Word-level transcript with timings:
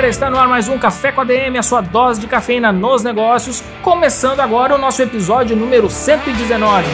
Galera, 0.00 0.08
está 0.08 0.30
no 0.30 0.38
ar 0.38 0.48
mais 0.48 0.66
um 0.66 0.78
Café 0.78 1.12
com 1.12 1.20
a 1.20 1.24
DM, 1.24 1.58
a 1.58 1.62
sua 1.62 1.82
dose 1.82 2.18
de 2.18 2.26
cafeína 2.26 2.72
nos 2.72 3.04
negócios. 3.04 3.62
Começando 3.82 4.40
agora 4.40 4.74
o 4.74 4.78
nosso 4.78 5.02
episódio 5.02 5.54
número 5.54 5.90
119. 5.90 6.86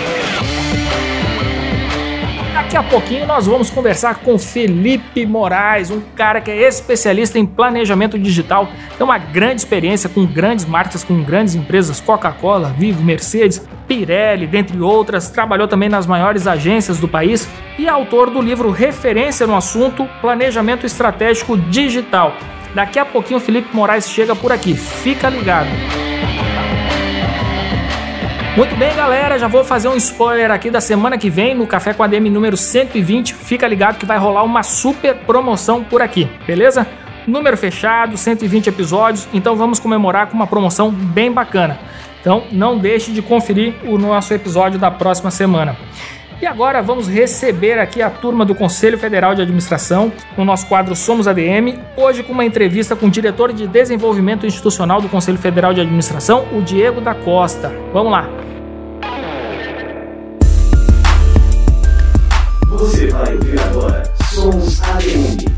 Daqui 2.53 2.77
a 2.77 2.83
pouquinho 2.83 3.25
nós 3.25 3.47
vamos 3.47 3.71
conversar 3.71 4.17
com 4.17 4.37
Felipe 4.37 5.25
Moraes, 5.25 5.89
um 5.89 6.01
cara 6.17 6.41
que 6.41 6.51
é 6.51 6.67
especialista 6.67 7.39
em 7.39 7.47
planejamento 7.47 8.19
digital, 8.19 8.69
tem 8.99 9.05
uma 9.05 9.19
grande 9.19 9.61
experiência 9.61 10.11
com 10.11 10.27
grandes 10.27 10.65
marcas, 10.65 11.05
com 11.05 11.23
grandes 11.23 11.55
empresas, 11.55 12.01
Coca-Cola, 12.01 12.75
Vivo, 12.77 13.05
Mercedes, 13.05 13.65
Pirelli, 13.87 14.49
dentre 14.49 14.81
outras, 14.81 15.31
trabalhou 15.31 15.69
também 15.69 15.89
nas 15.89 16.09
maiores 16.09 16.49
agências 16.49 16.99
do 16.99 17.07
país 17.07 17.49
e 17.79 17.87
é 17.87 17.89
autor 17.89 18.31
do 18.31 18.43
livro 18.43 18.73
referência 18.73 19.47
no 19.47 19.55
assunto 19.55 20.09
Planejamento 20.21 20.85
Estratégico 20.85 21.57
Digital. 21.57 22.35
Daqui 22.77 22.99
a 22.99 23.07
pouquinho 23.07 23.39
o 23.39 23.41
Felipe 23.41 23.75
Moraes 23.75 24.07
chega 24.07 24.37
por 24.37 24.53
aqui, 24.53 24.75
fica 24.75 25.31
ligado. 25.31 25.67
Muito 28.55 28.77
bem, 28.77 28.95
galera, 28.95 29.39
já 29.39 29.49
vou 29.49 29.65
fazer 29.65 29.89
um 29.89 29.97
spoiler 29.97 30.51
aqui 30.51 30.71
da 30.71 30.79
semana 30.79 31.17
que 31.17 31.31
vem 31.31 31.55
no 31.55 31.67
Café 31.67 31.95
com 31.95 32.03
a 32.03 32.07
DM 32.07 32.29
número 32.29 32.55
120. 32.55 33.33
Fica 33.33 33.67
ligado 33.67 33.97
que 33.97 34.05
vai 34.05 34.19
rolar 34.19 34.43
uma 34.43 34.63
super 34.63 35.15
promoção 35.15 35.83
por 35.83 36.03
aqui, 36.03 36.29
beleza? 36.47 36.87
Número 37.27 37.57
fechado, 37.57 38.15
120 38.15 38.67
episódios, 38.67 39.27
então 39.33 39.57
vamos 39.57 39.81
comemorar 39.81 40.27
com 40.27 40.35
uma 40.35 40.47
promoção 40.47 40.91
bem 40.91 41.33
bacana. 41.33 41.79
Então 42.21 42.45
não 42.53 42.77
deixe 42.77 43.11
de 43.11 43.23
conferir 43.23 43.75
o 43.85 43.97
nosso 43.97 44.35
episódio 44.35 44.79
da 44.79 44.91
próxima 44.91 45.31
semana. 45.31 45.79
E 46.41 46.47
agora 46.47 46.83
vamos 46.83 47.09
receber 47.09 47.79
aqui 47.79 48.03
a 48.03 48.11
turma 48.11 48.45
do 48.45 48.55
Conselho 48.55 48.99
Federal 48.99 49.35
de 49.35 49.41
Administração 49.41 50.13
no 50.37 50.45
nosso 50.45 50.67
quadro 50.67 50.95
Somos 50.95 51.27
ADM, 51.27 51.79
hoje 51.97 52.23
com 52.23 52.33
uma 52.33 52.45
entrevista 52.45 52.95
com 52.95 53.07
o 53.07 53.11
diretor 53.11 53.55
de 53.55 53.67
Desenvolvimento 53.67 54.45
Institucional 54.45 55.01
do 55.01 55.09
Conselho 55.09 55.39
Federal 55.39 55.73
de 55.73 55.81
Administração, 55.81 56.47
o 56.53 56.61
Diego 56.61 57.01
da 57.01 57.15
Costa. 57.15 57.73
Vamos 57.91 58.13
lá. 58.13 58.29
Você 62.69 63.07
vai 63.07 63.35
ouvir 63.35 63.59
agora 63.61 64.03
Somos 64.35 64.83
ADM. 64.83 65.56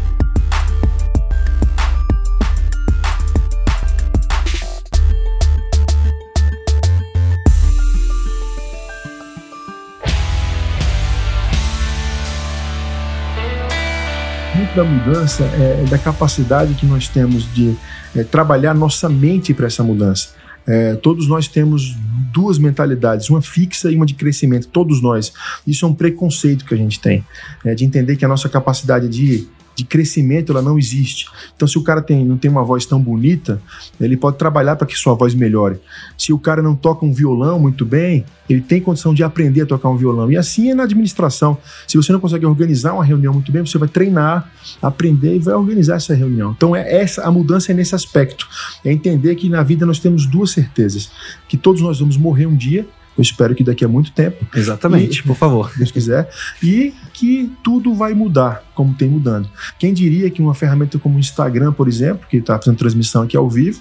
Da 14.75 14.85
mudança 14.85 15.45
é 15.45 15.85
da 15.89 15.99
capacidade 15.99 16.75
que 16.75 16.87
nós 16.87 17.09
temos 17.09 17.53
de 17.53 17.77
é, 18.15 18.23
trabalhar 18.23 18.75
nossa 18.75 19.09
mente 19.09 19.53
para 19.55 19.67
essa 19.67 19.83
mudança. 19.83 20.31
É, 20.67 20.95
todos 20.97 21.27
nós 21.27 21.49
temos 21.49 21.97
duas 22.33 22.59
mentalidades, 22.59 23.31
uma 23.31 23.41
fixa 23.41 23.91
e 23.91 23.97
uma 23.97 24.05
de 24.05 24.15
crescimento, 24.15 24.69
todos 24.69 25.01
nós. 25.01 25.33
Isso 25.67 25.85
é 25.85 25.89
um 25.89 25.95
preconceito 25.95 26.65
que 26.65 26.75
a 26.75 26.77
gente 26.77 27.01
tem, 27.01 27.25
é, 27.65 27.75
de 27.75 27.85
entender 27.85 28.17
que 28.17 28.25
a 28.25 28.29
nossa 28.29 28.49
capacidade 28.49 29.09
de 29.09 29.49
de 29.79 29.85
crescimento 29.85 30.51
ela 30.51 30.61
não 30.61 30.77
existe. 30.77 31.27
Então, 31.55 31.69
se 31.69 31.79
o 31.79 31.83
cara 31.85 32.03
tem, 32.03 32.25
não 32.25 32.37
tem 32.37 32.51
uma 32.51 32.65
voz 32.65 32.85
tão 32.85 33.01
bonita, 33.01 33.63
ele 34.01 34.17
pode 34.17 34.37
trabalhar 34.37 34.75
para 34.75 34.89
que 34.89 34.99
sua 34.99 35.15
voz 35.15 35.37
melhore. 35.37 35.79
Se 36.17 36.33
o 36.33 36.39
cara 36.39 36.61
não 36.61 36.75
toca 36.75 37.07
um 37.07 37.13
violão 37.13 37.61
muito 37.61 37.87
bem, 37.87 38.25
ele 38.51 38.61
tem 38.61 38.81
condição 38.81 39.15
de 39.15 39.23
aprender 39.23 39.63
a 39.63 39.67
tocar 39.67 39.89
um 39.89 39.97
violão. 39.97 40.33
E 40.33 40.37
assim 40.37 40.69
é 40.69 40.75
na 40.75 40.83
administração. 40.83 41.57
Se 41.87 41.97
você 41.97 42.13
não 42.13 42.19
consegue 42.19 42.45
organizar 42.45 42.93
uma 42.93 43.05
reunião 43.05 43.33
muito 43.33 43.53
bem, 43.53 43.65
você 43.65 43.79
vai 43.79 43.89
treinar, 43.89 44.51
aprender 44.83 45.37
e 45.37 45.39
vai 45.39 45.55
organizar 45.55 45.95
essa 45.95 46.13
reunião. 46.13 46.53
Então, 46.57 46.75
é 46.75 47.01
essa 47.01 47.23
a 47.23 47.31
mudança 47.31 47.71
é 47.71 47.75
nesse 47.75 47.95
aspecto. 47.95 48.49
É 48.85 48.91
entender 48.91 49.37
que 49.37 49.49
na 49.49 49.63
vida 49.63 49.87
nós 49.87 50.01
temos 50.01 50.27
duas 50.27 50.51
certezas: 50.51 51.09
que 51.49 51.57
todos 51.57 51.81
nós 51.81 52.01
vamos 52.01 52.17
morrer 52.17 52.47
um 52.47 52.57
dia 52.57 52.85
eu 53.19 53.23
espero 53.23 53.55
que 53.55 53.65
daqui 53.65 53.85
a 53.85 53.89
muito 53.89 54.13
tempo. 54.13 54.47
Exatamente, 54.55 55.19
e, 55.19 55.23
por 55.25 55.37
favor. 55.37 55.73
Deus 55.77 55.91
quiser. 55.91 56.31
E 56.63 56.95
que 57.13 57.51
tudo 57.65 57.93
vai 57.95 58.15
mudar, 58.15 58.63
como 58.75 58.95
tem 58.95 59.09
mudando. 59.09 59.51
Quem 59.79 59.93
diria 59.93 60.31
que 60.31 60.41
uma 60.41 60.55
ferramenta 60.55 60.99
como 60.99 61.17
o 61.17 61.19
Instagram, 61.19 61.73
por 61.73 61.89
exemplo, 61.89 62.27
que 62.29 62.37
está 62.37 62.57
fazendo 62.57 62.79
transmissão 62.79 63.23
aqui 63.23 63.37
ao 63.37 63.51
vivo, 63.51 63.81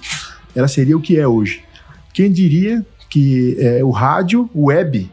ela 0.54 0.66
seria 0.66 0.96
o 0.96 1.00
que 1.00 1.16
é 1.16 1.26
hoje? 1.26 1.62
Quem 2.12 2.32
diria 2.32 2.84
que 3.08 3.56
é, 3.60 3.84
o 3.84 3.90
rádio, 3.90 4.50
o 4.52 4.66
web, 4.66 5.08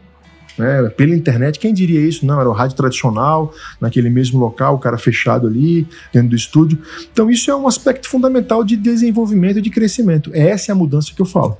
né, 0.58 0.88
pela 0.96 1.14
internet. 1.14 1.58
Quem 1.58 1.72
diria 1.72 2.00
isso? 2.00 2.24
Não, 2.24 2.40
era 2.40 2.48
o 2.48 2.52
rádio 2.52 2.76
tradicional, 2.76 3.52
naquele 3.80 4.10
mesmo 4.10 4.38
local, 4.38 4.74
o 4.74 4.78
cara 4.78 4.98
fechado 4.98 5.46
ali, 5.46 5.86
dentro 6.12 6.30
do 6.30 6.36
estúdio. 6.36 6.78
Então, 7.12 7.30
isso 7.30 7.50
é 7.50 7.56
um 7.56 7.66
aspecto 7.66 8.08
fundamental 8.08 8.64
de 8.64 8.76
desenvolvimento 8.76 9.58
e 9.58 9.62
de 9.62 9.70
crescimento. 9.70 10.30
Essa 10.34 10.70
é 10.70 10.72
a 10.72 10.76
mudança 10.76 11.12
que 11.14 11.20
eu 11.20 11.26
falo. 11.26 11.56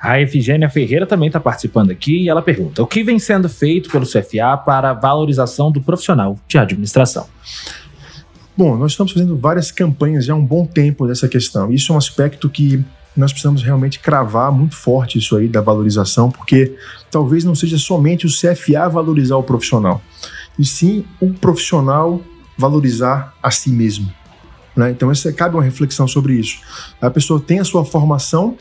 A 0.00 0.20
Efigênia 0.20 0.68
Ferreira 0.68 1.06
também 1.06 1.28
está 1.28 1.40
participando 1.40 1.90
aqui 1.90 2.24
e 2.24 2.28
ela 2.28 2.42
pergunta: 2.42 2.82
o 2.82 2.86
que 2.86 3.02
vem 3.02 3.18
sendo 3.18 3.48
feito 3.48 3.90
pelo 3.90 4.06
CFA 4.06 4.56
para 4.64 4.90
a 4.90 4.94
valorização 4.94 5.70
do 5.70 5.80
profissional 5.80 6.38
de 6.46 6.58
administração? 6.58 7.26
Bom, 8.56 8.76
nós 8.76 8.92
estamos 8.92 9.12
fazendo 9.12 9.36
várias 9.36 9.72
campanhas 9.72 10.24
já 10.24 10.32
há 10.32 10.36
um 10.36 10.44
bom 10.44 10.64
tempo 10.64 11.08
dessa 11.08 11.26
questão. 11.26 11.72
Isso 11.72 11.90
é 11.90 11.94
um 11.94 11.98
aspecto 11.98 12.48
que 12.48 12.84
nós 13.16 13.32
precisamos 13.32 13.62
realmente 13.62 14.00
cravar 14.00 14.50
muito 14.50 14.76
forte 14.76 15.18
isso 15.18 15.36
aí 15.36 15.48
da 15.48 15.60
valorização, 15.60 16.30
porque 16.30 16.76
talvez 17.10 17.44
não 17.44 17.54
seja 17.54 17.78
somente 17.78 18.26
o 18.26 18.30
CFA 18.30 18.88
valorizar 18.88 19.36
o 19.36 19.42
profissional, 19.42 20.02
e 20.58 20.64
sim 20.64 21.04
o 21.20 21.32
profissional 21.32 22.20
valorizar 22.56 23.34
a 23.42 23.50
si 23.50 23.70
mesmo. 23.70 24.12
Né? 24.76 24.90
Então, 24.90 25.10
essa, 25.10 25.32
cabe 25.32 25.54
uma 25.54 25.62
reflexão 25.62 26.06
sobre 26.08 26.34
isso. 26.34 26.58
A 27.00 27.08
pessoa 27.08 27.40
tem 27.40 27.60
a 27.60 27.64
sua 27.64 27.84
formação, 27.84 28.56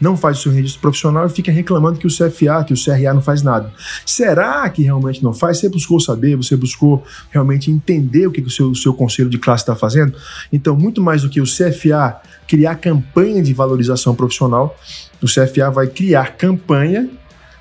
não 0.00 0.16
faz 0.16 0.38
o 0.38 0.42
seu 0.42 0.52
registro 0.52 0.80
profissional 0.80 1.26
e 1.26 1.30
fica 1.30 1.52
reclamando 1.52 1.98
que 1.98 2.06
o 2.06 2.10
CFA, 2.10 2.64
que 2.64 2.72
o 2.72 2.76
CRA 2.76 3.12
não 3.12 3.20
faz 3.20 3.42
nada. 3.42 3.72
Será 4.06 4.68
que 4.70 4.82
realmente 4.82 5.22
não 5.22 5.32
faz? 5.32 5.58
Você 5.58 5.68
buscou 5.68 6.00
saber, 6.00 6.36
você 6.36 6.56
buscou 6.56 7.04
realmente 7.30 7.70
entender 7.70 8.26
o 8.26 8.30
que 8.30 8.40
o 8.40 8.50
seu, 8.50 8.70
o 8.70 8.76
seu 8.76 8.94
conselho 8.94 9.28
de 9.28 9.38
classe 9.38 9.62
está 9.62 9.76
fazendo? 9.76 10.14
Então, 10.52 10.74
muito 10.76 11.02
mais 11.02 11.22
do 11.22 11.28
que 11.28 11.40
o 11.40 11.44
CFA 11.44 12.20
criar 12.46 12.76
campanha 12.76 13.42
de 13.42 13.52
valorização 13.52 14.14
profissional, 14.14 14.76
o 15.22 15.26
CFA 15.26 15.70
vai 15.70 15.86
criar 15.86 16.36
campanha 16.36 17.08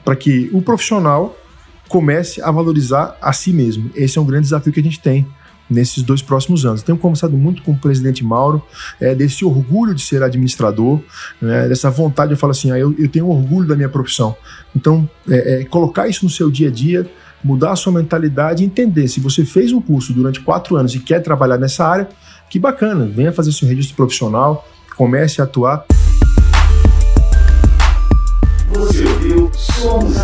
para 0.05 0.15
que 0.15 0.49
o 0.53 0.61
profissional 0.61 1.35
comece 1.89 2.41
a 2.41 2.51
valorizar 2.51 3.17
a 3.21 3.33
si 3.33 3.51
mesmo. 3.51 3.91
Esse 3.95 4.17
é 4.17 4.21
um 4.21 4.25
grande 4.25 4.43
desafio 4.43 4.71
que 4.71 4.79
a 4.79 4.83
gente 4.83 4.99
tem 4.99 5.27
nesses 5.69 6.03
dois 6.03 6.21
próximos 6.21 6.65
anos. 6.65 6.81
Tenho 6.81 6.97
conversado 6.97 7.37
muito 7.37 7.61
com 7.61 7.73
o 7.73 7.77
presidente 7.77 8.23
Mauro, 8.23 8.61
é, 8.99 9.13
desse 9.13 9.45
orgulho 9.45 9.93
de 9.93 10.01
ser 10.01 10.23
administrador, 10.23 10.99
né, 11.41 11.67
dessa 11.67 11.89
vontade, 11.89 12.31
eu 12.31 12.37
falo 12.37 12.51
assim, 12.51 12.71
ah, 12.71 12.79
eu, 12.79 12.95
eu, 12.97 13.07
tenho 13.07 13.29
orgulho 13.29 13.67
da 13.67 13.75
minha 13.75 13.89
profissão. 13.89 14.35
Então, 14.75 15.09
é, 15.29 15.61
é, 15.61 15.65
colocar 15.65 16.07
isso 16.07 16.25
no 16.25 16.31
seu 16.31 16.49
dia 16.49 16.69
a 16.69 16.71
dia, 16.71 17.09
mudar 17.43 17.71
a 17.71 17.75
sua 17.75 17.93
mentalidade 17.93 18.63
e 18.63 18.65
entender, 18.65 19.07
se 19.07 19.19
você 19.19 19.45
fez 19.45 19.71
um 19.71 19.81
curso 19.81 20.13
durante 20.13 20.39
quatro 20.41 20.75
anos 20.75 20.95
e 20.95 20.99
quer 20.99 21.21
trabalhar 21.21 21.57
nessa 21.57 21.85
área, 21.85 22.09
que 22.49 22.57
bacana, 22.57 23.05
venha 23.05 23.31
fazer 23.31 23.51
seu 23.51 23.67
registro 23.67 23.95
profissional, 23.95 24.67
comece 24.95 25.39
a 25.39 25.43
atuar. 25.43 25.85
Você 28.73 29.03
ouviu 29.05 29.51
Somos. 29.53 30.19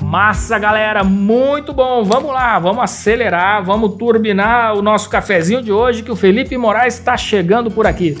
Massa, 0.00 0.56
galera, 0.60 1.02
muito 1.02 1.72
bom. 1.72 2.04
Vamos 2.04 2.32
lá, 2.32 2.56
vamos 2.60 2.84
acelerar, 2.84 3.64
vamos 3.64 3.96
turbinar 3.96 4.76
o 4.76 4.80
nosso 4.80 5.10
cafezinho 5.10 5.60
de 5.60 5.72
hoje 5.72 6.04
que 6.04 6.12
o 6.12 6.16
Felipe 6.16 6.56
Moraes 6.56 6.94
está 6.94 7.16
chegando 7.16 7.68
por 7.68 7.84
aqui. 7.84 8.16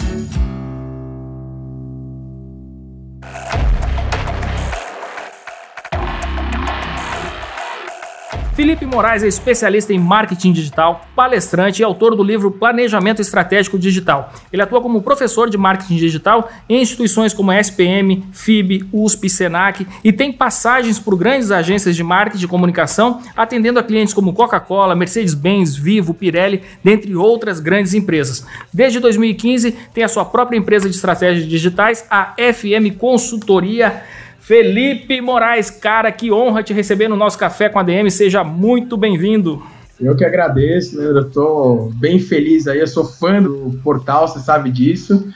Felipe 8.58 8.84
Moraes 8.84 9.22
é 9.22 9.28
especialista 9.28 9.92
em 9.92 10.00
marketing 10.00 10.50
digital, 10.50 11.02
palestrante 11.14 11.80
e 11.80 11.84
autor 11.84 12.16
do 12.16 12.24
livro 12.24 12.50
Planejamento 12.50 13.22
Estratégico 13.22 13.78
Digital. 13.78 14.32
Ele 14.52 14.60
atua 14.60 14.80
como 14.80 15.00
professor 15.00 15.48
de 15.48 15.56
marketing 15.56 15.94
digital 15.94 16.50
em 16.68 16.82
instituições 16.82 17.32
como 17.32 17.52
SPM, 17.52 18.24
FIB, 18.32 18.84
USP, 18.92 19.30
Senac 19.30 19.86
e 20.02 20.12
tem 20.12 20.32
passagens 20.32 20.98
por 20.98 21.16
grandes 21.16 21.52
agências 21.52 21.94
de 21.94 22.02
marketing 22.02 22.46
e 22.46 22.48
comunicação, 22.48 23.22
atendendo 23.36 23.78
a 23.78 23.82
clientes 23.84 24.12
como 24.12 24.32
Coca-Cola, 24.32 24.96
Mercedes-Benz, 24.96 25.76
Vivo, 25.76 26.12
Pirelli, 26.12 26.60
dentre 26.82 27.14
outras 27.14 27.60
grandes 27.60 27.94
empresas. 27.94 28.44
Desde 28.74 28.98
2015 28.98 29.70
tem 29.94 30.02
a 30.02 30.08
sua 30.08 30.24
própria 30.24 30.58
empresa 30.58 30.90
de 30.90 30.96
estratégias 30.96 31.46
digitais, 31.46 32.04
a 32.10 32.34
FM 32.36 32.98
Consultoria 32.98 34.02
Felipe 34.48 35.20
Moraes, 35.20 35.70
cara, 35.70 36.10
que 36.10 36.32
honra 36.32 36.62
te 36.62 36.72
receber 36.72 37.06
no 37.06 37.16
nosso 37.16 37.36
Café 37.36 37.68
com 37.68 37.78
a 37.78 37.82
DM. 37.82 38.10
Seja 38.10 38.42
muito 38.42 38.96
bem-vindo. 38.96 39.62
Eu 40.00 40.16
que 40.16 40.24
agradeço, 40.24 40.96
né? 40.96 41.04
Eu 41.04 41.30
tô 41.30 41.92
bem 41.96 42.18
feliz 42.18 42.66
aí, 42.66 42.80
eu 42.80 42.86
sou 42.86 43.04
fã 43.04 43.42
do 43.42 43.78
portal, 43.84 44.26
você 44.26 44.38
sabe 44.38 44.70
disso. 44.70 45.28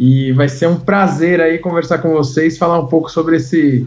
E 0.00 0.32
vai 0.32 0.48
ser 0.48 0.68
um 0.68 0.80
prazer 0.80 1.38
aí 1.38 1.58
conversar 1.58 1.98
com 1.98 2.08
vocês, 2.14 2.56
falar 2.56 2.80
um 2.80 2.86
pouco 2.86 3.10
sobre 3.10 3.36
esse 3.36 3.86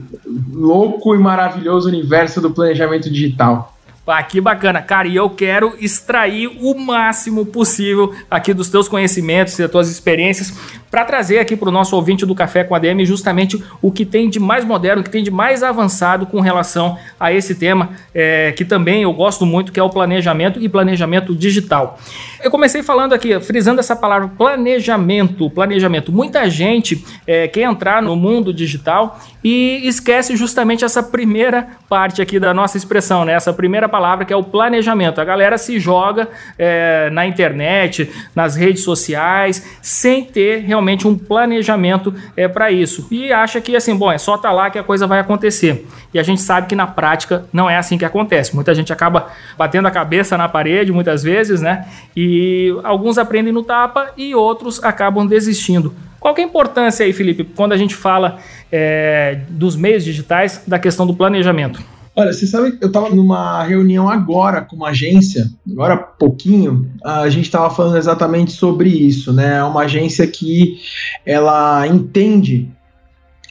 louco 0.54 1.16
e 1.16 1.18
maravilhoso 1.18 1.90
universo 1.90 2.40
do 2.40 2.52
planejamento 2.52 3.10
digital. 3.10 3.76
Ah, 4.06 4.24
que 4.24 4.42
bacana, 4.42 4.82
cara, 4.82 5.08
e 5.08 5.16
eu 5.16 5.30
quero 5.30 5.76
extrair 5.80 6.48
o 6.48 6.76
máximo 6.76 7.46
possível 7.46 8.12
aqui 8.30 8.56
dos 8.56 8.68
teus 8.68 8.88
conhecimentos 8.88 9.58
e 9.58 9.62
das 9.62 9.72
tuas 9.72 9.90
experiências 9.90 10.52
para 10.90 11.06
trazer 11.06 11.40
aqui 11.40 11.56
para 11.56 11.70
o 11.70 11.72
nosso 11.72 11.96
ouvinte 11.96 12.26
do 12.26 12.34
Café 12.34 12.64
com 12.64 12.74
a 12.74 12.80
DM 12.80 13.06
justamente 13.06 13.64
o 13.82 13.92
que 13.92 14.06
tem 14.06 14.30
de 14.30 14.40
mais 14.40 14.66
moderno, 14.66 15.02
o 15.02 15.04
que 15.04 15.10
tem 15.10 15.24
de 15.24 15.32
mais 15.32 15.64
avançado 15.64 16.26
com 16.26 16.40
relação 16.40 16.98
a 17.20 17.32
esse 17.32 17.56
tema, 17.56 17.90
é, 18.14 18.52
que 18.54 18.66
também 18.66 19.04
eu 19.04 19.14
gosto 19.14 19.46
muito, 19.46 19.72
que 19.72 19.80
é 19.80 19.84
o 19.84 19.90
planejamento 19.90 20.60
e 20.60 20.68
planejamento 20.68 21.36
digital. 21.36 22.00
Eu 22.42 22.50
comecei 22.50 22.82
falando 22.82 23.14
aqui, 23.14 23.40
frisando 23.40 23.80
essa 23.80 23.96
palavra 23.96 24.30
planejamento, 24.30 25.50
planejamento. 25.50 26.12
Muita 26.12 26.50
gente 26.50 27.04
é, 27.28 27.48
quer 27.48 27.64
entrar 27.64 28.02
no 28.02 28.16
mundo 28.16 28.54
digital 28.54 29.20
e 29.44 29.82
esquece 29.88 30.36
justamente 30.36 30.84
essa 30.84 31.04
primeira 31.04 31.68
parte 31.88 32.22
aqui 32.22 32.40
da 32.40 32.54
nossa 32.54 32.78
expressão, 32.78 33.26
né? 33.26 33.34
Essa 33.34 33.54
primeira 33.54 33.88
palavra 33.88 34.26
que 34.26 34.34
é 34.34 34.36
o 34.36 34.44
planejamento. 34.44 35.20
A 35.20 35.26
galera 35.26 35.58
se 35.58 35.80
joga 35.80 36.30
é, 36.58 37.10
na 37.12 37.26
internet, 37.26 38.10
nas 38.36 38.56
redes 38.56 38.84
sociais, 38.84 39.78
sem 39.82 40.24
ter 40.24 40.60
realmente 40.60 40.79
realmente 40.80 41.08
um 41.08 41.18
planejamento 41.18 42.14
é, 42.36 42.48
para 42.48 42.72
isso. 42.72 43.08
E 43.12 43.32
acha 43.32 43.60
que 43.60 43.76
assim, 43.76 43.96
bom, 43.96 44.12
é 44.12 44.18
só 44.18 44.36
estar 44.36 44.50
tá 44.50 44.54
lá 44.54 44.70
que 44.70 44.80
a 44.80 44.84
coisa 44.84 45.06
vai 45.06 45.20
acontecer. 45.20 45.86
E 46.14 46.20
a 46.20 46.24
gente 46.24 46.42
sabe 46.42 46.68
que 46.68 46.76
na 46.76 46.88
prática 46.88 47.46
não 47.52 47.70
é 47.70 47.78
assim 47.78 47.98
que 47.98 48.06
acontece. 48.06 48.56
Muita 48.56 48.74
gente 48.74 48.92
acaba 48.92 49.28
batendo 49.58 49.88
a 49.88 49.92
cabeça 49.92 50.38
na 50.38 50.48
parede 50.48 50.92
muitas 50.92 51.22
vezes, 51.22 51.62
né? 51.62 51.86
E 52.16 52.74
alguns 52.84 53.18
aprendem 53.18 53.54
no 53.54 53.64
tapa 53.64 54.12
e 54.18 54.34
outros 54.34 54.84
acabam 54.84 55.28
desistindo. 55.28 55.94
Qual 56.20 56.34
é 56.38 56.42
a 56.42 56.44
importância 56.44 57.06
aí, 57.06 57.14
Felipe, 57.14 57.44
quando 57.44 57.74
a 57.74 57.78
gente 57.78 57.96
fala 57.96 58.40
é, 58.72 59.40
dos 59.50 59.76
meios 59.76 60.04
digitais, 60.04 60.64
da 60.68 60.80
questão 60.80 61.06
do 61.06 61.14
planejamento? 61.14 61.82
Olha, 62.20 62.34
você 62.34 62.46
sabe, 62.46 62.78
eu 62.82 62.88
estava 62.88 63.10
numa 63.10 63.64
reunião 63.64 64.10
agora 64.10 64.60
com 64.60 64.76
uma 64.76 64.90
agência, 64.90 65.50
agora 65.72 65.94
há 65.94 65.98
pouquinho, 65.98 66.92
a 67.02 67.30
gente 67.30 67.46
estava 67.46 67.74
falando 67.74 67.96
exatamente 67.96 68.52
sobre 68.52 68.90
isso, 68.90 69.32
né? 69.32 69.60
É 69.60 69.64
uma 69.64 69.84
agência 69.84 70.28
que 70.28 70.82
ela 71.26 71.88
entende 71.88 72.70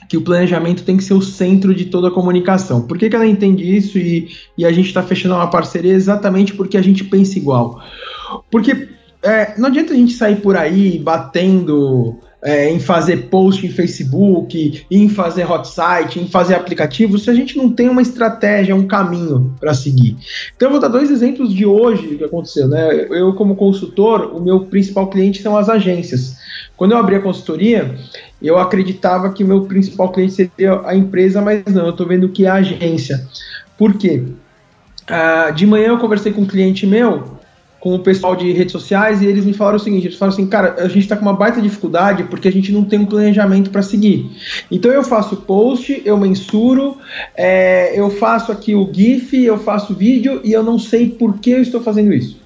que 0.06 0.18
o 0.18 0.20
planejamento 0.20 0.84
tem 0.84 0.98
que 0.98 1.04
ser 1.04 1.14
o 1.14 1.22
centro 1.22 1.74
de 1.74 1.86
toda 1.86 2.08
a 2.08 2.10
comunicação. 2.10 2.86
Por 2.86 2.98
que, 2.98 3.08
que 3.08 3.16
ela 3.16 3.26
entende 3.26 3.74
isso 3.74 3.96
e, 3.96 4.28
e 4.58 4.66
a 4.66 4.70
gente 4.70 4.88
está 4.88 5.02
fechando 5.02 5.34
uma 5.34 5.48
parceria 5.48 5.94
exatamente 5.94 6.52
porque 6.52 6.76
a 6.76 6.82
gente 6.82 7.02
pensa 7.04 7.38
igual? 7.38 7.82
Porque 8.50 8.86
é, 9.22 9.58
não 9.58 9.68
adianta 9.68 9.94
a 9.94 9.96
gente 9.96 10.12
sair 10.12 10.42
por 10.42 10.58
aí 10.58 10.98
batendo 10.98 12.18
é, 12.42 12.70
em 12.70 12.78
fazer 12.78 13.28
post 13.28 13.66
em 13.66 13.70
Facebook, 13.70 14.86
em 14.90 15.08
fazer 15.08 15.50
hot 15.50 15.66
site, 15.66 16.20
em 16.20 16.28
fazer 16.28 16.54
aplicativo, 16.54 17.18
se 17.18 17.28
a 17.28 17.34
gente 17.34 17.56
não 17.56 17.70
tem 17.70 17.88
uma 17.88 18.02
estratégia, 18.02 18.76
um 18.76 18.86
caminho 18.86 19.54
para 19.58 19.74
seguir. 19.74 20.16
Então 20.56 20.68
eu 20.68 20.72
vou 20.72 20.80
dar 20.80 20.88
dois 20.88 21.10
exemplos 21.10 21.52
de 21.52 21.66
hoje 21.66 22.16
que 22.16 22.24
aconteceu. 22.24 22.68
Né? 22.68 23.06
Eu, 23.10 23.34
como 23.34 23.56
consultor, 23.56 24.32
o 24.34 24.40
meu 24.40 24.60
principal 24.60 25.08
cliente 25.08 25.42
são 25.42 25.56
as 25.56 25.68
agências. 25.68 26.36
Quando 26.76 26.92
eu 26.92 26.98
abri 26.98 27.16
a 27.16 27.20
consultoria, 27.20 27.96
eu 28.40 28.56
acreditava 28.56 29.32
que 29.32 29.42
o 29.42 29.46
meu 29.46 29.62
principal 29.62 30.12
cliente 30.12 30.34
seria 30.34 30.80
a 30.84 30.94
empresa, 30.94 31.40
mas 31.40 31.64
não, 31.66 31.86
eu 31.86 31.90
estou 31.90 32.06
vendo 32.06 32.28
que 32.28 32.46
é 32.46 32.48
a 32.48 32.54
agência. 32.54 33.26
Por 33.76 33.94
quê? 33.94 34.22
Ah, 35.08 35.50
de 35.50 35.66
manhã 35.66 35.88
eu 35.88 35.98
conversei 35.98 36.32
com 36.32 36.42
um 36.42 36.46
cliente 36.46 36.86
meu 36.86 37.37
com 37.80 37.94
o 37.94 37.98
pessoal 38.00 38.34
de 38.34 38.52
redes 38.52 38.72
sociais 38.72 39.22
e 39.22 39.26
eles 39.26 39.44
me 39.44 39.52
falaram 39.52 39.76
o 39.76 39.80
seguinte: 39.80 40.06
eles 40.06 40.18
falaram 40.18 40.34
assim, 40.34 40.46
cara, 40.46 40.76
a 40.78 40.88
gente 40.88 41.00
está 41.00 41.16
com 41.16 41.22
uma 41.22 41.32
baita 41.32 41.60
dificuldade 41.60 42.24
porque 42.24 42.48
a 42.48 42.52
gente 42.52 42.72
não 42.72 42.84
tem 42.84 42.98
um 42.98 43.06
planejamento 43.06 43.70
para 43.70 43.82
seguir. 43.82 44.30
Então 44.70 44.90
eu 44.90 45.04
faço 45.04 45.36
post, 45.36 46.02
eu 46.04 46.16
mensuro, 46.16 46.96
é, 47.36 47.98
eu 47.98 48.10
faço 48.10 48.50
aqui 48.50 48.74
o 48.74 48.88
GIF, 48.92 49.34
eu 49.44 49.58
faço 49.58 49.94
vídeo 49.94 50.40
e 50.44 50.52
eu 50.52 50.62
não 50.62 50.78
sei 50.78 51.08
por 51.08 51.38
que 51.38 51.50
eu 51.50 51.62
estou 51.62 51.80
fazendo 51.80 52.12
isso. 52.12 52.38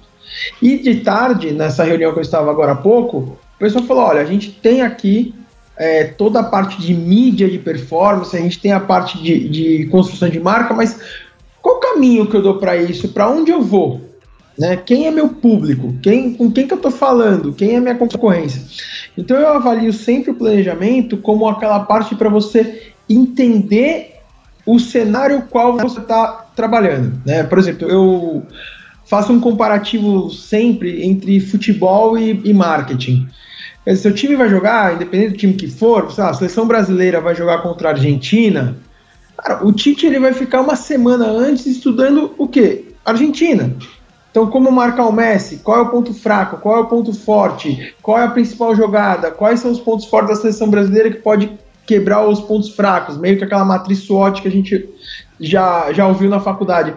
E 0.61 0.77
de 0.77 0.95
tarde, 1.01 1.51
nessa 1.51 1.83
reunião 1.83 2.11
que 2.11 2.19
eu 2.19 2.23
estava 2.23 2.49
agora 2.49 2.73
há 2.73 2.75
pouco, 2.75 3.17
o 3.17 3.59
pessoal 3.59 3.83
falou: 3.85 4.03
olha, 4.03 4.21
a 4.21 4.25
gente 4.25 4.51
tem 4.51 4.81
aqui 4.81 5.33
é, 5.75 6.03
toda 6.05 6.39
a 6.39 6.43
parte 6.43 6.79
de 6.79 6.93
mídia, 6.93 7.49
de 7.49 7.57
performance, 7.57 8.35
a 8.35 8.41
gente 8.41 8.59
tem 8.59 8.71
a 8.71 8.79
parte 8.79 9.21
de, 9.21 9.49
de 9.49 9.85
construção 9.87 10.29
de 10.29 10.39
marca, 10.39 10.73
mas 10.73 10.99
qual 11.61 11.77
o 11.77 11.79
caminho 11.79 12.27
que 12.27 12.35
eu 12.35 12.41
dou 12.41 12.57
para 12.57 12.75
isso? 12.75 13.09
Para 13.09 13.29
onde 13.29 13.51
eu 13.51 13.61
vou? 13.61 14.12
Né? 14.57 14.77
Quem 14.77 15.07
é 15.07 15.11
meu 15.11 15.29
público? 15.29 15.95
Quem, 16.01 16.33
com 16.33 16.51
quem 16.51 16.67
que 16.67 16.73
eu 16.73 16.77
estou 16.77 16.91
falando? 16.91 17.53
Quem 17.53 17.75
é 17.75 17.79
minha 17.79 17.95
concorrência? 17.95 18.61
Então 19.17 19.37
eu 19.37 19.47
avalio 19.47 19.91
sempre 19.91 20.31
o 20.31 20.35
planejamento 20.35 21.17
como 21.17 21.47
aquela 21.47 21.79
parte 21.81 22.15
para 22.15 22.29
você 22.29 22.93
entender 23.09 24.13
o 24.65 24.79
cenário 24.79 25.43
qual 25.49 25.77
você 25.77 25.99
está 25.99 26.47
trabalhando. 26.55 27.19
Né? 27.25 27.43
Por 27.43 27.57
exemplo, 27.57 27.89
eu 27.89 28.43
faço 29.05 29.33
um 29.33 29.39
comparativo 29.39 30.29
sempre 30.29 31.05
entre 31.05 31.39
futebol 31.39 32.17
e, 32.17 32.39
e 32.43 32.53
marketing. 32.53 33.27
Se 33.85 33.97
seu 33.97 34.13
time 34.13 34.35
vai 34.35 34.47
jogar, 34.47 34.95
independente 34.95 35.31
do 35.31 35.37
time 35.37 35.53
que 35.53 35.67
for, 35.67 36.13
lá, 36.17 36.29
a 36.29 36.33
seleção 36.33 36.65
brasileira 36.65 37.19
vai 37.19 37.35
jogar 37.35 37.61
contra 37.61 37.89
a 37.89 37.91
Argentina, 37.91 38.77
cara, 39.37 39.65
o 39.65 39.73
Tite 39.73 40.05
ele 40.05 40.19
vai 40.19 40.33
ficar 40.33 40.61
uma 40.61 40.75
semana 40.75 41.25
antes 41.25 41.65
estudando 41.65 42.33
o 42.37 42.47
quê? 42.47 42.85
Argentina. 43.03 43.75
Então, 44.33 44.47
como 44.47 44.71
marcar 44.71 45.05
o 45.05 45.11
Messi? 45.11 45.57
Qual 45.57 45.77
é 45.77 45.81
o 45.81 45.89
ponto 45.89 46.11
fraco? 46.11 46.57
Qual 46.57 46.75
é 46.75 46.79
o 46.79 46.87
ponto 46.87 47.13
forte? 47.13 47.93
Qual 48.01 48.17
é 48.17 48.23
a 48.23 48.31
principal 48.31 48.75
jogada? 48.75 49.29
Quais 49.29 49.59
são 49.59 49.69
os 49.69 49.79
pontos 49.79 50.05
fortes 50.05 50.29
da 50.29 50.41
seleção 50.41 50.71
brasileira 50.71 51.11
que 51.11 51.19
pode 51.19 51.51
quebrar 51.85 52.27
os 52.27 52.39
pontos 52.39 52.69
fracos? 52.69 53.15
Meio 53.15 53.37
que 53.37 53.43
aquela 53.43 53.63
matriz 53.63 53.99
SWOT 53.99 54.41
que 54.41 54.47
a 54.47 54.51
gente 54.51 54.89
já, 55.39 55.93
já 55.93 56.07
ouviu 56.07 56.31
na 56.31 56.39
faculdade. 56.39 56.95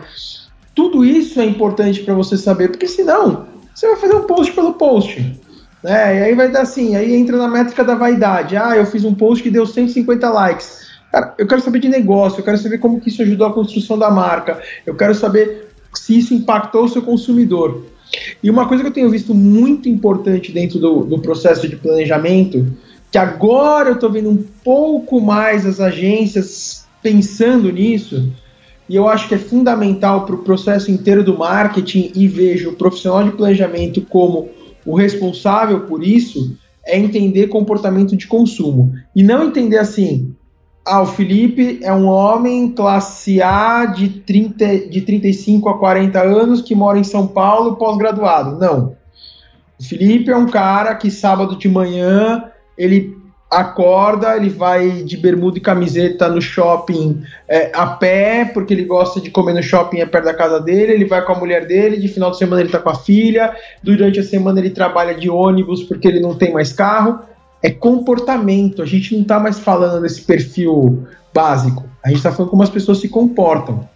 Tudo 0.75 1.05
isso 1.05 1.39
é 1.39 1.45
importante 1.45 2.01
para 2.01 2.15
você 2.15 2.39
saber, 2.39 2.69
porque 2.71 2.89
senão 2.89 3.45
você 3.75 3.87
vai 3.87 3.97
fazer 3.97 4.15
um 4.15 4.23
post 4.23 4.55
pelo 4.55 4.73
post. 4.73 5.39
Né? 5.83 6.19
E 6.19 6.23
aí 6.23 6.35
vai 6.35 6.51
dar 6.51 6.63
assim, 6.63 6.97
aí 6.97 7.15
entra 7.15 7.37
na 7.37 7.49
métrica 7.49 7.85
da 7.85 7.95
vaidade. 7.95 8.57
Ah, 8.57 8.75
eu 8.79 8.87
fiz 8.87 9.05
um 9.05 9.15
post 9.15 9.43
que 9.43 9.51
deu 9.51 9.67
150 9.67 10.31
likes. 10.31 10.87
Cara, 11.13 11.35
eu 11.37 11.47
quero 11.47 11.61
saber 11.61 11.81
de 11.81 11.89
negócio, 11.91 12.41
eu 12.41 12.45
quero 12.45 12.57
saber 12.57 12.79
como 12.79 12.99
que 12.99 13.11
isso 13.11 13.21
ajudou 13.21 13.47
a 13.47 13.53
construção 13.53 13.99
da 13.99 14.11
marca, 14.11 14.59
eu 14.87 14.95
quero 14.95 15.15
saber 15.15 15.66
se 15.99 16.19
isso 16.19 16.35
impactou 16.35 16.85
o 16.85 16.89
seu 16.89 17.03
consumidor. 17.03 17.85
E 18.43 18.51
uma 18.51 18.69
coisa 18.69 18.83
que 18.83 18.89
eu 18.89 18.95
tenho 18.95 19.11
visto 19.11 19.35
muito 19.35 19.89
importante 19.89 20.53
dentro 20.53 20.79
do, 20.79 21.05
do 21.05 21.19
processo 21.19 21.69
de 21.69 21.77
planejamento, 21.77 22.67
que 23.11 23.19
agora 23.19 23.91
eu 23.91 23.95
estou 23.95 24.11
vendo 24.11 24.31
um 24.31 24.45
pouco 24.65 25.21
mais 25.21 25.67
as 25.67 25.81
agências 25.81 26.87
pensando 27.03 27.71
nisso, 27.71 28.33
e 28.89 28.95
eu 28.95 29.09
acho 29.09 29.29
que 29.29 29.35
é 29.35 29.39
fundamental 29.39 30.25
para 30.25 30.37
o 30.37 30.45
processo 30.45 30.91
inteiro 30.91 31.25
do 31.25 31.37
marketing 31.37 32.13
e 32.15 32.29
vejo 32.29 32.71
o 32.71 32.75
profissional 32.75 33.25
de 33.25 33.33
planejamento 33.33 34.01
como 34.03 34.49
o 34.85 34.95
responsável 34.95 35.81
por 35.81 36.05
isso, 36.05 36.57
é 36.85 36.97
entender 36.97 37.49
comportamento 37.49 38.17
de 38.17 38.29
consumo. 38.29 38.93
E 39.15 39.25
não 39.25 39.45
entender 39.45 39.79
assim, 39.79 40.33
ah, 40.87 41.03
o 41.03 41.07
Felipe 41.07 41.81
é 41.83 41.93
um 41.93 42.07
homem 42.07 42.71
classe 42.71 43.43
A 43.43 43.87
de, 43.87 44.09
30, 44.09 44.89
de 44.89 45.01
35 45.01 45.69
a 45.69 45.79
40 45.79 46.23
anos 46.23 46.63
que 46.63 46.77
mora 46.77 46.97
em 46.97 47.05
São 47.05 47.27
Paulo, 47.27 47.75
pós-graduado. 47.75 48.57
Não. 48.57 48.97
O 49.79 49.83
Felipe 49.83 50.31
é 50.31 50.37
um 50.37 50.47
cara 50.47 50.95
que 50.95 51.11
sábado 51.11 51.59
de 51.59 51.69
manhã 51.69 52.45
ele 52.79 53.17
acorda, 53.51 54.37
ele 54.37 54.49
vai 54.49 55.03
de 55.03 55.17
bermuda 55.17 55.59
e 55.59 55.61
camiseta 55.61 56.29
no 56.29 56.41
shopping 56.41 57.23
é, 57.49 57.73
a 57.75 57.87
pé, 57.87 58.45
porque 58.45 58.73
ele 58.73 58.85
gosta 58.85 59.21
de 59.21 59.31
comer 59.31 59.55
no 59.55 59.63
shopping 59.63 59.99
é 59.99 60.07
perto 60.07 60.27
da 60.27 60.35
casa 60.35 60.61
dele, 60.61 60.93
ele 60.93 61.05
vai 61.05 61.25
com 61.25 61.33
a 61.33 61.39
mulher 61.39 61.67
dele, 61.67 61.97
de 61.97 62.09
final 62.09 62.31
de 62.31 62.39
semana 62.39 62.63
ele 62.63 62.71
tá 62.71 62.79
com 62.79 62.91
a 62.91 62.95
filha, 62.95 63.53
durante 63.83 64.21
a 64.21 64.25
semana 64.25 64.61
ele 64.61 64.71
trabalha 64.71 65.15
de 65.15 65.29
ônibus 65.29 65.83
porque 65.83 66.07
ele 66.07 66.21
não 66.21 66.35
tem 66.35 66.53
mais 66.53 66.73
carro 66.73 67.21
é 67.67 67.71
comportamento. 67.71 68.81
A 68.81 68.87
gente 68.87 69.13
não 69.13 69.23
está 69.23 69.41
mais 69.41 69.59
falando 69.59 70.03
desse 70.03 70.23
perfil 70.23 71.05
básico. 71.35 71.85
A 72.05 72.09
gente 72.09 72.19
está 72.19 72.31
falando 72.31 72.51
como 72.51 72.63
as 72.63 72.71
pessoas 72.71 72.99
se 72.99 73.09
comportam. 73.09 73.89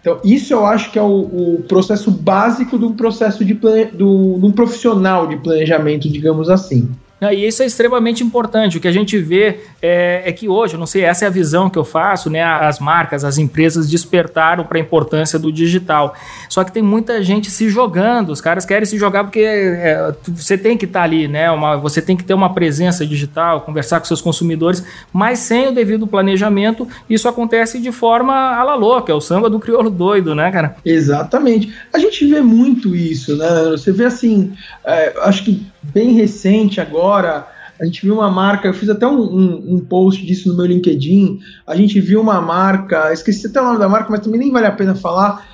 Então, 0.00 0.18
isso 0.24 0.54
eu 0.54 0.64
acho 0.64 0.90
que 0.90 0.98
é 0.98 1.02
o, 1.02 1.20
o 1.20 1.62
processo 1.68 2.10
básico 2.10 2.78
do 2.78 2.94
processo 2.94 3.44
de, 3.44 3.54
plane, 3.54 3.84
do, 3.84 4.38
de 4.38 4.46
um 4.46 4.50
profissional 4.50 5.26
de 5.26 5.36
planejamento, 5.36 6.08
digamos 6.08 6.48
assim. 6.48 6.90
E 7.30 7.46
isso 7.46 7.62
é 7.62 7.66
extremamente 7.66 8.24
importante. 8.24 8.78
O 8.78 8.80
que 8.80 8.88
a 8.88 8.92
gente 8.92 9.18
vê 9.18 9.60
é, 9.80 10.22
é, 10.24 10.32
que 10.32 10.48
hoje, 10.48 10.76
não 10.76 10.86
sei, 10.86 11.02
essa 11.02 11.24
é 11.24 11.28
a 11.28 11.30
visão 11.30 11.70
que 11.70 11.78
eu 11.78 11.84
faço, 11.84 12.28
né? 12.30 12.42
As 12.42 12.80
marcas, 12.80 13.24
as 13.24 13.38
empresas 13.38 13.88
despertaram 13.88 14.64
para 14.64 14.78
a 14.78 14.80
importância 14.80 15.38
do 15.38 15.52
digital. 15.52 16.14
Só 16.48 16.64
que 16.64 16.72
tem 16.72 16.82
muita 16.82 17.22
gente 17.22 17.50
se 17.50 17.68
jogando. 17.68 18.30
Os 18.30 18.40
caras 18.40 18.64
querem 18.64 18.86
se 18.86 18.98
jogar 18.98 19.24
porque 19.24 19.40
é, 19.40 20.14
você 20.28 20.58
tem 20.58 20.76
que 20.76 20.84
estar 20.84 21.00
tá 21.00 21.04
ali, 21.04 21.28
né? 21.28 21.50
Uma, 21.50 21.76
você 21.76 22.02
tem 22.02 22.16
que 22.16 22.24
ter 22.24 22.34
uma 22.34 22.52
presença 22.52 23.06
digital, 23.06 23.60
conversar 23.60 24.00
com 24.00 24.06
seus 24.06 24.20
consumidores, 24.20 24.84
mas 25.12 25.38
sem 25.38 25.68
o 25.68 25.72
devido 25.72 26.06
planejamento, 26.06 26.88
isso 27.08 27.28
acontece 27.28 27.80
de 27.80 27.92
forma 27.92 28.34
à 28.34 28.64
la 28.64 28.74
louca. 28.74 29.12
É 29.12 29.14
o 29.14 29.20
samba 29.20 29.48
do 29.48 29.60
crioulo 29.60 29.90
doido, 29.90 30.34
né, 30.34 30.50
cara? 30.50 30.76
Exatamente. 30.84 31.72
A 31.92 31.98
gente 31.98 32.26
vê 32.26 32.40
muito 32.40 32.94
isso, 32.96 33.36
né? 33.36 33.48
Você 33.70 33.92
vê 33.92 34.06
assim, 34.06 34.52
é, 34.84 35.14
acho 35.22 35.44
que 35.44 35.71
bem 35.82 36.12
recente 36.12 36.80
agora, 36.80 37.46
a 37.80 37.84
gente 37.84 38.02
viu 38.02 38.14
uma 38.14 38.30
marca, 38.30 38.68
eu 38.68 38.74
fiz 38.74 38.88
até 38.88 39.06
um, 39.06 39.20
um, 39.20 39.74
um, 39.74 39.80
post 39.80 40.24
disso 40.24 40.48
no 40.48 40.56
meu 40.56 40.66
LinkedIn, 40.66 41.40
a 41.66 41.74
gente 41.74 42.00
viu 42.00 42.20
uma 42.20 42.40
marca, 42.40 43.12
esqueci 43.12 43.48
até 43.48 43.60
o 43.60 43.64
nome 43.64 43.78
da 43.78 43.88
marca, 43.88 44.08
mas 44.08 44.20
também 44.20 44.38
nem 44.38 44.52
vale 44.52 44.66
a 44.66 44.72
pena 44.72 44.94
falar, 44.94 45.44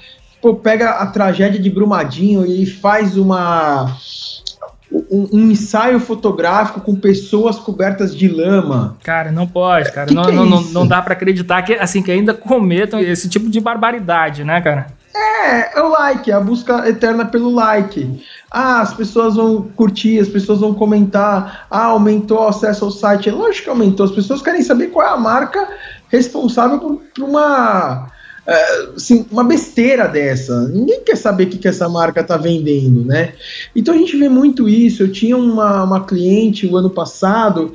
pô, 0.42 0.54
pega 0.54 0.90
a 0.90 1.06
tragédia 1.06 1.58
de 1.58 1.70
Brumadinho 1.70 2.44
e 2.44 2.66
faz 2.66 3.16
uma... 3.16 3.96
Um, 4.90 5.28
um, 5.34 5.50
ensaio 5.50 6.00
fotográfico 6.00 6.80
com 6.80 6.96
pessoas 6.96 7.58
cobertas 7.58 8.16
de 8.16 8.26
lama. 8.26 8.96
Cara, 9.02 9.30
não 9.30 9.46
pode, 9.46 9.92
cara. 9.92 10.06
Que 10.06 10.14
não, 10.14 10.22
que 10.22 10.30
é 10.30 10.32
não, 10.32 10.46
não, 10.46 10.62
não, 10.62 10.86
dá 10.86 11.02
para 11.02 11.12
acreditar 11.12 11.60
que 11.60 11.74
assim 11.74 12.02
que 12.02 12.10
ainda 12.10 12.32
cometam 12.32 12.98
esse 12.98 13.28
tipo 13.28 13.50
de 13.50 13.60
barbaridade, 13.60 14.44
né, 14.44 14.62
cara? 14.62 14.86
É, 15.14 15.78
é 15.78 15.82
o 15.82 15.88
like, 15.88 16.30
é 16.30 16.34
a 16.34 16.40
busca 16.40 16.88
eterna 16.88 17.24
pelo 17.24 17.50
like. 17.50 18.22
Ah, 18.50 18.80
as 18.80 18.94
pessoas 18.94 19.36
vão 19.36 19.62
curtir, 19.74 20.18
as 20.18 20.28
pessoas 20.28 20.60
vão 20.60 20.74
comentar. 20.74 21.66
Ah, 21.70 21.86
aumentou 21.86 22.40
o 22.40 22.48
acesso 22.48 22.84
ao 22.84 22.90
site. 22.90 23.28
É 23.28 23.32
lógico 23.32 23.64
que 23.64 23.70
aumentou. 23.70 24.06
As 24.06 24.12
pessoas 24.12 24.42
querem 24.42 24.62
saber 24.62 24.88
qual 24.88 25.06
é 25.06 25.10
a 25.10 25.16
marca 25.16 25.68
responsável 26.08 26.78
por, 26.78 27.02
por 27.14 27.24
uma, 27.24 28.10
é, 28.46 28.88
assim, 28.96 29.26
uma 29.30 29.44
besteira 29.44 30.08
dessa. 30.08 30.68
Ninguém 30.68 31.02
quer 31.04 31.16
saber 31.16 31.44
o 31.44 31.50
que, 31.50 31.58
que 31.58 31.68
essa 31.68 31.88
marca 31.88 32.20
está 32.20 32.36
vendendo, 32.36 33.04
né? 33.04 33.34
Então 33.76 33.94
a 33.94 33.98
gente 33.98 34.16
vê 34.16 34.28
muito 34.28 34.68
isso. 34.68 35.02
Eu 35.02 35.12
tinha 35.12 35.36
uma, 35.36 35.84
uma 35.84 36.04
cliente 36.04 36.66
o 36.66 36.76
ano 36.76 36.90
passado 36.90 37.74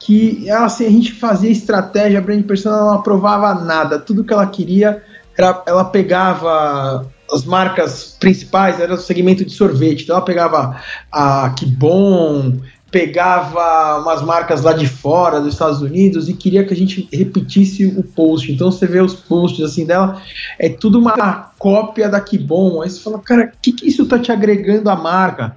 que 0.00 0.48
assim, 0.50 0.86
a 0.86 0.90
gente 0.90 1.12
fazia 1.12 1.50
estratégia, 1.50 2.20
brand 2.20 2.42
personal 2.44 2.86
não 2.86 2.94
aprovava 2.94 3.54
nada. 3.62 3.98
Tudo 3.98 4.24
que 4.24 4.32
ela 4.32 4.46
queria, 4.46 5.02
era, 5.38 5.62
ela 5.66 5.84
pegava 5.84 7.06
as 7.32 7.44
marcas 7.44 8.16
principais 8.18 8.80
era 8.80 8.94
o 8.94 8.98
segmento 8.98 9.44
de 9.44 9.52
sorvete. 9.52 10.02
Então 10.02 10.16
ela 10.16 10.24
pegava 10.24 10.80
a 11.12 11.50
Que 11.50 11.66
Bom, 11.66 12.56
pegava 12.90 14.00
umas 14.00 14.22
marcas 14.22 14.62
lá 14.62 14.72
de 14.72 14.86
fora 14.86 15.40
dos 15.40 15.52
Estados 15.52 15.82
Unidos 15.82 16.28
e 16.28 16.34
queria 16.34 16.64
que 16.64 16.72
a 16.72 16.76
gente 16.76 17.08
repetisse 17.12 17.86
o 17.86 18.02
post. 18.02 18.50
Então 18.50 18.72
você 18.72 18.86
vê 18.86 19.00
os 19.00 19.14
posts 19.14 19.64
assim 19.64 19.84
dela, 19.84 20.20
é 20.58 20.68
tudo 20.68 20.98
uma 20.98 21.52
cópia 21.58 22.08
da 22.08 22.20
Que 22.20 22.38
Bom. 22.38 22.82
Aí 22.82 22.90
você 22.90 23.00
fala, 23.00 23.18
cara, 23.18 23.52
o 23.54 23.60
que, 23.60 23.72
que 23.72 23.86
isso 23.86 24.06
tá 24.06 24.18
te 24.18 24.32
agregando 24.32 24.88
à 24.88 24.96
marca? 24.96 25.56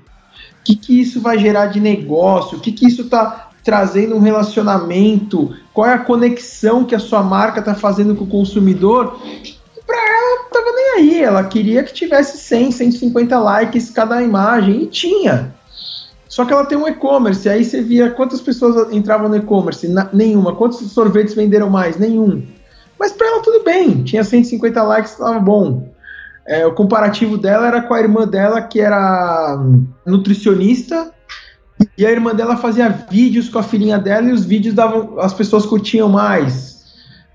O 0.60 0.64
que, 0.64 0.76
que 0.76 1.02
isso 1.02 1.22
vai 1.22 1.40
gerar 1.40 1.68
de 1.68 1.80
negócio? 1.80 2.58
O 2.58 2.62
que, 2.62 2.72
que 2.72 2.86
isso 2.86 3.06
tá 3.06 3.50
trazendo 3.64 4.16
um 4.16 4.20
relacionamento? 4.20 5.56
Qual 5.74 5.88
é 5.88 5.94
a 5.94 6.00
conexão 6.00 6.84
que 6.84 6.94
a 6.94 7.00
sua 7.00 7.24
marca 7.24 7.60
está 7.60 7.74
fazendo 7.74 8.16
com 8.16 8.26
o 8.26 8.28
consumidor? 8.28 9.20
Tava 10.52 10.72
nem 10.72 10.90
aí. 10.98 11.24
Ela 11.24 11.44
queria 11.46 11.84
que 11.84 11.94
tivesse 11.94 12.38
100, 12.38 12.72
150 12.72 13.40
likes 13.40 13.90
cada 13.90 14.22
imagem. 14.22 14.84
E 14.84 14.88
tinha. 14.88 15.54
Só 16.28 16.46
que 16.46 16.54
ela 16.54 16.66
tem 16.66 16.78
um 16.78 16.88
e-commerce. 16.88 17.48
Aí 17.50 17.64
você 17.64 17.82
via 17.82 18.12
quantas 18.12 18.42
pessoas 18.42 18.92
entravam 18.94 19.30
no 19.30 19.38
e-commerce. 19.38 19.88
Nenhuma. 20.14 20.56
Quantos 20.56 20.80
sorvetes 20.92 21.34
venderam 21.34 21.70
mais? 21.70 21.98
Nenhum. 21.98 22.46
Mas 23.00 23.12
para 23.12 23.28
ela 23.28 23.42
tudo 23.42 23.64
bem. 23.64 24.04
Tinha 24.04 24.24
150 24.24 24.84
likes, 24.84 25.12
estava 25.14 25.40
bom. 25.40 25.90
É, 26.46 26.66
o 26.66 26.74
comparativo 26.74 27.38
dela 27.38 27.68
era 27.68 27.82
com 27.82 27.94
a 27.94 28.00
irmã 28.00 28.28
dela, 28.28 28.62
que 28.62 28.80
era 28.80 29.60
nutricionista. 30.06 31.12
E 31.98 32.06
a 32.06 32.12
irmã 32.12 32.34
dela 32.34 32.58
fazia 32.58 32.90
vídeos 32.90 33.50
com 33.50 33.60
a 33.60 33.64
filhinha 33.64 33.98
dela 33.98 34.30
e 34.30 34.32
os 34.32 34.46
vídeos 34.46 34.76
davam, 34.76 35.20
as 35.20 35.34
pessoas 35.34 35.66
curtiam 35.66 36.10
mais. 36.10 36.71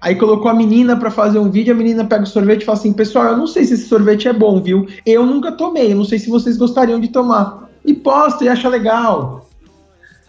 Aí 0.00 0.14
colocou 0.14 0.50
a 0.50 0.54
menina 0.54 0.96
para 0.96 1.10
fazer 1.10 1.38
um 1.38 1.50
vídeo, 1.50 1.74
a 1.74 1.76
menina 1.76 2.04
pega 2.04 2.24
o 2.24 2.26
sorvete 2.26 2.62
e 2.62 2.64
fala 2.64 2.78
assim: 2.78 2.92
Pessoal, 2.92 3.26
eu 3.26 3.36
não 3.36 3.46
sei 3.46 3.64
se 3.64 3.74
esse 3.74 3.88
sorvete 3.88 4.28
é 4.28 4.32
bom, 4.32 4.60
viu? 4.60 4.86
Eu 5.04 5.24
nunca 5.24 5.52
tomei, 5.52 5.92
eu 5.92 5.96
não 5.96 6.04
sei 6.04 6.18
se 6.18 6.28
vocês 6.28 6.56
gostariam 6.56 7.00
de 7.00 7.08
tomar. 7.08 7.68
E 7.84 7.94
posta 7.94 8.44
e 8.44 8.48
acha 8.48 8.68
legal. 8.68 9.48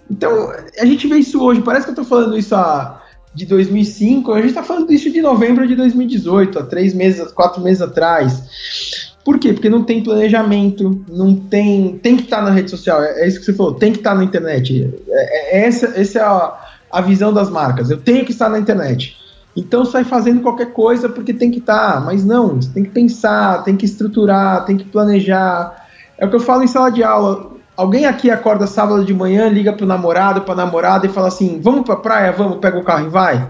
Então, 0.09 0.51
a 0.79 0.85
gente 0.85 1.07
vê 1.07 1.17
isso 1.17 1.43
hoje. 1.43 1.61
Parece 1.61 1.85
que 1.85 1.91
eu 1.91 1.95
tô 1.95 2.05
falando 2.05 2.37
isso 2.37 2.55
a, 2.55 3.01
de 3.33 3.45
2005, 3.45 4.31
a 4.31 4.41
gente 4.41 4.53
tá 4.53 4.63
falando 4.63 4.91
isso 4.91 5.11
de 5.11 5.21
novembro 5.21 5.67
de 5.67 5.75
2018, 5.75 6.57
há 6.57 6.63
três 6.63 6.93
meses, 6.93 7.31
quatro 7.31 7.61
meses 7.61 7.81
atrás. 7.81 9.13
Por 9.23 9.37
quê? 9.37 9.53
Porque 9.53 9.69
não 9.69 9.83
tem 9.83 10.01
planejamento, 10.01 11.05
não 11.09 11.35
tem. 11.35 11.99
Tem 11.99 12.15
que 12.15 12.23
estar 12.23 12.37
tá 12.37 12.43
na 12.43 12.51
rede 12.51 12.71
social, 12.71 13.03
é, 13.03 13.21
é, 13.21 13.27
isso 13.27 13.39
que 13.39 13.45
você 13.45 13.53
falou, 13.53 13.73
tem 13.73 13.91
que 13.91 13.99
estar 13.99 14.11
tá 14.11 14.15
na 14.15 14.23
internet. 14.23 14.91
É, 15.09 15.59
é, 15.59 15.65
essa, 15.67 15.87
essa 15.99 16.19
é 16.19 16.21
a, 16.21 16.57
a 16.91 17.01
visão 17.01 17.33
das 17.33 17.49
marcas. 17.49 17.91
Eu 17.91 17.97
tenho 17.97 18.25
que 18.25 18.31
estar 18.31 18.49
na 18.49 18.57
internet. 18.57 19.17
Então 19.57 19.83
sai 19.83 20.03
fazendo 20.03 20.41
qualquer 20.41 20.71
coisa 20.71 21.09
porque 21.09 21.33
tem 21.33 21.49
que 21.49 21.57
estar, 21.57 21.93
tá, 21.93 21.99
mas 21.99 22.23
não, 22.23 22.61
você 22.61 22.69
tem 22.69 22.83
que 22.83 22.91
pensar, 22.91 23.63
tem 23.63 23.75
que 23.75 23.85
estruturar, 23.85 24.63
tem 24.65 24.77
que 24.77 24.85
planejar. 24.85 25.87
É 26.15 26.27
o 26.27 26.29
que 26.29 26.35
eu 26.35 26.39
falo 26.39 26.61
em 26.61 26.67
sala 26.67 26.91
de 26.91 27.03
aula. 27.03 27.57
Alguém 27.75 28.05
aqui 28.05 28.29
acorda 28.29 28.67
sábado 28.67 29.03
de 29.03 29.15
manhã, 29.15 29.49
liga 29.49 29.73
pro 29.73 29.87
namorado, 29.87 30.41
pra 30.41 30.53
namorada 30.53 31.07
e 31.07 31.09
fala 31.09 31.27
assim: 31.27 31.59
vamos 31.59 31.83
pra 31.83 31.95
praia, 31.95 32.31
vamos, 32.31 32.59
pega 32.59 32.77
o 32.77 32.83
carro 32.83 33.07
e 33.07 33.09
vai? 33.09 33.47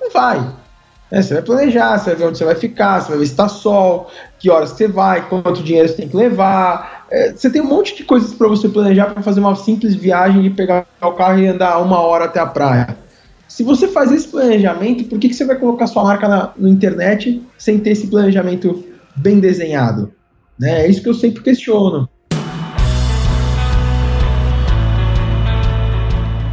Não 0.00 0.10
vai. 0.10 0.42
É, 1.10 1.20
você 1.20 1.34
vai 1.34 1.42
planejar, 1.42 1.98
você 1.98 2.10
vai 2.10 2.14
ver 2.14 2.26
onde 2.26 2.38
você 2.38 2.44
vai 2.44 2.54
ficar, 2.54 3.00
você 3.00 3.08
vai 3.10 3.18
ver 3.18 3.26
se 3.26 3.32
está 3.32 3.48
sol, 3.48 4.10
que 4.38 4.48
horas 4.48 4.70
você 4.70 4.88
vai, 4.88 5.28
quanto 5.28 5.62
dinheiro 5.62 5.88
você 5.88 5.96
tem 5.96 6.08
que 6.08 6.16
levar. 6.16 7.04
É, 7.10 7.32
você 7.32 7.50
tem 7.50 7.60
um 7.60 7.66
monte 7.66 7.96
de 7.96 8.04
coisas 8.04 8.32
para 8.32 8.48
você 8.48 8.66
planejar 8.66 9.12
para 9.12 9.22
fazer 9.22 9.40
uma 9.40 9.54
simples 9.56 9.94
viagem 9.94 10.40
de 10.40 10.48
pegar 10.48 10.86
o 11.02 11.12
carro 11.12 11.38
e 11.38 11.46
andar 11.46 11.78
uma 11.78 12.00
hora 12.00 12.24
até 12.24 12.40
a 12.40 12.46
praia. 12.46 12.96
Se 13.50 13.64
você 13.64 13.88
faz 13.88 14.12
esse 14.12 14.28
planejamento, 14.28 15.02
por 15.04 15.18
que, 15.18 15.28
que 15.28 15.34
você 15.34 15.44
vai 15.44 15.58
colocar 15.58 15.88
sua 15.88 16.04
marca 16.04 16.28
na, 16.28 16.52
na 16.56 16.68
internet 16.70 17.42
sem 17.58 17.80
ter 17.80 17.90
esse 17.90 18.06
planejamento 18.06 18.84
bem 19.16 19.40
desenhado? 19.40 20.12
Né? 20.56 20.82
É 20.82 20.88
isso 20.88 21.02
que 21.02 21.08
eu 21.08 21.14
sempre 21.14 21.42
questiono. 21.42 22.08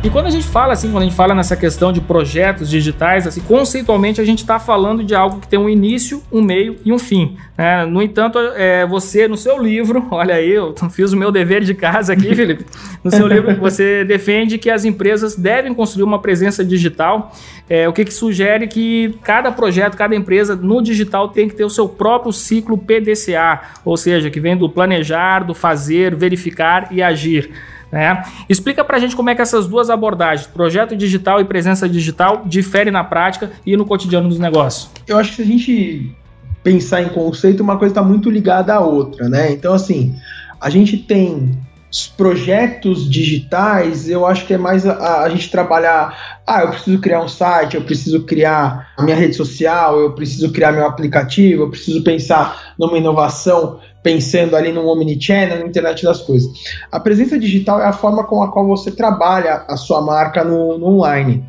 E 0.08 0.10
quando 0.10 0.28
a 0.28 0.30
gente 0.30 0.48
fala 0.48 0.72
assim, 0.72 0.90
quando 0.90 1.04
a 1.04 1.06
gente 1.06 1.18
fala 1.18 1.36
nessa 1.36 1.58
questão 1.58 1.92
de 1.92 2.00
projetos 2.00 2.70
digitais, 2.70 3.28
assim, 3.28 3.42
conceitualmente 3.42 4.22
a 4.22 4.24
gente 4.24 4.40
está 4.40 4.58
falando 4.58 5.04
de 5.04 5.14
algo 5.14 5.42
que 5.42 5.50
tem 5.50 5.60
um 5.60 5.68
início, 5.68 6.24
um 6.32 6.42
meio 6.42 6.78
e 6.86 6.94
um 6.94 6.98
fim. 6.98 7.36
Né? 7.58 7.86
No 7.86 8.02
entanto, 8.02 8.40
é, 8.56 8.86
você 8.86 9.28
no 9.28 9.36
seu 9.36 9.62
livro, 9.62 10.08
olha 10.10 10.36
aí, 10.36 10.50
eu 10.50 10.74
fiz 10.90 11.12
o 11.12 11.18
meu 11.18 11.30
dever 11.30 11.62
de 11.62 11.74
casa 11.74 12.14
aqui, 12.14 12.32
Felipe. 12.34 12.66
No 13.04 13.12
seu 13.12 13.28
livro 13.28 13.54
você 13.58 14.06
defende 14.06 14.58
que 14.58 14.70
as 14.70 14.86
empresas 14.86 15.36
devem 15.36 15.74
construir 15.74 16.06
uma 16.06 16.22
presença 16.22 16.64
digital, 16.64 17.34
é, 17.70 17.86
o 17.90 17.92
que, 17.92 18.06
que 18.06 18.14
sugere 18.14 18.66
que 18.66 19.14
cada 19.24 19.52
projeto, 19.52 19.98
cada 19.98 20.16
empresa 20.16 20.56
no 20.56 20.82
digital 20.82 21.28
tem 21.28 21.50
que 21.50 21.56
ter 21.56 21.66
o 21.66 21.70
seu 21.70 21.86
próprio 21.90 22.32
ciclo 22.32 22.78
PDCA, 22.78 23.60
ou 23.84 23.98
seja, 23.98 24.30
que 24.30 24.40
vem 24.40 24.56
do 24.56 24.70
planejar, 24.70 25.44
do 25.44 25.54
fazer, 25.54 26.16
verificar 26.16 26.88
e 26.92 27.04
agir. 27.04 27.52
Né? 27.92 28.24
Explica 28.50 28.84
para 28.84 28.98
a 28.98 29.00
gente 29.00 29.16
como 29.16 29.30
é 29.30 29.36
que 29.36 29.42
essas 29.42 29.68
duas 29.68 29.90
abordagens, 29.90 30.48
projeto 30.48 30.96
digital 30.96 31.40
e 31.40 31.46
presença 31.46 31.88
digital, 31.88 32.44
diferem 32.46 32.92
na 32.92 33.04
prática 33.04 33.52
e 33.66 33.78
no 33.78 33.86
cotidiano 33.86 34.28
dos 34.28 34.40
negócios. 34.40 34.90
Eu 35.08 35.18
acho 35.18 35.30
que 35.32 35.36
se 35.38 35.42
a 35.42 35.46
gente 35.46 36.16
pensar 36.64 37.02
em 37.02 37.10
conceito, 37.10 37.64
uma 37.64 37.78
coisa 37.78 37.94
está 37.94 38.04
muito 38.04 38.30
ligada 38.30 38.74
à 38.74 38.80
outra, 38.80 39.30
né? 39.30 39.52
Então, 39.52 39.74
assim, 39.74 40.16
a 40.60 40.70
gente 40.70 40.98
tem 40.98 41.58
os 41.90 42.08
projetos 42.08 43.10
digitais, 43.10 44.10
eu 44.10 44.26
acho 44.26 44.46
que 44.46 44.54
é 44.54 44.58
mais 44.58 44.86
a, 44.86 45.22
a, 45.24 45.30
gente 45.30 45.50
trabalhar. 45.50 46.40
Ah, 46.46 46.62
eu 46.64 46.70
preciso 46.70 47.00
criar 47.00 47.24
um 47.24 47.28
site, 47.28 47.76
eu 47.76 47.82
preciso 47.82 48.24
criar 48.24 48.90
a 48.98 49.04
minha 49.04 49.16
rede 49.16 49.36
social, 49.36 49.98
eu 50.00 50.12
preciso 50.12 50.52
criar 50.52 50.74
meu 50.74 50.86
aplicativo, 50.86 51.64
eu 51.64 51.70
preciso 51.70 52.04
pensar 52.04 52.74
numa 52.78 52.98
inovação 52.98 53.80
pensando 54.08 54.56
ali 54.56 54.72
no 54.72 54.88
omnichannel, 54.88 55.60
na 55.60 55.66
internet 55.66 56.02
das 56.02 56.22
coisas. 56.22 56.50
A 56.90 56.98
presença 56.98 57.38
digital 57.38 57.82
é 57.82 57.86
a 57.88 57.92
forma 57.92 58.24
com 58.24 58.42
a 58.42 58.50
qual 58.50 58.66
você 58.66 58.90
trabalha 58.90 59.66
a 59.68 59.76
sua 59.76 60.02
marca 60.02 60.46
no, 60.46 60.78
no 60.78 60.86
online. 60.86 61.44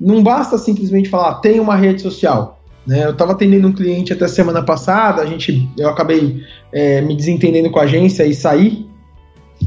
Não 0.00 0.20
basta 0.20 0.58
simplesmente 0.58 1.08
falar, 1.08 1.28
ah, 1.28 1.34
tem 1.34 1.60
uma 1.60 1.76
rede 1.76 2.02
social. 2.02 2.60
Né? 2.84 3.04
Eu 3.04 3.12
estava 3.12 3.30
atendendo 3.30 3.68
um 3.68 3.72
cliente 3.72 4.12
até 4.12 4.26
semana 4.26 4.60
passada, 4.60 5.22
a 5.22 5.26
gente, 5.26 5.68
eu 5.78 5.88
acabei 5.88 6.42
é, 6.72 7.00
me 7.00 7.14
desentendendo 7.14 7.70
com 7.70 7.78
a 7.78 7.84
agência 7.84 8.26
e 8.26 8.34
saí 8.34 8.88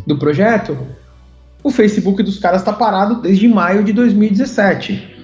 do 0.06 0.20
projeto. 0.20 0.78
O 1.64 1.70
Facebook 1.70 2.22
dos 2.24 2.40
caras 2.40 2.60
está 2.60 2.74
parado 2.74 3.22
desde 3.22 3.48
maio 3.48 3.86
de 3.86 3.94
2017. 3.94 5.16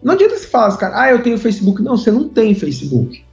Não 0.00 0.14
adianta 0.14 0.36
você 0.36 0.46
falar, 0.46 0.76
cara, 0.76 1.02
ah, 1.02 1.10
eu 1.10 1.20
tenho 1.20 1.36
Facebook. 1.36 1.82
Não, 1.82 1.96
você 1.96 2.12
não 2.12 2.28
tem 2.28 2.54
Facebook. 2.54 3.23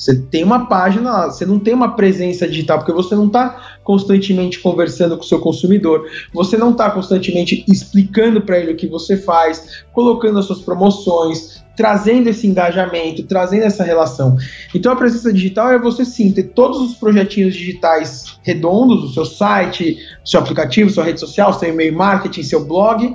Você 0.00 0.16
tem 0.16 0.42
uma 0.42 0.64
página 0.64 1.26
você 1.26 1.44
não 1.44 1.58
tem 1.58 1.74
uma 1.74 1.94
presença 1.94 2.48
digital, 2.48 2.78
porque 2.78 2.92
você 2.92 3.14
não 3.14 3.26
está 3.26 3.76
constantemente 3.84 4.58
conversando 4.58 5.14
com 5.14 5.22
o 5.22 5.26
seu 5.26 5.38
consumidor, 5.40 6.08
você 6.32 6.56
não 6.56 6.70
está 6.70 6.90
constantemente 6.90 7.62
explicando 7.68 8.40
para 8.40 8.58
ele 8.58 8.72
o 8.72 8.76
que 8.76 8.86
você 8.86 9.14
faz, 9.14 9.84
colocando 9.92 10.38
as 10.38 10.46
suas 10.46 10.62
promoções, 10.62 11.62
trazendo 11.76 12.30
esse 12.30 12.46
engajamento, 12.46 13.24
trazendo 13.24 13.64
essa 13.64 13.84
relação. 13.84 14.38
Então 14.74 14.90
a 14.90 14.96
presença 14.96 15.30
digital 15.30 15.70
é 15.70 15.78
você 15.78 16.02
sim 16.02 16.32
ter 16.32 16.44
todos 16.44 16.80
os 16.80 16.94
projetinhos 16.94 17.54
digitais 17.54 18.38
redondos, 18.42 19.04
o 19.04 19.12
seu 19.12 19.26
site, 19.26 19.98
seu 20.24 20.40
aplicativo, 20.40 20.88
sua 20.88 21.04
rede 21.04 21.20
social, 21.20 21.52
seu 21.52 21.68
e-mail 21.68 21.94
marketing, 21.94 22.42
seu 22.42 22.64
blog, 22.64 23.14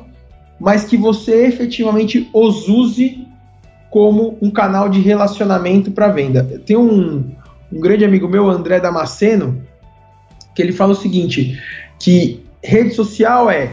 mas 0.60 0.84
que 0.84 0.98
você 0.98 1.48
efetivamente 1.48 2.30
os 2.32 2.68
use 2.68 3.25
como 3.96 4.38
um 4.42 4.52
canal 4.52 4.90
de 4.90 5.00
relacionamento 5.00 5.90
para 5.90 6.10
venda. 6.10 6.44
Tem 6.66 6.76
um, 6.76 7.32
um 7.72 7.80
grande 7.80 8.04
amigo 8.04 8.28
meu, 8.28 8.50
André 8.50 8.78
Damasceno, 8.78 9.64
que 10.54 10.62
ele 10.62 10.74
fala 10.74 10.92
o 10.92 10.96
seguinte, 10.96 11.58
que 11.98 12.44
rede 12.62 12.94
social 12.94 13.50
é 13.50 13.70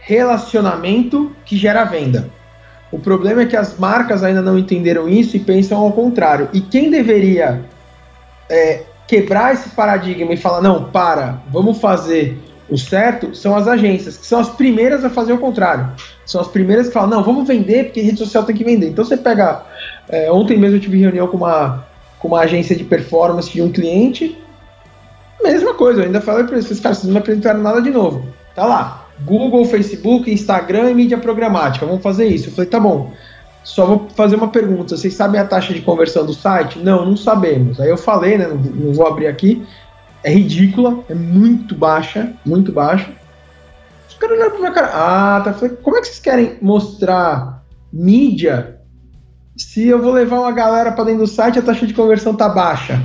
relacionamento 0.00 1.30
que 1.44 1.56
gera 1.56 1.84
venda. 1.84 2.28
O 2.90 2.98
problema 2.98 3.42
é 3.42 3.46
que 3.46 3.54
as 3.54 3.78
marcas 3.78 4.24
ainda 4.24 4.42
não 4.42 4.58
entenderam 4.58 5.08
isso 5.08 5.36
e 5.36 5.38
pensam 5.38 5.78
ao 5.78 5.92
contrário. 5.92 6.48
E 6.52 6.60
quem 6.60 6.90
deveria 6.90 7.64
é, 8.50 8.82
quebrar 9.06 9.54
esse 9.54 9.68
paradigma 9.68 10.32
e 10.32 10.36
falar, 10.36 10.60
não, 10.60 10.90
para, 10.90 11.40
vamos 11.52 11.78
fazer 11.78 12.36
o 12.68 12.76
certo, 12.76 13.34
são 13.34 13.56
as 13.56 13.68
agências, 13.68 14.16
que 14.16 14.26
são 14.26 14.40
as 14.40 14.48
primeiras 14.48 15.04
a 15.04 15.10
fazer 15.10 15.32
o 15.32 15.38
contrário. 15.38 15.88
São 16.24 16.40
as 16.40 16.48
primeiras 16.48 16.88
que 16.88 16.92
falam, 16.92 17.10
não, 17.10 17.22
vamos 17.22 17.46
vender, 17.46 17.84
porque 17.84 18.00
rede 18.00 18.18
social 18.18 18.44
tem 18.44 18.56
que 18.56 18.64
vender. 18.64 18.88
Então 18.88 19.04
você 19.04 19.16
pega. 19.16 19.64
É, 20.08 20.30
ontem 20.30 20.58
mesmo 20.58 20.76
eu 20.76 20.80
tive 20.80 20.98
reunião 20.98 21.28
com 21.28 21.36
uma, 21.36 21.86
com 22.18 22.28
uma 22.28 22.40
agência 22.40 22.74
de 22.74 22.84
performance 22.84 23.52
de 23.52 23.62
um 23.62 23.70
cliente. 23.70 24.36
Mesma 25.42 25.74
coisa, 25.74 26.00
eu 26.00 26.06
ainda 26.06 26.20
falei 26.20 26.44
para 26.44 26.56
eles, 26.56 26.80
cara, 26.80 26.94
vocês 26.94 27.04
não 27.04 27.12
me 27.12 27.18
apresentaram 27.18 27.60
nada 27.60 27.80
de 27.80 27.90
novo. 27.90 28.26
Tá 28.54 28.64
lá. 28.64 29.06
Google, 29.24 29.64
Facebook, 29.64 30.30
Instagram 30.30 30.90
e 30.90 30.94
mídia 30.94 31.18
programática. 31.18 31.86
Vamos 31.86 32.02
fazer 32.02 32.26
isso. 32.26 32.48
Eu 32.48 32.52
falei, 32.52 32.68
tá 32.68 32.80
bom. 32.80 33.12
Só 33.62 33.86
vou 33.86 34.08
fazer 34.14 34.36
uma 34.36 34.48
pergunta. 34.48 34.96
Vocês 34.96 35.14
sabem 35.14 35.40
a 35.40 35.44
taxa 35.44 35.72
de 35.72 35.80
conversão 35.80 36.26
do 36.26 36.34
site? 36.34 36.78
Não, 36.78 37.04
não 37.04 37.16
sabemos. 37.16 37.80
Aí 37.80 37.88
eu 37.88 37.96
falei, 37.96 38.38
né? 38.38 38.46
Não, 38.46 38.56
não 38.56 38.92
vou 38.92 39.06
abrir 39.06 39.26
aqui. 39.26 39.66
É 40.26 40.30
ridícula, 40.30 41.04
é 41.08 41.14
muito 41.14 41.72
baixa, 41.76 42.32
muito 42.44 42.72
baixa. 42.72 43.08
Os 44.08 44.14
caras 44.16 44.36
olharam 44.36 44.50
pra 44.50 44.58
minha 44.58 44.72
cara. 44.72 44.90
Ah, 44.92 45.40
tá. 45.40 45.52
Falei, 45.52 45.76
como 45.76 45.96
é 45.96 46.00
que 46.00 46.08
vocês 46.08 46.18
querem 46.18 46.58
mostrar 46.60 47.62
mídia 47.92 48.80
se 49.56 49.86
eu 49.86 50.02
vou 50.02 50.12
levar 50.12 50.40
uma 50.40 50.50
galera 50.50 50.90
para 50.90 51.04
dentro 51.04 51.20
do 51.20 51.26
site 51.28 51.54
e 51.54 51.58
a 51.60 51.62
taxa 51.62 51.86
de 51.86 51.94
conversão 51.94 52.34
tá 52.34 52.48
baixa? 52.48 53.00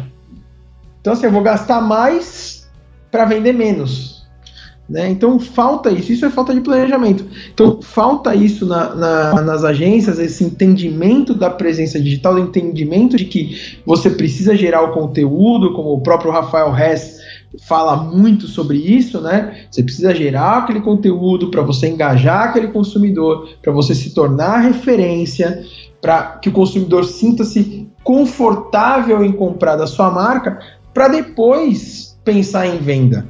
Então, 0.99 1.13
assim, 1.13 1.27
eu 1.27 1.31
vou 1.31 1.43
gastar 1.43 1.79
mais 1.79 2.67
para 3.11 3.25
vender 3.25 3.53
menos. 3.53 4.20
Né? 4.91 5.09
Então 5.09 5.39
falta 5.39 5.89
isso, 5.89 6.11
isso 6.11 6.25
é 6.25 6.29
falta 6.29 6.53
de 6.53 6.59
planejamento. 6.59 7.25
Então 7.53 7.81
falta 7.81 8.35
isso 8.35 8.65
na, 8.65 8.93
na, 8.93 9.41
nas 9.41 9.63
agências, 9.63 10.19
esse 10.19 10.43
entendimento 10.43 11.33
da 11.33 11.49
presença 11.49 11.97
digital, 11.97 12.37
entendimento 12.37 13.15
de 13.15 13.23
que 13.23 13.79
você 13.85 14.09
precisa 14.09 14.53
gerar 14.53 14.81
o 14.81 14.91
conteúdo, 14.91 15.71
como 15.71 15.93
o 15.93 16.01
próprio 16.01 16.29
Rafael 16.29 16.75
Hess 16.77 17.21
fala 17.65 17.95
muito 17.95 18.47
sobre 18.47 18.79
isso, 18.79 19.21
né? 19.21 19.65
Você 19.71 19.81
precisa 19.81 20.13
gerar 20.13 20.57
aquele 20.57 20.81
conteúdo 20.81 21.49
para 21.49 21.61
você 21.61 21.87
engajar 21.87 22.49
aquele 22.49 22.67
consumidor, 22.67 23.47
para 23.61 23.71
você 23.71 23.95
se 23.95 24.13
tornar 24.13 24.59
referência, 24.59 25.63
para 26.01 26.37
que 26.41 26.49
o 26.49 26.51
consumidor 26.51 27.05
sinta-se 27.05 27.87
confortável 28.03 29.23
em 29.23 29.31
comprar 29.31 29.77
da 29.77 29.87
sua 29.87 30.11
marca, 30.11 30.59
para 30.93 31.07
depois 31.07 32.19
pensar 32.25 32.67
em 32.67 32.77
venda 32.77 33.25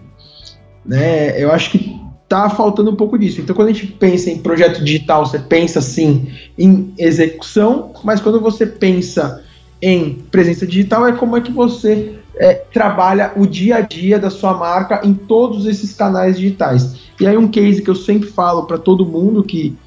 né? 0.85 1.41
Eu 1.41 1.51
acho 1.51 1.71
que 1.71 1.99
tá 2.27 2.49
faltando 2.49 2.91
um 2.91 2.95
pouco 2.95 3.19
disso. 3.19 3.41
Então, 3.41 3.55
quando 3.55 3.69
a 3.69 3.73
gente 3.73 3.87
pensa 3.87 4.29
em 4.29 4.37
projeto 4.37 4.83
digital, 4.83 5.25
você 5.25 5.37
pensa 5.37 5.81
sim 5.81 6.31
em 6.57 6.93
execução, 6.97 7.91
mas 8.03 8.21
quando 8.21 8.39
você 8.39 8.65
pensa 8.65 9.43
em 9.81 10.13
presença 10.31 10.65
digital, 10.65 11.05
é 11.05 11.11
como 11.11 11.35
é 11.35 11.41
que 11.41 11.51
você 11.51 12.15
é, 12.35 12.53
trabalha 12.53 13.33
o 13.35 13.45
dia 13.45 13.77
a 13.77 13.81
dia 13.81 14.17
da 14.17 14.29
sua 14.29 14.53
marca 14.53 15.01
em 15.03 15.13
todos 15.13 15.65
esses 15.65 15.93
canais 15.93 16.39
digitais. 16.39 16.95
E 17.19 17.27
aí, 17.27 17.37
um 17.37 17.47
case 17.47 17.81
que 17.81 17.89
eu 17.89 17.95
sempre 17.95 18.29
falo 18.29 18.63
para 18.63 18.77
todo 18.77 19.05
mundo 19.05 19.43
que 19.43 19.77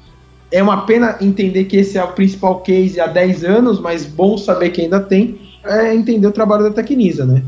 é 0.51 0.61
uma 0.61 0.85
pena 0.85 1.17
entender 1.19 1.65
que 1.65 1.77
esse 1.77 1.97
é 1.97 2.03
o 2.03 2.13
principal 2.13 2.61
case 2.61 2.99
há 2.99 3.07
10 3.07 3.43
anos, 3.43 3.79
mas 3.79 4.05
bom 4.05 4.37
saber 4.37 4.69
que 4.69 4.81
ainda 4.81 4.99
tem, 4.99 5.39
é 5.63 5.93
entender 5.93 6.27
o 6.27 6.31
trabalho 6.31 6.63
da 6.63 6.71
Tecnisa, 6.71 7.25
né? 7.25 7.41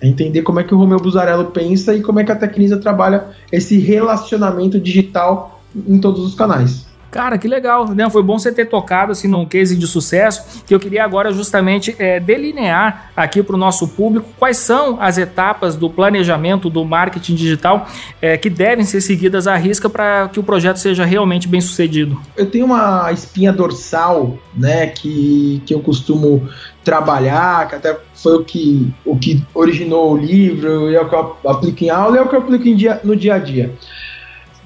É 0.00 0.06
entender 0.06 0.42
como 0.42 0.60
é 0.60 0.64
que 0.64 0.74
o 0.74 0.78
Romeu 0.78 0.98
Buzarello 0.98 1.46
pensa 1.46 1.94
e 1.94 2.02
como 2.02 2.20
é 2.20 2.24
que 2.24 2.32
a 2.32 2.36
Tecnisa 2.36 2.78
trabalha 2.78 3.26
esse 3.50 3.78
relacionamento 3.78 4.80
digital 4.80 5.60
em 5.86 5.98
todos 5.98 6.24
os 6.24 6.34
canais. 6.34 6.87
Cara, 7.10 7.38
que 7.38 7.48
legal, 7.48 7.88
né? 7.94 8.08
Foi 8.10 8.22
bom 8.22 8.38
você 8.38 8.52
ter 8.52 8.66
tocado 8.66 9.12
assim 9.12 9.28
num 9.28 9.46
case 9.46 9.76
de 9.76 9.86
sucesso 9.86 10.62
que 10.66 10.74
eu 10.74 10.80
queria 10.80 11.04
agora 11.04 11.32
justamente 11.32 11.96
é, 11.98 12.20
delinear 12.20 13.10
aqui 13.16 13.42
para 13.42 13.56
o 13.56 13.58
nosso 13.58 13.88
público 13.88 14.28
quais 14.38 14.58
são 14.58 15.00
as 15.00 15.16
etapas 15.16 15.74
do 15.74 15.88
planejamento 15.88 16.68
do 16.68 16.84
marketing 16.84 17.34
digital 17.34 17.86
é, 18.20 18.36
que 18.36 18.50
devem 18.50 18.84
ser 18.84 19.00
seguidas 19.00 19.46
à 19.46 19.56
risca 19.56 19.88
para 19.88 20.28
que 20.28 20.38
o 20.38 20.42
projeto 20.42 20.76
seja 20.76 21.04
realmente 21.04 21.48
bem 21.48 21.60
sucedido. 21.60 22.20
Eu 22.36 22.46
tenho 22.50 22.66
uma 22.66 23.10
espinha 23.10 23.52
dorsal, 23.52 24.38
né, 24.54 24.88
que, 24.88 25.62
que 25.64 25.74
eu 25.74 25.80
costumo 25.80 26.46
trabalhar, 26.84 27.68
que 27.68 27.74
até 27.74 27.98
foi 28.14 28.36
o 28.36 28.44
que, 28.44 28.92
o 29.04 29.16
que 29.16 29.44
originou 29.54 30.12
o 30.12 30.16
livro, 30.16 30.92
é 30.92 31.00
o 31.00 31.08
que 31.08 31.14
eu 31.14 31.36
aplico 31.46 31.84
em 31.84 31.90
aula 31.90 32.16
e 32.16 32.18
é 32.18 32.22
o 32.22 32.28
que 32.28 32.34
eu 32.34 32.40
aplico 32.40 32.74
dia, 32.74 33.00
no 33.04 33.14
dia 33.14 33.34
a 33.34 33.38
dia. 33.38 33.74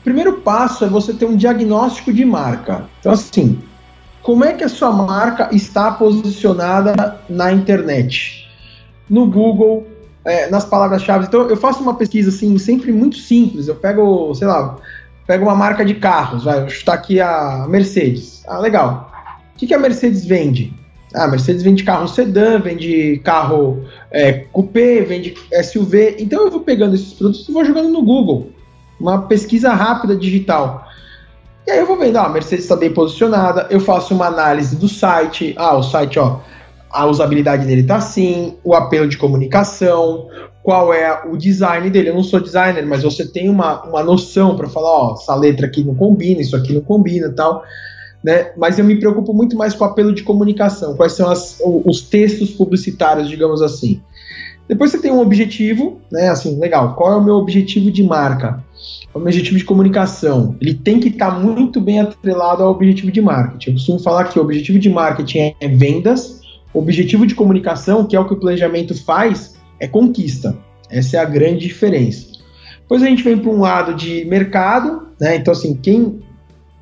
Primeiro 0.05 0.39
passo 0.39 0.85
é 0.85 0.89
você 0.89 1.13
ter 1.13 1.27
um 1.27 1.37
diagnóstico 1.37 2.13
de 2.13 2.25
marca. 2.25 2.87
Então, 3.01 3.13
assim, 3.13 3.61
como 4.23 4.45
é 4.45 4.53
que 4.53 4.65
a 4.65 4.69
sua 4.69 4.93
marca 4.93 5.49
está 5.53 5.91
posicionada 5.93 7.21
na 7.29 7.53
internet? 7.53 8.49
No 9.09 9.27
Google, 9.27 9.87
é, 10.25 10.49
nas 10.51 10.65
palavras-chave. 10.65 11.27
Então, 11.27 11.49
eu 11.49 11.57
faço 11.57 11.83
uma 11.83 11.95
pesquisa, 11.95 12.31
assim, 12.31 12.57
sempre 12.59 12.93
muito 12.93 13.17
simples. 13.17 13.69
Eu 13.69 13.77
pego, 13.77 14.35
sei 14.35 14.47
lá, 14.47 14.77
pego 15.27 15.45
uma 15.45 15.55
marca 15.55 15.85
de 15.85 15.95
carros, 15.95 16.45
vai, 16.45 16.67
está 16.67 16.95
aqui 16.95 17.21
a 17.21 17.67
Mercedes. 17.69 18.43
Ah, 18.47 18.59
legal. 18.59 19.13
O 19.55 19.59
que, 19.59 19.67
que 19.67 19.75
a 19.75 19.79
Mercedes 19.79 20.25
vende? 20.25 20.73
Ah, 21.15 21.25
a 21.25 21.29
Mercedes 21.29 21.63
vende 21.63 21.85
carro 21.85 22.09
sedã, 22.09 22.59
vende 22.59 23.21
carro 23.25 23.85
é, 24.11 24.33
coupé, 24.53 25.03
vende 25.03 25.35
SUV. 25.63 26.17
Então 26.19 26.45
eu 26.45 26.51
vou 26.51 26.61
pegando 26.61 26.95
esses 26.95 27.13
produtos 27.13 27.49
e 27.49 27.53
vou 27.53 27.65
jogando 27.65 27.89
no 27.89 28.03
Google. 28.03 28.51
Uma 29.03 29.23
pesquisa 29.23 29.73
rápida 29.73 30.17
digital. 30.17 30.87
E 31.67 31.71
aí 31.71 31.79
eu 31.79 31.87
vou 31.87 31.99
vendo, 31.99 32.17
ah, 32.17 32.27
a 32.27 32.29
Mercedes 32.29 32.65
está 32.65 32.77
bem 32.77 32.93
posicionada, 32.93 33.67
eu 33.71 33.81
faço 33.81 34.15
uma 34.15 34.27
análise 34.27 34.77
do 34.77 34.89
site. 34.89 35.55
Ah, 35.59 35.77
o 35.77 35.83
site, 35.83 36.19
ó, 36.19 36.39
a 36.91 37.07
usabilidade 37.07 37.67
dele 37.67 37.83
tá 37.83 37.97
assim, 37.97 38.57
o 38.65 38.75
apelo 38.75 39.09
de 39.09 39.19
comunicação, 39.19 40.29
qual 40.63 40.95
é 40.95 41.23
o 41.29 41.37
design 41.37 41.91
dele. 41.91 42.11
Eu 42.11 42.15
não 42.15 42.23
sou 42.23 42.41
designer, 42.41 42.87
mas 42.87 43.03
você 43.03 43.27
tem 43.27 43.51
uma, 43.51 43.83
uma 43.83 44.03
noção 44.03 44.57
para 44.57 44.69
falar, 44.69 44.91
ó, 44.91 45.15
essa 45.15 45.35
letra 45.35 45.67
aqui 45.67 45.85
não 45.85 45.95
combina, 45.95 46.41
isso 46.41 46.57
aqui 46.57 46.73
não 46.73 46.81
combina 46.81 47.31
tal 47.31 47.63
né? 48.23 48.53
Mas 48.57 48.79
eu 48.79 48.85
me 48.85 48.99
preocupo 48.99 49.35
muito 49.35 49.57
mais 49.57 49.75
com 49.75 49.85
o 49.85 49.89
apelo 49.89 50.15
de 50.15 50.23
comunicação, 50.23 50.95
quais 50.95 51.13
são 51.13 51.29
as, 51.29 51.61
os 51.65 52.03
textos 52.03 52.51
publicitários, 52.51 53.29
digamos 53.29 53.61
assim. 53.61 54.01
Depois 54.73 54.91
você 54.91 54.99
tem 54.99 55.13
um 55.13 55.21
objetivo, 55.21 56.01
né? 56.11 56.31
Assim, 56.31 56.59
legal. 56.59 56.95
Qual 56.95 57.13
é 57.13 57.17
o 57.17 57.23
meu 57.23 57.35
objetivo 57.35 57.91
de 57.91 58.03
marca? 58.03 58.65
O 59.13 59.19
meu 59.19 59.29
objetivo 59.29 59.59
de 59.59 59.65
comunicação. 59.65 60.57
Ele 60.63 60.73
tem 60.73 60.99
que 60.99 61.09
estar 61.09 61.31
tá 61.31 61.39
muito 61.39 61.79
bem 61.79 62.01
atrelado 62.01 62.63
ao 62.63 62.71
objetivo 62.71 63.13
de 63.13 63.21
marketing. 63.21 63.69
Eu 63.69 63.75
costumo 63.75 63.99
falar 63.99 64.25
que 64.25 64.39
o 64.39 64.43
objetivo 64.43 64.79
de 64.79 64.89
marketing 64.89 65.55
é 65.61 65.69
vendas, 65.69 66.41
o 66.73 66.79
objetivo 66.79 67.27
de 67.27 67.35
comunicação, 67.35 68.07
que 68.07 68.17
é 68.17 68.21
o 68.21 68.25
que 68.27 68.33
o 68.33 68.41
planejamento 68.41 68.95
faz, 69.05 69.57
é 69.79 69.87
conquista. 69.87 70.57
Essa 70.89 71.19
é 71.19 71.21
a 71.21 71.27
grande 71.27 71.67
diferença. 71.67 72.29
Depois 72.81 73.03
a 73.03 73.07
gente 73.07 73.23
vem 73.23 73.37
para 73.37 73.51
um 73.51 73.61
lado 73.61 73.95
de 73.95 74.25
mercado, 74.25 75.09
né? 75.21 75.37
Então, 75.37 75.53
assim, 75.53 75.75
quem 75.75 76.23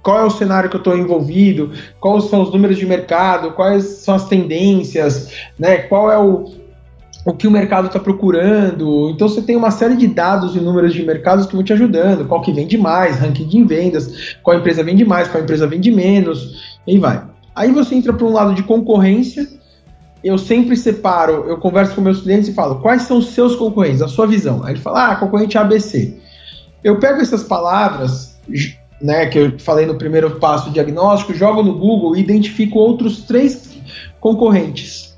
qual 0.00 0.20
é 0.20 0.24
o 0.24 0.30
cenário 0.30 0.70
que 0.70 0.76
eu 0.76 0.80
estou 0.80 0.96
envolvido, 0.96 1.72
quais 1.98 2.24
são 2.24 2.42
os 2.42 2.52
números 2.52 2.78
de 2.78 2.86
mercado, 2.86 3.52
quais 3.52 3.84
são 3.84 4.14
as 4.14 4.28
tendências, 4.28 5.32
né? 5.58 5.78
Qual 5.78 6.10
é 6.10 6.18
o, 6.18 6.59
o 7.24 7.34
que 7.34 7.46
o 7.46 7.50
mercado 7.50 7.86
está 7.86 7.98
procurando. 7.98 9.10
Então 9.10 9.28
você 9.28 9.42
tem 9.42 9.56
uma 9.56 9.70
série 9.70 9.96
de 9.96 10.06
dados 10.06 10.56
e 10.56 10.60
números 10.60 10.94
de 10.94 11.02
mercados 11.04 11.46
que 11.46 11.54
vão 11.54 11.62
te 11.62 11.72
ajudando. 11.72 12.26
Qual 12.26 12.40
que 12.40 12.52
vende 12.52 12.78
mais, 12.78 13.18
ranking 13.18 13.46
de 13.46 13.62
vendas, 13.64 14.36
qual 14.42 14.58
empresa 14.58 14.82
vende 14.82 15.04
mais, 15.04 15.28
qual 15.28 15.42
empresa 15.42 15.66
vende 15.66 15.90
menos, 15.90 16.80
e 16.86 16.98
vai. 16.98 17.22
Aí 17.54 17.72
você 17.72 17.94
entra 17.94 18.12
para 18.12 18.26
um 18.26 18.32
lado 18.32 18.54
de 18.54 18.62
concorrência. 18.62 19.46
Eu 20.22 20.36
sempre 20.36 20.76
separo, 20.76 21.44
eu 21.48 21.56
converso 21.56 21.94
com 21.94 22.02
meus 22.02 22.20
clientes 22.20 22.48
e 22.48 22.52
falo, 22.52 22.80
quais 22.80 23.02
são 23.02 23.18
os 23.18 23.28
seus 23.28 23.56
concorrentes, 23.56 24.02
a 24.02 24.08
sua 24.08 24.26
visão. 24.26 24.62
Aí 24.62 24.74
ele 24.74 24.80
fala, 24.80 25.12
ah, 25.12 25.16
concorrente 25.16 25.56
ABC. 25.56 26.14
Eu 26.84 26.98
pego 26.98 27.20
essas 27.20 27.42
palavras, 27.42 28.38
né, 29.00 29.26
que 29.26 29.38
eu 29.38 29.58
falei 29.58 29.86
no 29.86 29.96
primeiro 29.96 30.32
passo 30.32 30.70
diagnóstico, 30.70 31.32
jogo 31.32 31.62
no 31.62 31.74
Google 31.74 32.16
e 32.16 32.20
identifico 32.20 32.78
outros 32.78 33.22
três 33.22 33.78
concorrentes. 34.20 35.09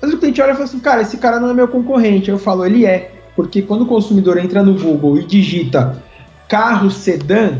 Mas 0.00 0.12
o 0.12 0.18
cliente 0.18 0.40
olha 0.40 0.50
e 0.50 0.54
fala 0.54 0.64
assim, 0.64 0.80
cara, 0.80 1.02
esse 1.02 1.16
cara 1.16 1.40
não 1.40 1.50
é 1.50 1.54
meu 1.54 1.68
concorrente. 1.68 2.30
Eu 2.30 2.38
falo, 2.38 2.64
ele 2.64 2.84
é. 2.84 3.12
Porque 3.34 3.62
quando 3.62 3.82
o 3.82 3.86
consumidor 3.86 4.38
entra 4.38 4.62
no 4.62 4.74
Google 4.74 5.18
e 5.18 5.24
digita 5.24 6.02
carro 6.48 6.90
sedã, 6.90 7.58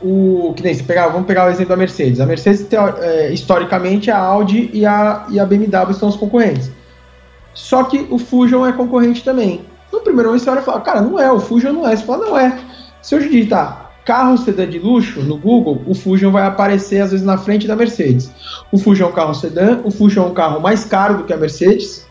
o 0.00 0.54
que 0.56 0.62
nem 0.62 0.72
se 0.72 0.82
pegar, 0.82 1.08
vamos 1.08 1.26
pegar 1.26 1.46
o 1.46 1.50
exemplo 1.50 1.70
da 1.70 1.76
Mercedes. 1.76 2.20
A 2.20 2.26
Mercedes, 2.26 2.66
é, 3.00 3.32
historicamente, 3.32 4.10
a 4.10 4.18
Audi 4.18 4.70
e 4.72 4.86
a, 4.86 5.26
e 5.28 5.38
a 5.38 5.44
BMW 5.44 5.92
são 5.92 6.08
os 6.08 6.16
concorrentes. 6.16 6.70
Só 7.52 7.84
que 7.84 8.06
o 8.10 8.18
Fusion 8.18 8.66
é 8.66 8.72
concorrente 8.72 9.24
também. 9.24 9.64
No 9.92 10.00
primeiro 10.00 10.28
momento 10.28 10.44
você 10.44 10.50
olha 10.50 10.60
e 10.60 10.64
fala, 10.64 10.80
cara, 10.80 11.00
não 11.00 11.18
é, 11.18 11.30
o 11.30 11.40
Fusion 11.40 11.72
não 11.72 11.86
é. 11.86 11.96
Você 11.96 12.04
fala, 12.04 12.26
não 12.26 12.38
é. 12.38 12.58
Se 13.02 13.14
eu 13.14 13.18
digitar 13.18 13.89
carro 14.10 14.36
sedã 14.36 14.68
de 14.68 14.76
luxo 14.76 15.20
no 15.20 15.38
Google, 15.38 15.84
o 15.86 15.94
Fusion 15.94 16.32
vai 16.32 16.44
aparecer 16.44 17.00
às 17.00 17.12
vezes 17.12 17.24
na 17.24 17.38
frente 17.38 17.68
da 17.68 17.76
Mercedes. 17.76 18.28
O 18.72 18.76
Fusion 18.76 19.06
é 19.06 19.08
um 19.08 19.12
carro 19.12 19.32
sedã, 19.32 19.80
o 19.84 19.90
Fusion 19.92 20.24
é 20.24 20.26
um 20.26 20.34
carro 20.34 20.60
mais 20.60 20.84
caro 20.84 21.18
do 21.18 21.22
que 21.22 21.32
a 21.32 21.36
Mercedes 21.36 22.04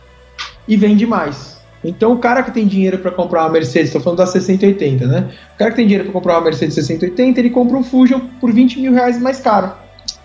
e 0.65 0.77
vende 0.77 1.05
mais. 1.05 1.59
Então, 1.83 2.13
o 2.13 2.17
cara 2.17 2.41
que 2.41 2.51
tem 2.51 2.65
dinheiro 2.65 2.99
para 2.99 3.12
comprar 3.12 3.41
uma 3.41 3.49
Mercedes, 3.49 3.89
estou 3.89 4.01
falando 4.01 4.19
da 4.19 4.25
6080, 4.25 5.07
né? 5.07 5.29
O 5.55 5.57
cara 5.57 5.71
que 5.71 5.75
tem 5.75 5.88
dinheiro 5.88 6.05
para 6.05 6.13
comprar 6.13 6.35
uma 6.35 6.45
Mercedes 6.45 6.75
6080, 6.75 7.38
ele 7.38 7.49
compra 7.49 7.75
um 7.75 7.83
Fusion 7.83 8.21
por 8.39 8.53
20 8.53 8.79
mil 8.79 8.93
reais 8.93 9.21
mais 9.21 9.41
caro. 9.41 9.73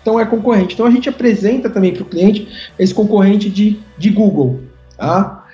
Então, 0.01 0.17
é 0.17 0.23
concorrente. 0.23 0.75
Então, 0.75 0.85
a 0.85 0.91
gente 0.91 1.09
apresenta 1.09 1.69
também 1.69 1.91
para 1.93 2.03
o 2.03 2.05
cliente 2.05 2.47
esse 2.79 2.93
concorrente 2.93 3.49
de, 3.49 3.81
de 3.97 4.09
Google. 4.11 4.61
Tá? 4.97 5.44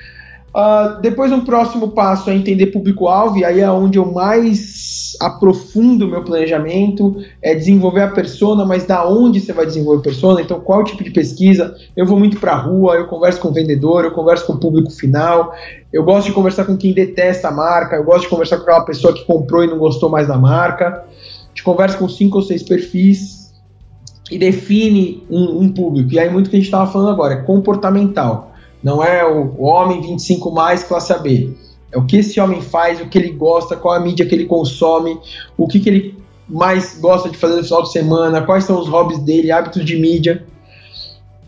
Uh, 0.54 1.00
depois, 1.02 1.32
um 1.32 1.46
próximo 1.46 1.92
passo 1.92 2.30
é 2.30 2.36
entender 2.36 2.68
público-alvo, 2.68 3.38
e 3.38 3.46
aí 3.46 3.62
é 3.62 3.72
onde 3.72 3.98
eu 3.98 4.12
mais 4.12 5.16
aprofundo 5.22 6.06
o 6.06 6.08
meu 6.08 6.24
planejamento, 6.24 7.18
é 7.42 7.56
desenvolver 7.56 8.02
a 8.02 8.10
persona, 8.10 8.66
mas 8.66 8.86
da 8.86 9.08
onde 9.08 9.40
você 9.40 9.54
vai 9.54 9.66
desenvolver 9.66 10.00
a 10.00 10.04
persona, 10.04 10.42
então 10.42 10.60
qual 10.60 10.84
tipo 10.84 11.04
de 11.04 11.12
pesquisa, 11.12 11.76
eu 11.96 12.06
vou 12.06 12.20
muito 12.20 12.40
para 12.40 12.54
a 12.54 12.58
rua, 12.58 12.96
eu 12.96 13.08
converso 13.08 13.40
com 13.40 13.48
o 13.48 13.54
vendedor, 13.54 14.04
eu 14.04 14.12
converso 14.12 14.46
com 14.46 14.54
o 14.54 14.60
público 14.60 14.92
final, 14.92 15.54
eu 15.92 16.04
gosto 16.04 16.28
de 16.28 16.34
conversar 16.34 16.66
com 16.66 16.76
quem 16.76 16.94
detesta 16.94 17.48
a 17.48 17.52
marca, 17.52 17.96
eu 17.96 18.04
gosto 18.04 18.24
de 18.24 18.30
conversar 18.30 18.58
com 18.58 18.64
aquela 18.64 18.86
pessoa 18.86 19.14
que 19.14 19.24
comprou 19.26 19.64
e 19.64 19.68
não 19.68 19.78
gostou 19.78 20.10
mais 20.10 20.28
da 20.28 20.38
marca, 20.38 21.06
gente 21.50 21.64
conversa 21.64 21.98
com 21.98 22.10
cinco 22.10 22.38
ou 22.38 22.44
seis 22.44 22.64
perfis, 22.64 23.54
e 24.30 24.38
define 24.38 25.24
um, 25.30 25.62
um 25.62 25.74
público, 25.74 26.14
e 26.14 26.20
aí 26.20 26.30
muito 26.30 26.50
que 26.50 26.56
a 26.56 26.60
gente 26.60 26.68
estava 26.68 26.90
falando 26.90 27.12
agora, 27.12 27.36
é 27.36 27.42
comportamental, 27.42 28.51
não 28.84 29.04
é 29.04 29.26
o 29.26 29.62
homem 29.62 30.02
25 30.02 30.52
mais 30.52 30.84
classe 30.84 31.14
AB. 31.14 31.56
É 31.92 31.98
o 31.98 32.06
que 32.06 32.18
esse 32.18 32.40
homem 32.40 32.62
faz, 32.62 33.02
o 33.02 33.08
que 33.08 33.18
ele 33.18 33.32
gosta, 33.32 33.76
qual 33.76 33.94
a 33.94 34.00
mídia 34.00 34.26
que 34.26 34.34
ele 34.34 34.46
consome, 34.46 35.20
o 35.58 35.68
que, 35.68 35.80
que 35.80 35.90
ele 35.90 36.22
mais 36.48 36.98
gosta 37.00 37.30
de 37.30 37.38
fazer 37.38 37.58
no 37.58 37.64
final 37.64 37.84
de 37.84 37.92
semana, 37.92 38.42
quais 38.42 38.64
são 38.64 38.80
os 38.80 38.88
hobbies 38.88 39.20
dele, 39.20 39.52
hábitos 39.52 39.86
de 39.86 39.98
mídia. 39.98 40.46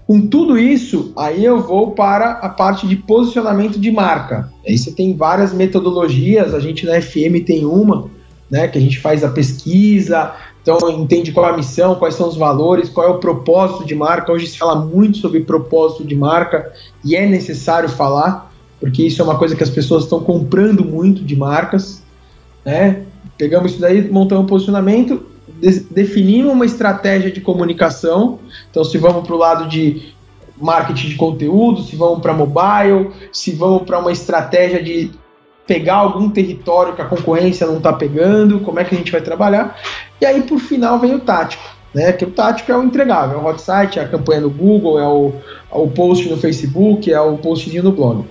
Com 0.05 0.27
tudo 0.27 0.57
isso, 0.57 1.13
aí 1.15 1.45
eu 1.45 1.61
vou 1.61 1.91
para 1.91 2.31
a 2.31 2.49
parte 2.49 2.85
de 2.87 2.95
posicionamento 2.95 3.79
de 3.79 3.89
marca. 3.89 4.51
Aí 4.67 4.77
você 4.77 4.91
tem 4.91 5.15
várias 5.15 5.53
metodologias, 5.53 6.53
a 6.53 6.59
gente 6.59 6.85
na 6.85 7.01
FM 7.01 7.43
tem 7.45 7.65
uma, 7.65 8.09
né, 8.51 8.67
que 8.67 8.77
a 8.77 8.81
gente 8.81 8.99
faz 8.99 9.23
a 9.23 9.29
pesquisa, 9.29 10.33
então 10.63 10.89
entende 10.89 11.33
qual 11.33 11.45
é 11.47 11.49
a 11.53 11.57
missão, 11.57 11.95
quais 11.95 12.15
são 12.15 12.29
os 12.29 12.37
valores, 12.37 12.89
qual 12.89 13.05
é 13.05 13.09
o 13.09 13.17
propósito 13.17 13.85
de 13.85 13.93
marca. 13.93 14.31
Hoje 14.31 14.47
se 14.47 14.57
fala 14.57 14.75
muito 14.75 15.17
sobre 15.17 15.41
propósito 15.41 16.05
de 16.05 16.15
marca 16.15 16.71
e 17.03 17.17
é 17.17 17.27
necessário 17.27 17.89
falar, 17.89 18.51
porque 18.79 19.03
isso 19.03 19.21
é 19.21 19.25
uma 19.25 19.37
coisa 19.37 19.57
que 19.57 19.63
as 19.63 19.69
pessoas 19.69 20.05
estão 20.05 20.21
comprando 20.21 20.85
muito 20.85 21.21
de 21.21 21.35
marcas. 21.35 22.01
Né? 22.63 23.03
Pegamos 23.37 23.73
isso 23.73 23.81
daí, 23.81 24.09
montamos 24.09 24.45
um 24.45 24.47
posicionamento, 24.47 25.25
definimos 25.91 26.53
uma 26.53 26.65
estratégia 26.65 27.29
de 27.29 27.41
comunicação. 27.41 28.39
Então, 28.71 28.85
se 28.85 28.97
vamos 28.97 29.27
para 29.27 29.35
o 29.35 29.37
lado 29.37 29.67
de 29.67 30.13
marketing 30.57 31.09
de 31.09 31.15
conteúdo, 31.15 31.81
se 31.81 31.97
vamos 31.97 32.21
para 32.21 32.33
mobile, 32.33 33.11
se 33.33 33.51
vamos 33.51 33.83
para 33.83 33.99
uma 33.99 34.13
estratégia 34.13 34.81
de 34.81 35.11
pegar 35.67 35.95
algum 35.95 36.29
território 36.29 36.93
que 36.93 37.01
a 37.01 37.05
concorrência 37.05 37.65
não 37.65 37.77
está 37.77 37.93
pegando, 37.93 38.59
como 38.59 38.79
é 38.79 38.83
que 38.83 38.93
a 38.93 38.97
gente 38.97 39.11
vai 39.11 39.21
trabalhar. 39.21 39.79
E 40.19 40.25
aí, 40.25 40.41
por 40.41 40.59
final, 40.59 40.99
vem 40.99 41.15
o 41.15 41.19
tático. 41.19 41.63
Né, 41.93 42.11
que 42.11 42.25
o 42.25 42.31
tático 42.31 42.71
é 42.71 42.75
o 42.75 42.81
entregável, 42.81 43.37
é 43.37 43.39
o 43.39 43.45
hot 43.45 43.61
site, 43.61 43.99
é 43.99 44.01
a 44.01 44.07
campanha 44.07 44.41
no 44.41 44.49
Google, 44.49 44.99
é 44.99 45.07
o, 45.07 45.31
é 45.71 45.77
o 45.77 45.87
post 45.87 46.27
no 46.27 46.37
Facebook, 46.37 47.11
é 47.13 47.21
o 47.21 47.37
postzinho 47.37 47.83
no 47.83 47.91
blog. 47.91 48.25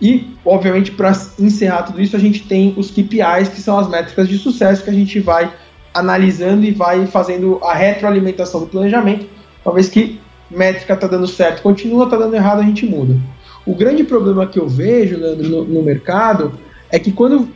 E, 0.00 0.36
obviamente, 0.44 0.92
para 0.92 1.10
encerrar 1.36 1.82
tudo 1.82 2.00
isso, 2.00 2.14
a 2.14 2.18
gente 2.20 2.44
tem 2.44 2.72
os 2.76 2.92
KPIs, 2.92 3.48
que 3.48 3.60
são 3.60 3.76
as 3.76 3.88
métricas 3.88 4.28
de 4.28 4.38
sucesso 4.38 4.84
que 4.84 4.90
a 4.90 4.92
gente 4.92 5.18
vai 5.18 5.52
analisando 5.92 6.64
e 6.64 6.70
vai 6.70 7.06
fazendo 7.06 7.58
a 7.62 7.74
retroalimentação 7.74 8.60
do 8.60 8.66
planejamento, 8.66 9.26
uma 9.64 9.74
vez 9.74 9.88
que 9.88 10.20
métrica 10.50 10.94
está 10.94 11.06
dando 11.06 11.26
certo, 11.26 11.62
continua, 11.62 12.04
está 12.04 12.16
dando 12.16 12.34
errado, 12.34 12.60
a 12.60 12.64
gente 12.64 12.84
muda. 12.86 13.16
O 13.66 13.74
grande 13.74 14.04
problema 14.04 14.46
que 14.46 14.58
eu 14.58 14.68
vejo, 14.68 15.16
Leandro, 15.16 15.48
no, 15.48 15.64
no 15.64 15.82
mercado 15.82 16.52
é 16.90 16.98
que 16.98 17.10
quando 17.10 17.48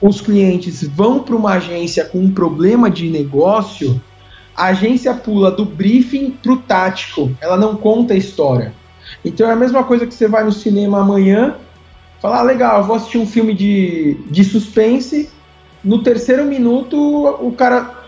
os 0.00 0.20
clientes 0.20 0.86
vão 0.86 1.20
para 1.20 1.36
uma 1.36 1.54
agência 1.54 2.04
com 2.04 2.18
um 2.18 2.30
problema 2.30 2.90
de 2.90 3.10
negócio, 3.10 4.00
a 4.56 4.66
agência 4.66 5.12
pula 5.12 5.50
do 5.50 5.64
briefing 5.64 6.30
para 6.30 6.52
o 6.52 6.56
tático, 6.56 7.30
ela 7.40 7.56
não 7.56 7.76
conta 7.76 8.14
a 8.14 8.16
história. 8.16 8.72
Então 9.24 9.48
é 9.48 9.52
a 9.52 9.56
mesma 9.56 9.84
coisa 9.84 10.06
que 10.06 10.14
você 10.14 10.28
vai 10.28 10.44
no 10.44 10.52
cinema 10.52 11.00
amanhã, 11.00 11.56
falar, 12.20 12.40
ah, 12.40 12.42
legal, 12.42 12.84
vou 12.84 12.96
assistir 12.96 13.18
um 13.18 13.26
filme 13.26 13.54
de, 13.54 14.18
de 14.30 14.44
suspense, 14.44 15.30
no 15.82 16.02
terceiro 16.02 16.44
minuto 16.44 16.96
o 17.40 17.52
cara 17.52 17.98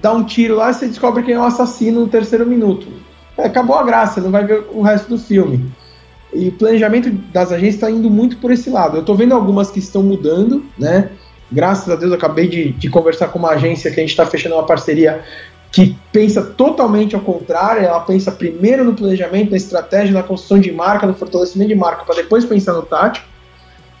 dá 0.00 0.12
um 0.12 0.24
tiro 0.24 0.56
lá 0.56 0.70
e 0.70 0.74
você 0.74 0.86
descobre 0.86 1.22
quem 1.22 1.34
é 1.34 1.38
o 1.38 1.44
assassino 1.44 2.00
no 2.00 2.08
terceiro 2.08 2.46
minuto. 2.46 2.86
É, 3.36 3.46
acabou 3.46 3.76
a 3.76 3.82
graça, 3.82 4.20
não 4.20 4.30
vai 4.30 4.44
ver 4.44 4.64
o 4.72 4.82
resto 4.82 5.08
do 5.08 5.18
filme. 5.18 5.70
E 6.32 6.48
o 6.48 6.52
planejamento 6.52 7.10
das 7.32 7.52
agências 7.52 7.76
está 7.76 7.90
indo 7.90 8.10
muito 8.10 8.36
por 8.36 8.50
esse 8.50 8.68
lado. 8.68 8.96
Eu 8.96 9.00
estou 9.00 9.14
vendo 9.14 9.34
algumas 9.34 9.70
que 9.70 9.78
estão 9.78 10.02
mudando, 10.02 10.64
né? 10.78 11.10
Graças 11.50 11.88
a 11.88 11.96
Deus, 11.96 12.12
acabei 12.12 12.46
de, 12.46 12.72
de 12.72 12.90
conversar 12.90 13.28
com 13.28 13.38
uma 13.38 13.50
agência 13.50 13.90
que 13.90 13.98
a 13.98 14.02
gente 14.02 14.10
está 14.10 14.26
fechando 14.26 14.54
uma 14.54 14.66
parceria 14.66 15.24
que 15.72 15.96
pensa 16.12 16.42
totalmente 16.42 17.14
ao 17.14 17.22
contrário. 17.22 17.82
Ela 17.82 18.00
pensa 18.00 18.30
primeiro 18.30 18.84
no 18.84 18.94
planejamento, 18.94 19.50
na 19.50 19.56
estratégia, 19.56 20.12
na 20.12 20.22
construção 20.22 20.58
de 20.58 20.70
marca, 20.70 21.06
no 21.06 21.14
fortalecimento 21.14 21.68
de 21.68 21.74
marca, 21.74 22.04
para 22.04 22.16
depois 22.16 22.44
pensar 22.44 22.74
no 22.74 22.82
tático. 22.82 23.26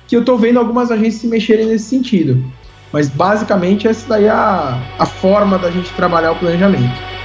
Que 0.06 0.16
eu 0.16 0.20
estou 0.20 0.38
vendo 0.38 0.58
algumas 0.58 0.90
agências 0.90 1.22
se 1.22 1.26
mexerem 1.26 1.66
nesse 1.66 1.84
sentido. 1.84 2.42
Mas 2.92 3.08
basicamente 3.08 3.86
essa 3.86 4.08
daí 4.08 4.24
é 4.24 4.30
a, 4.30 4.80
a 4.98 5.06
forma 5.06 5.58
da 5.58 5.70
gente 5.70 5.92
trabalhar 5.94 6.32
o 6.32 6.36
planejamento. 6.36 7.17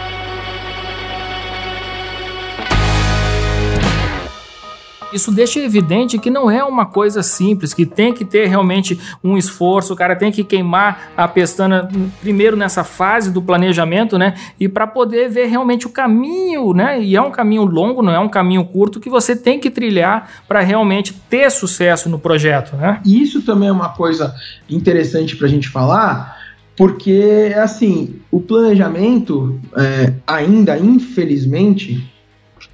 Isso 5.14 5.32
deixa 5.32 5.60
evidente 5.60 6.18
que 6.18 6.30
não 6.30 6.50
é 6.50 6.64
uma 6.64 6.86
coisa 6.86 7.22
simples, 7.22 7.74
que 7.74 7.86
tem 7.86 8.14
que 8.14 8.26
ter 8.26 8.48
realmente 8.48 9.00
um 9.24 9.38
esforço, 9.38 9.94
o 9.94 9.96
cara 9.96 10.16
tem 10.16 10.32
que 10.32 10.44
queimar 10.44 11.12
a 11.16 11.28
pestana 11.28 11.88
primeiro 12.22 12.58
nessa 12.58 12.84
fase 12.84 13.32
do 13.32 13.42
planejamento, 13.42 14.18
né? 14.18 14.34
E 14.60 14.68
para 14.68 14.88
poder 14.88 15.30
ver 15.30 15.46
realmente 15.46 15.86
o 15.86 15.90
caminho, 15.90 16.74
né? 16.74 17.02
E 17.02 17.16
é 17.16 17.22
um 17.22 17.32
caminho 17.32 17.64
longo, 17.64 18.02
não 18.02 18.14
é 18.14 18.20
um 18.20 18.30
caminho 18.30 18.66
curto 18.66 19.00
que 19.00 19.10
você 19.10 19.36
tem 19.36 19.60
que 19.60 19.70
trilhar 19.70 20.30
para 20.48 20.62
realmente 20.62 21.14
ter 21.30 21.50
sucesso 21.52 22.10
no 22.10 22.18
projeto, 22.18 22.76
né? 22.76 23.00
Isso 23.06 23.42
também 23.42 23.70
é 23.70 23.72
uma 23.72 23.90
coisa 23.90 24.34
interessante 24.70 25.36
para 25.36 25.48
a 25.48 25.50
gente 25.50 25.70
falar, 25.70 26.38
porque 26.76 27.54
assim, 27.56 28.16
o 28.32 28.40
planejamento 28.40 29.60
é, 29.78 30.14
ainda, 30.26 30.78
infelizmente, 30.78 32.13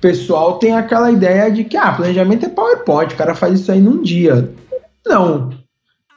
pessoal 0.02 0.58
tem 0.60 0.74
aquela 0.74 1.12
ideia 1.12 1.52
de 1.52 1.64
que 1.64 1.78
ah, 1.78 1.92
planejamento 1.92 2.46
é 2.46 2.50
PowerPoint, 2.50 3.14
o 3.14 3.18
cara 3.18 3.36
faz 3.36 3.60
isso 3.60 3.72
aí 3.72 3.82
num 3.82 4.02
dia. 4.02 4.52
Não. 5.06 5.50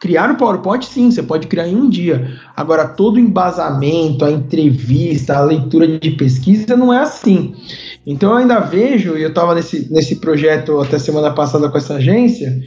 Criar 0.01 0.31
o 0.33 0.37
PowerPoint, 0.37 0.85
sim, 0.85 1.11
você 1.11 1.23
pode 1.23 1.47
criar 1.47 1.69
em 1.69 1.77
um 1.77 1.89
dia. 1.89 2.37
Agora, 2.57 2.89
todo 2.89 3.17
o 3.17 3.21
embasamento, 3.21 4.25
a 4.25 4.31
entrevista, 4.33 5.37
a 5.37 5.45
leitura 5.45 5.87
de 5.87 6.11
pesquisa 6.11 6.77
não 6.77 6.93
é 6.93 6.99
assim. 6.99 7.55
Então, 8.05 8.31
eu 8.31 8.39
ainda 8.39 8.59
vejo, 8.59 9.17
e 9.17 9.23
eu 9.23 9.29
estava 9.29 9.55
nesse, 9.55 9.93
nesse 9.93 10.17
projeto 10.17 10.81
até 10.81 10.99
semana 10.99 11.33
passada 11.33 11.69
com 11.69 11.79
essa 11.79 11.95
agência, 11.95 12.61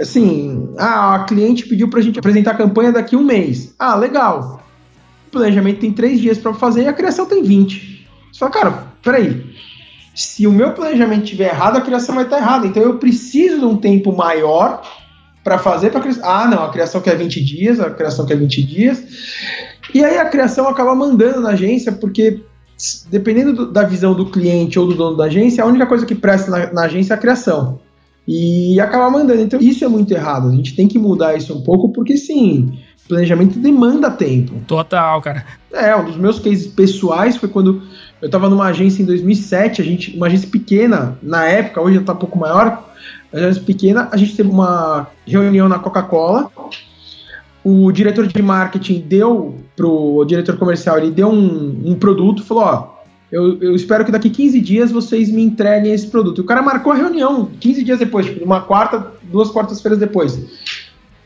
assim, 0.00 0.68
ah, 0.76 1.14
a 1.14 1.24
cliente 1.24 1.68
pediu 1.68 1.88
para 1.88 2.00
a 2.00 2.02
gente 2.02 2.18
apresentar 2.18 2.52
a 2.52 2.56
campanha 2.56 2.90
daqui 2.90 3.14
a 3.14 3.18
um 3.18 3.24
mês. 3.24 3.72
Ah, 3.78 3.94
legal. 3.94 4.60
O 5.28 5.30
planejamento 5.30 5.78
tem 5.78 5.92
três 5.92 6.20
dias 6.20 6.38
para 6.38 6.54
fazer 6.54 6.82
e 6.82 6.88
a 6.88 6.92
criação 6.92 7.26
tem 7.26 7.42
20. 7.42 8.08
Só, 8.32 8.48
cara, 8.48 8.88
peraí, 9.00 9.44
se 10.18 10.48
o 10.48 10.52
meu 10.52 10.72
planejamento 10.72 11.22
estiver 11.22 11.50
errado, 11.50 11.76
a 11.76 11.80
criação 11.80 12.16
vai 12.16 12.24
estar 12.24 12.38
errada. 12.38 12.66
Então 12.66 12.82
eu 12.82 12.98
preciso 12.98 13.60
de 13.60 13.64
um 13.64 13.76
tempo 13.76 14.12
maior 14.12 14.82
para 15.44 15.58
fazer 15.58 15.90
para 15.90 16.02
Ah, 16.24 16.48
não, 16.48 16.64
a 16.64 16.72
criação 16.72 17.00
quer 17.00 17.16
20 17.16 17.44
dias, 17.44 17.78
a 17.78 17.88
criação 17.88 18.26
quer 18.26 18.36
20 18.36 18.64
dias. 18.64 19.00
E 19.94 20.04
aí 20.04 20.18
a 20.18 20.24
criação 20.24 20.66
acaba 20.66 20.92
mandando 20.92 21.40
na 21.40 21.50
agência, 21.50 21.92
porque 21.92 22.42
dependendo 23.08 23.52
do, 23.52 23.72
da 23.72 23.84
visão 23.84 24.12
do 24.12 24.26
cliente 24.26 24.76
ou 24.76 24.88
do 24.88 24.94
dono 24.96 25.16
da 25.16 25.26
agência, 25.26 25.62
a 25.62 25.66
única 25.68 25.86
coisa 25.86 26.04
que 26.04 26.16
presta 26.16 26.50
na, 26.50 26.72
na 26.72 26.82
agência 26.86 27.14
é 27.14 27.16
a 27.16 27.20
criação. 27.20 27.78
E 28.26 28.80
acaba 28.80 29.08
mandando. 29.08 29.40
Então 29.40 29.60
isso 29.60 29.84
é 29.84 29.88
muito 29.88 30.12
errado. 30.12 30.48
A 30.48 30.52
gente 30.52 30.74
tem 30.74 30.88
que 30.88 30.98
mudar 30.98 31.36
isso 31.36 31.56
um 31.56 31.62
pouco, 31.62 31.92
porque 31.92 32.16
sim, 32.16 32.76
planejamento 33.06 33.56
demanda 33.58 34.10
tempo. 34.10 34.60
Total, 34.66 35.22
cara. 35.22 35.46
É, 35.72 35.94
um 35.94 36.04
dos 36.06 36.16
meus 36.16 36.40
cases 36.40 36.66
pessoais 36.66 37.36
foi 37.36 37.48
quando 37.48 37.82
Eu 38.20 38.26
estava 38.26 38.48
numa 38.48 38.66
agência 38.66 39.02
em 39.02 39.06
2007, 39.06 39.80
a 39.80 39.84
gente, 39.84 40.16
uma 40.16 40.26
agência 40.26 40.48
pequena, 40.48 41.16
na 41.22 41.44
época, 41.46 41.80
hoje 41.80 41.98
está 41.98 42.12
um 42.12 42.16
pouco 42.16 42.38
maior, 42.38 42.92
uma 43.32 43.40
agência 43.40 43.62
pequena, 43.62 44.08
a 44.10 44.16
gente 44.16 44.36
teve 44.36 44.50
uma 44.50 45.06
reunião 45.24 45.68
na 45.68 45.78
Coca-Cola, 45.78 46.50
o 47.62 47.92
diretor 47.92 48.26
de 48.26 48.42
marketing 48.42 49.00
deu 49.00 49.58
pro 49.76 50.24
diretor 50.26 50.56
comercial, 50.56 50.98
ele 50.98 51.10
deu 51.10 51.28
um, 51.28 51.82
um 51.84 51.94
produto, 51.94 52.42
falou, 52.42 52.64
ó, 52.64 52.98
eu, 53.30 53.60
eu, 53.60 53.76
espero 53.76 54.04
que 54.04 54.10
daqui 54.10 54.30
15 54.30 54.60
dias 54.60 54.90
vocês 54.90 55.30
me 55.30 55.42
entreguem 55.42 55.92
esse 55.92 56.06
produto. 56.06 56.38
E 56.38 56.40
o 56.40 56.46
cara 56.46 56.62
marcou 56.62 56.92
a 56.92 56.96
reunião 56.96 57.50
15 57.60 57.84
dias 57.84 57.98
depois, 57.98 58.24
tipo, 58.24 58.42
uma 58.42 58.62
quarta, 58.62 59.12
duas 59.24 59.50
quartas-feiras 59.50 59.98
depois. 59.98 60.40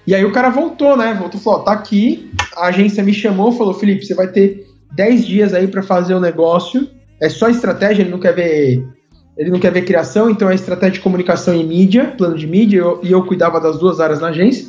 E 0.05 0.13
aí 0.13 0.25
o 0.25 0.33
cara 0.33 0.51
voltou, 0.51 0.97
né? 0.97 1.15
Voltou 1.15 1.39
e 1.41 1.45
falou: 1.45 1.61
tá 1.61 1.71
aqui, 1.71 2.29
a 2.57 2.67
agência 2.67 3.05
me 3.05 3.15
chamou, 3.15 3.53
falou: 3.53 3.73
Felipe, 3.73 4.05
você 4.05 4.15
vai 4.15 4.27
ter 4.27 4.72
10 4.95 5.27
dias 5.27 5.55
aí 5.55 5.67
para 5.67 5.83
fazer 5.83 6.15
o 6.15 6.21
negócio. 6.21 6.89
É 7.21 7.29
só 7.29 7.49
estratégia, 7.49 8.03
ele 8.03 8.11
não 8.11 8.19
quer 8.19 8.35
ver. 8.35 8.87
Ele 9.37 9.51
não 9.51 9.59
quer 9.59 9.73
ver 9.73 9.83
criação, 9.83 10.29
então 10.29 10.51
é 10.51 10.55
estratégia 10.55 10.95
de 10.95 11.01
comunicação 11.01 11.55
e 11.55 11.65
mídia, 11.65 12.15
plano 12.19 12.37
de 12.37 12.47
mídia, 12.47 12.81
eu, 12.81 13.01
e 13.03 13.11
eu 13.11 13.25
cuidava 13.25 13.59
das 13.59 13.79
duas 13.79 13.99
áreas 13.99 14.21
na 14.21 14.29
agência. 14.29 14.69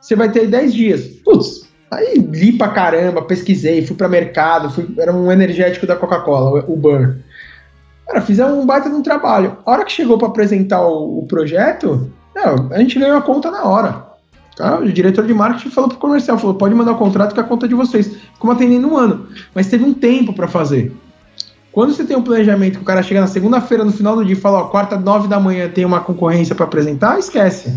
Você 0.00 0.16
vai 0.16 0.30
ter 0.30 0.48
10 0.48 0.74
dias. 0.74 1.06
Putz, 1.24 1.68
aí 1.90 2.18
li 2.18 2.52
pra 2.52 2.68
caramba, 2.68 3.22
pesquisei, 3.22 3.86
fui 3.86 3.94
para 3.94 4.08
mercado, 4.08 4.70
fui, 4.70 4.88
era 4.98 5.12
um 5.12 5.30
energético 5.30 5.86
da 5.86 5.94
Coca-Cola, 5.94 6.64
o 6.66 6.76
Burn. 6.76 7.22
Cara, 8.06 8.20
fizemos 8.20 8.54
um 8.54 8.66
baita 8.66 8.88
de 8.88 8.96
um 8.96 9.02
trabalho. 9.02 9.58
A 9.64 9.70
hora 9.70 9.84
que 9.84 9.92
chegou 9.92 10.18
para 10.18 10.28
apresentar 10.28 10.80
o, 10.80 11.20
o 11.20 11.26
projeto, 11.26 12.10
não, 12.34 12.72
a 12.72 12.78
gente 12.78 12.98
ganhou 12.98 13.16
a 13.16 13.22
conta 13.22 13.50
na 13.50 13.64
hora. 13.64 14.07
O 14.80 14.92
diretor 14.92 15.26
de 15.26 15.32
marketing 15.32 15.70
falou 15.70 15.88
pro 15.88 15.98
comercial, 15.98 16.38
falou, 16.38 16.54
pode 16.54 16.74
mandar 16.74 16.92
o 16.92 16.96
contrato 16.96 17.32
que 17.32 17.40
é 17.40 17.42
a 17.42 17.46
conta 17.46 17.68
de 17.68 17.74
vocês. 17.74 18.16
Como 18.38 18.52
atendendo 18.52 18.88
um 18.88 18.96
ano. 18.96 19.28
Mas 19.54 19.68
teve 19.68 19.84
um 19.84 19.94
tempo 19.94 20.32
para 20.32 20.48
fazer. 20.48 20.92
Quando 21.70 21.92
você 21.92 22.04
tem 22.04 22.16
um 22.16 22.22
planejamento 22.22 22.76
que 22.76 22.82
o 22.82 22.84
cara 22.84 23.02
chega 23.02 23.20
na 23.20 23.26
segunda-feira, 23.26 23.84
no 23.84 23.92
final 23.92 24.16
do 24.16 24.24
dia, 24.24 24.34
e 24.34 24.40
fala, 24.40 24.58
ó, 24.58 24.64
quarta, 24.64 24.98
nove 24.98 25.28
da 25.28 25.38
manhã 25.38 25.68
tem 25.68 25.84
uma 25.84 26.00
concorrência 26.00 26.54
para 26.54 26.64
apresentar, 26.64 27.18
esquece. 27.18 27.76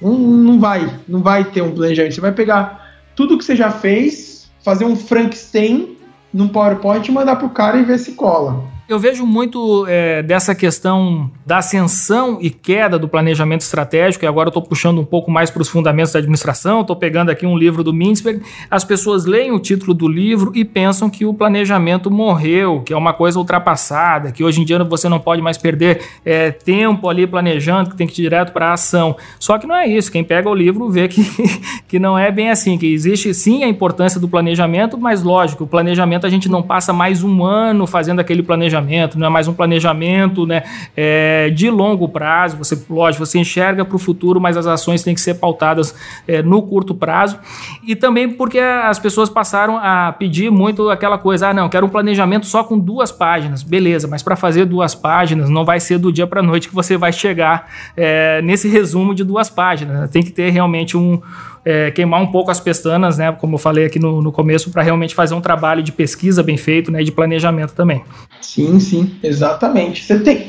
Não, 0.00 0.14
não 0.18 0.58
vai, 0.58 0.90
não 1.06 1.20
vai 1.20 1.44
ter 1.44 1.62
um 1.62 1.72
planejamento. 1.72 2.14
Você 2.14 2.20
vai 2.20 2.32
pegar 2.32 2.90
tudo 3.14 3.36
que 3.36 3.44
você 3.44 3.54
já 3.54 3.70
fez, 3.70 4.50
fazer 4.62 4.84
um 4.84 4.96
Frankenstein 4.96 5.96
num 6.32 6.48
PowerPoint 6.48 7.06
e 7.06 7.12
mandar 7.12 7.36
pro 7.36 7.50
cara 7.50 7.78
e 7.78 7.84
ver 7.84 7.98
se 7.98 8.12
cola. 8.12 8.64
Eu 8.86 8.98
vejo 8.98 9.24
muito 9.24 9.86
é, 9.88 10.22
dessa 10.22 10.54
questão 10.54 11.30
da 11.46 11.56
ascensão 11.58 12.36
e 12.38 12.50
queda 12.50 12.98
do 12.98 13.08
planejamento 13.08 13.62
estratégico, 13.62 14.26
e 14.26 14.28
agora 14.28 14.48
eu 14.48 14.50
estou 14.50 14.62
puxando 14.62 15.00
um 15.00 15.04
pouco 15.06 15.30
mais 15.30 15.50
para 15.50 15.62
os 15.62 15.70
fundamentos 15.70 16.12
da 16.12 16.18
administração, 16.18 16.82
estou 16.82 16.94
pegando 16.94 17.30
aqui 17.30 17.46
um 17.46 17.56
livro 17.56 17.82
do 17.82 17.94
Mintzberg, 17.94 18.42
as 18.70 18.84
pessoas 18.84 19.24
leem 19.24 19.52
o 19.52 19.58
título 19.58 19.94
do 19.94 20.06
livro 20.06 20.52
e 20.54 20.66
pensam 20.66 21.08
que 21.08 21.24
o 21.24 21.32
planejamento 21.32 22.10
morreu, 22.10 22.82
que 22.82 22.92
é 22.92 22.96
uma 22.96 23.14
coisa 23.14 23.38
ultrapassada, 23.38 24.30
que 24.30 24.44
hoje 24.44 24.60
em 24.60 24.66
dia 24.66 24.84
você 24.84 25.08
não 25.08 25.18
pode 25.18 25.40
mais 25.40 25.56
perder 25.56 26.02
é, 26.22 26.50
tempo 26.50 27.08
ali 27.08 27.26
planejando, 27.26 27.88
que 27.88 27.96
tem 27.96 28.06
que 28.06 28.20
ir 28.20 28.24
direto 28.24 28.52
para 28.52 28.68
a 28.68 28.72
ação. 28.74 29.16
Só 29.40 29.56
que 29.56 29.66
não 29.66 29.74
é 29.74 29.86
isso, 29.86 30.12
quem 30.12 30.22
pega 30.22 30.46
o 30.46 30.54
livro 30.54 30.90
vê 30.90 31.08
que, 31.08 31.24
que 31.88 31.98
não 31.98 32.18
é 32.18 32.30
bem 32.30 32.50
assim, 32.50 32.76
que 32.76 32.92
existe 32.92 33.32
sim 33.32 33.64
a 33.64 33.68
importância 33.68 34.20
do 34.20 34.28
planejamento, 34.28 34.98
mas 34.98 35.22
lógico, 35.22 35.64
o 35.64 35.66
planejamento 35.66 36.26
a 36.26 36.30
gente 36.30 36.50
não 36.50 36.62
passa 36.62 36.92
mais 36.92 37.24
um 37.24 37.42
ano 37.42 37.86
fazendo 37.86 38.20
aquele 38.20 38.42
planejamento 38.42 38.73
planejamento, 38.74 39.18
não 39.18 39.26
é 39.26 39.30
mais 39.30 39.48
um 39.48 39.54
planejamento 39.54 40.46
né, 40.46 40.62
é, 40.96 41.50
de 41.50 41.70
longo 41.70 42.08
prazo. 42.08 42.56
Você, 42.56 42.78
lógico, 42.90 43.24
você 43.24 43.38
enxerga 43.38 43.84
para 43.84 43.96
o 43.96 43.98
futuro, 43.98 44.40
mas 44.40 44.56
as 44.56 44.66
ações 44.66 45.02
têm 45.02 45.14
que 45.14 45.20
ser 45.20 45.34
pautadas 45.34 45.94
é, 46.26 46.42
no 46.42 46.62
curto 46.62 46.94
prazo. 46.94 47.38
E 47.86 47.94
também 47.94 48.28
porque 48.28 48.58
as 48.58 48.98
pessoas 48.98 49.30
passaram 49.30 49.78
a 49.78 50.12
pedir 50.12 50.50
muito 50.50 50.90
aquela 50.90 51.18
coisa: 51.18 51.48
ah, 51.48 51.54
não, 51.54 51.68
quero 51.68 51.86
um 51.86 51.90
planejamento 51.90 52.46
só 52.46 52.64
com 52.64 52.78
duas 52.78 53.12
páginas. 53.12 53.62
Beleza, 53.62 54.08
mas 54.08 54.22
para 54.22 54.36
fazer 54.36 54.64
duas 54.64 54.94
páginas 54.94 55.48
não 55.48 55.64
vai 55.64 55.80
ser 55.80 55.98
do 55.98 56.12
dia 56.12 56.26
para 56.26 56.42
noite 56.42 56.68
que 56.68 56.74
você 56.74 56.96
vai 56.96 57.12
chegar 57.12 57.68
é, 57.96 58.42
nesse 58.42 58.68
resumo 58.68 59.14
de 59.14 59.22
duas 59.24 59.48
páginas. 59.48 60.10
Tem 60.10 60.22
que 60.22 60.30
ter 60.30 60.50
realmente 60.50 60.96
um 60.96 61.20
é, 61.64 61.90
queimar 61.90 62.20
um 62.20 62.26
pouco 62.26 62.50
as 62.50 62.60
pestanas, 62.60 63.18
né, 63.18 63.32
como 63.32 63.54
eu 63.54 63.58
falei 63.58 63.86
aqui 63.86 63.98
no, 63.98 64.20
no 64.20 64.30
começo, 64.30 64.70
para 64.70 64.82
realmente 64.82 65.14
fazer 65.14 65.34
um 65.34 65.40
trabalho 65.40 65.82
de 65.82 65.92
pesquisa 65.92 66.42
bem 66.42 66.56
feito 66.56 66.90
né, 66.90 67.00
e 67.00 67.04
de 67.04 67.12
planejamento 67.12 67.72
também. 67.74 68.02
Sim, 68.40 68.78
sim, 68.78 69.14
exatamente. 69.22 70.04
Você 70.04 70.18
tem. 70.18 70.46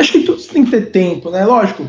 Acho 0.00 0.12
que 0.12 0.24
tem 0.48 0.64
que 0.64 0.70
ter 0.70 0.90
tempo, 0.90 1.30
né? 1.30 1.44
Lógico, 1.44 1.86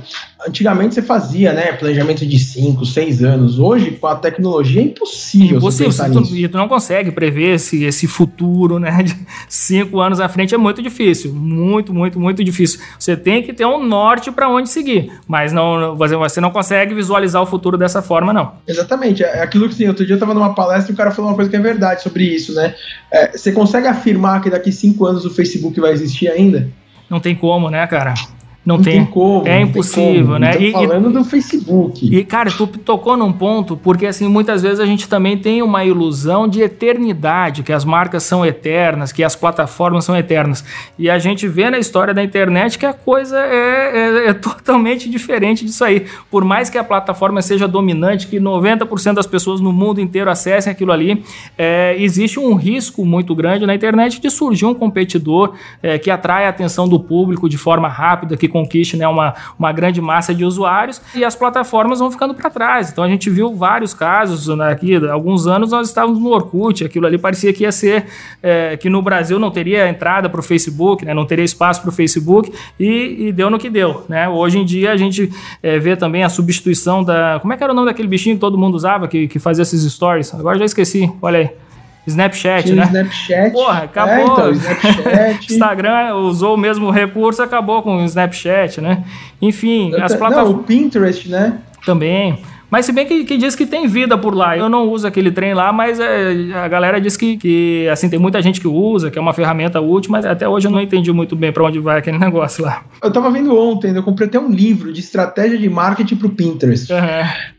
antigamente 0.47 0.95
você 0.95 1.01
fazia, 1.01 1.53
né, 1.53 1.73
planejamento 1.73 2.25
de 2.25 2.39
5, 2.39 2.85
6 2.85 3.23
anos. 3.23 3.59
Hoje, 3.59 3.91
com 3.91 4.07
a 4.07 4.15
tecnologia, 4.15 4.81
é 4.81 4.85
impossível. 4.85 5.57
Impossível, 5.57 5.91
você 5.91 6.47
tu 6.47 6.57
não 6.57 6.67
consegue 6.67 7.11
prever 7.11 7.55
esse, 7.55 7.83
esse 7.83 8.07
futuro, 8.07 8.79
né, 8.79 9.03
de 9.03 9.15
5 9.47 9.99
anos 9.99 10.19
à 10.19 10.29
frente, 10.29 10.53
é 10.53 10.57
muito 10.57 10.81
difícil. 10.81 11.33
Muito, 11.33 11.93
muito, 11.93 12.19
muito 12.19 12.43
difícil. 12.43 12.79
Você 12.97 13.15
tem 13.15 13.43
que 13.43 13.53
ter 13.53 13.65
um 13.65 13.83
norte 13.83 14.31
para 14.31 14.49
onde 14.49 14.69
seguir, 14.69 15.11
mas 15.27 15.51
não, 15.51 15.95
você 15.95 16.39
não 16.39 16.51
consegue 16.51 16.93
visualizar 16.93 17.41
o 17.41 17.45
futuro 17.45 17.77
dessa 17.77 18.01
forma, 18.01 18.31
não. 18.33 18.53
Exatamente, 18.67 19.23
é 19.23 19.41
aquilo 19.41 19.67
que 19.67 19.75
sim, 19.75 19.87
outro 19.87 20.05
dia 20.05 20.13
eu 20.13 20.17
estava 20.17 20.33
numa 20.33 20.53
palestra 20.53 20.91
e 20.91 20.93
o 20.93 20.97
cara 20.97 21.11
falou 21.11 21.31
uma 21.31 21.35
coisa 21.35 21.49
que 21.49 21.55
é 21.55 21.59
verdade 21.59 22.01
sobre 22.01 22.23
isso, 22.23 22.53
né? 22.53 22.75
É, 23.11 23.37
você 23.37 23.51
consegue 23.51 23.87
afirmar 23.87 24.41
que 24.41 24.49
daqui 24.49 24.71
5 24.71 25.05
anos 25.05 25.25
o 25.25 25.29
Facebook 25.29 25.79
vai 25.79 25.91
existir 25.91 26.27
ainda? 26.29 26.69
Não 27.09 27.19
tem 27.19 27.35
como, 27.35 27.69
né, 27.69 27.85
cara? 27.87 28.13
Não, 28.67 28.75
não 28.75 28.83
tem, 28.83 28.95
tem, 28.95 29.05
como. 29.05 29.47
É 29.47 29.61
impossível, 29.61 30.25
como. 30.25 30.39
né? 30.39 30.61
E, 30.61 30.73
falando 30.73 31.09
e, 31.09 31.13
do 31.13 31.23
Facebook. 31.23 32.13
E, 32.13 32.25
cara, 32.25 32.51
tu 32.51 32.67
tocou 32.67 33.15
num 33.15 33.31
ponto, 33.31 33.77
porque 33.77 34.05
assim, 34.05 34.27
muitas 34.27 34.61
vezes 34.61 34.81
a 34.81 34.85
gente 34.85 35.07
também 35.07 35.37
tem 35.37 35.61
uma 35.61 35.85
ilusão 35.85 36.49
de 36.49 36.61
eternidade, 36.61 37.63
que 37.63 37.71
as 37.71 37.85
marcas 37.85 38.23
são 38.23 38.45
eternas, 38.45 39.13
que 39.13 39.23
as 39.23 39.37
plataformas 39.37 40.03
são 40.03 40.17
eternas. 40.17 40.65
E 40.99 41.09
a 41.09 41.17
gente 41.17 41.47
vê 41.47 41.69
na 41.69 41.79
história 41.79 42.13
da 42.13 42.21
internet 42.21 42.77
que 42.77 42.85
a 42.85 42.91
coisa 42.91 43.39
é, 43.39 44.25
é, 44.25 44.27
é 44.27 44.33
totalmente 44.33 45.09
diferente 45.09 45.63
disso 45.63 45.85
aí. 45.85 46.05
Por 46.29 46.43
mais 46.43 46.69
que 46.69 46.77
a 46.77 46.83
plataforma 46.83 47.41
seja 47.41 47.69
dominante, 47.69 48.27
que 48.27 48.37
90% 48.37 49.13
das 49.13 49.25
pessoas 49.25 49.61
no 49.61 49.71
mundo 49.71 50.01
inteiro 50.01 50.29
acessem 50.29 50.69
aquilo 50.69 50.91
ali, 50.91 51.23
é, 51.57 51.95
existe 51.97 52.37
um 52.37 52.53
risco 52.53 53.05
muito 53.05 53.33
grande 53.33 53.65
na 53.65 53.73
internet 53.73 54.19
de 54.19 54.29
surgir 54.29 54.65
um 54.65 54.73
competidor 54.73 55.53
é, 55.81 55.97
que 55.97 56.11
atrai 56.11 56.47
a 56.47 56.49
atenção 56.49 56.85
do 56.85 56.99
público 56.99 57.47
de 57.47 57.57
forma 57.57 57.87
rápida, 57.87 58.35
que 58.35 58.56
conquiste 58.57 58.97
né, 58.97 59.07
uma, 59.07 59.33
uma 59.57 59.71
grande 59.71 60.01
massa 60.01 60.33
de 60.33 60.43
usuários 60.43 61.01
e 61.13 61.23
as 61.23 61.35
plataformas 61.35 61.99
vão 61.99 62.09
ficando 62.09 62.33
para 62.33 62.49
trás. 62.49 62.91
Então 62.91 63.03
a 63.03 63.07
gente 63.07 63.29
viu 63.29 63.53
vários 63.55 63.93
casos 63.93 64.47
né, 64.55 64.71
aqui, 64.71 64.95
alguns 65.07 65.47
anos 65.47 65.71
nós 65.71 65.87
estávamos 65.87 66.19
no 66.19 66.29
Orkut, 66.29 66.83
aquilo 66.83 67.05
ali 67.05 67.17
parecia 67.17 67.53
que 67.53 67.63
ia 67.63 67.71
ser 67.71 68.05
é, 68.41 68.75
que 68.77 68.89
no 68.89 69.01
Brasil 69.01 69.37
não 69.37 69.51
teria 69.51 69.87
entrada 69.87 70.29
para 70.29 70.39
o 70.39 70.43
Facebook, 70.43 71.05
né, 71.05 71.13
não 71.13 71.25
teria 71.25 71.45
espaço 71.45 71.81
para 71.81 71.89
o 71.89 71.93
Facebook 71.93 72.51
e, 72.79 73.27
e, 73.27 73.31
deu 73.31 73.49
no 73.49 73.59
que 73.59 73.69
deu. 73.69 74.03
Né? 74.09 74.27
Hoje 74.27 74.57
em 74.59 74.65
dia 74.65 74.91
a 74.91 74.97
gente 74.97 75.31
é, 75.61 75.77
vê 75.77 75.95
também 75.95 76.23
a 76.23 76.29
substituição 76.29 77.03
da. 77.03 77.39
Como 77.41 77.53
é 77.53 77.57
que 77.57 77.63
era 77.63 77.71
o 77.71 77.75
nome 77.75 77.87
daquele 77.87 78.07
bichinho 78.07 78.35
que 78.35 78.41
todo 78.41 78.57
mundo 78.57 78.75
usava 78.75 79.07
que, 79.07 79.27
que 79.27 79.39
fazia 79.39 79.61
esses 79.61 79.83
stories? 79.91 80.33
Agora 80.33 80.57
já 80.57 80.65
esqueci, 80.65 81.11
olha 81.21 81.39
aí. 81.39 81.66
Snapchat, 82.07 82.63
Tinha 82.63 82.75
né? 82.77 82.85
Snapchat. 82.85 83.51
Porra, 83.51 83.83
acabou. 83.83 84.15
É, 84.15 84.23
então, 84.23 84.51
Snapchat. 84.51 85.51
Instagram 85.53 86.15
usou 86.15 86.55
o 86.55 86.57
mesmo 86.57 86.89
recurso, 86.89 87.43
acabou 87.43 87.81
com 87.83 87.97
o 87.97 88.05
Snapchat, 88.05 88.79
né? 88.79 89.03
Enfim, 89.41 89.93
as 89.95 90.15
plataformas. 90.15 90.61
O 90.61 90.63
Pinterest, 90.63 91.29
né? 91.29 91.59
Também. 91.85 92.41
Mas 92.69 92.85
se 92.85 92.91
bem 92.91 93.05
que, 93.05 93.23
que 93.23 93.37
diz 93.37 93.55
que 93.55 93.65
tem 93.65 93.87
vida 93.87 94.17
por 94.17 94.35
lá. 94.35 94.57
Eu 94.57 94.67
não 94.67 94.89
uso 94.89 95.07
aquele 95.07 95.31
trem 95.31 95.53
lá, 95.53 95.71
mas 95.71 95.99
é, 95.99 96.51
a 96.53 96.67
galera 96.67 96.99
diz 96.99 97.15
que, 97.15 97.37
que, 97.37 97.87
assim, 97.89 98.09
tem 98.09 98.19
muita 98.19 98.41
gente 98.41 98.59
que 98.59 98.67
usa, 98.67 99.09
que 99.09 99.17
é 99.17 99.21
uma 99.21 99.33
ferramenta 99.33 99.79
útil, 99.79 100.11
mas 100.11 100.25
até 100.25 100.47
hoje 100.47 100.67
eu 100.67 100.71
não 100.71 100.81
entendi 100.81 101.11
muito 101.11 101.35
bem 101.35 101.51
para 101.51 101.63
onde 101.63 101.79
vai 101.79 101.99
aquele 101.99 102.17
negócio 102.19 102.63
lá. 102.63 102.83
Eu 103.01 103.11
tava 103.11 103.31
vendo 103.31 103.57
ontem, 103.57 103.95
eu 103.95 104.03
comprei 104.03 104.27
até 104.27 104.39
um 104.39 104.51
livro 104.51 104.91
de 104.91 104.99
estratégia 104.99 105.57
de 105.57 105.69
marketing 105.69 106.15
pro 106.15 106.29
Pinterest. 106.29 106.91
Uhum. 106.91 106.99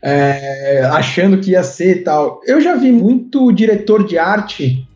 É, 0.03 0.89
achando 0.91 1.37
que 1.37 1.51
ia 1.51 1.63
ser 1.63 2.03
tal. 2.03 2.41
Eu 2.45 2.61
já 2.61 2.75
vi 2.75 2.91
muito 2.91 3.51
diretor 3.51 4.05
de 4.05 4.17
arte 4.17 4.87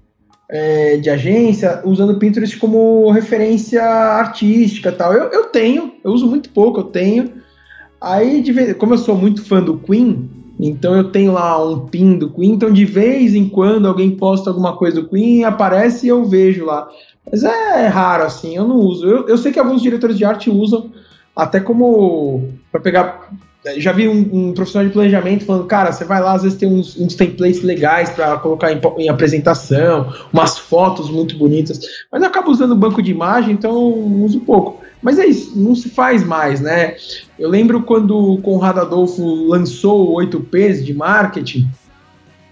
é, 0.49 0.97
de 0.97 1.10
agência 1.10 1.82
usando 1.84 2.12
o 2.12 2.19
Pinterest 2.19 2.58
como 2.58 3.10
referência 3.10 3.84
artística 3.84 4.91
tal. 4.91 5.12
Eu, 5.12 5.32
eu 5.32 5.45
tenho, 5.45 5.93
eu 6.04 6.12
uso 6.12 6.28
muito 6.28 6.49
pouco, 6.49 6.82
eu 6.82 6.84
tenho. 6.84 7.42
Aí, 8.03 8.41
de 8.41 8.51
vez, 8.51 8.75
como 8.75 8.95
eu 8.95 8.97
sou 8.97 9.15
muito 9.15 9.45
fã 9.45 9.63
do 9.63 9.77
Queen, 9.77 10.29
então 10.59 10.93
eu 10.93 11.09
tenho 11.09 11.31
lá 11.31 11.65
um 11.65 11.87
pin 11.87 12.17
do 12.17 12.29
Queen, 12.29 12.51
então 12.51 12.69
de 12.69 12.83
vez 12.83 13.33
em 13.33 13.47
quando 13.47 13.87
alguém 13.87 14.11
posta 14.11 14.49
alguma 14.49 14.75
coisa 14.75 15.01
do 15.01 15.07
Queen, 15.07 15.45
aparece 15.45 16.05
e 16.05 16.09
eu 16.09 16.25
vejo 16.25 16.65
lá. 16.65 16.89
Mas 17.31 17.45
é 17.45 17.87
raro, 17.87 18.23
assim, 18.23 18.57
eu 18.57 18.67
não 18.67 18.75
uso. 18.75 19.07
Eu, 19.07 19.29
eu 19.29 19.37
sei 19.37 19.53
que 19.53 19.59
alguns 19.59 19.81
diretores 19.81 20.17
de 20.17 20.25
arte 20.25 20.49
usam 20.49 20.91
até 21.33 21.61
como 21.61 22.49
para 22.69 22.81
pegar. 22.81 23.31
Já 23.78 23.93
vi 23.93 24.10
um, 24.10 24.30
um, 24.32 24.54
profissional 24.54 24.88
de 24.88 24.93
planejamento 24.93 25.45
falando, 25.45 25.65
cara, 25.65 25.91
você 25.91 26.04
vai 26.04 26.21
lá, 26.21 26.34
às 26.34 26.43
vezes 26.43 26.58
tem 26.58 26.67
uns, 26.67 26.99
uns 26.99 27.15
templates 27.15 27.62
legais 27.62 28.10
para 28.10 28.38
colocar 28.38 28.71
em, 28.73 28.82
em, 28.97 29.08
apresentação, 29.08 30.13
umas 30.34 30.58
fotos 30.58 31.10
muito 31.10 31.38
bonitas, 31.38 31.80
mas 32.12 32.21
eu 32.21 32.28
acabo 32.28 32.52
usando 32.52 32.76
banco 32.76 33.02
de 33.02 33.12
imagem, 33.12 33.54
então 33.54 33.73
uso 34.23 34.41
pouco. 34.41 34.82
Mas 35.02 35.17
é 35.17 35.26
isso, 35.26 35.58
não 35.58 35.76
se 35.76 35.89
faz 35.89 36.23
mais, 36.23 36.62
né? 36.62 36.95
Eu 37.38 37.49
lembro 37.49 37.84
quando 37.84 38.17
o 38.17 38.41
Conrado 38.41 38.82
Adolfo 38.82 39.23
lançou 39.47 40.12
o 40.12 40.15
8Ps 40.21 40.84
de 40.84 40.93
marketing, 40.93 41.69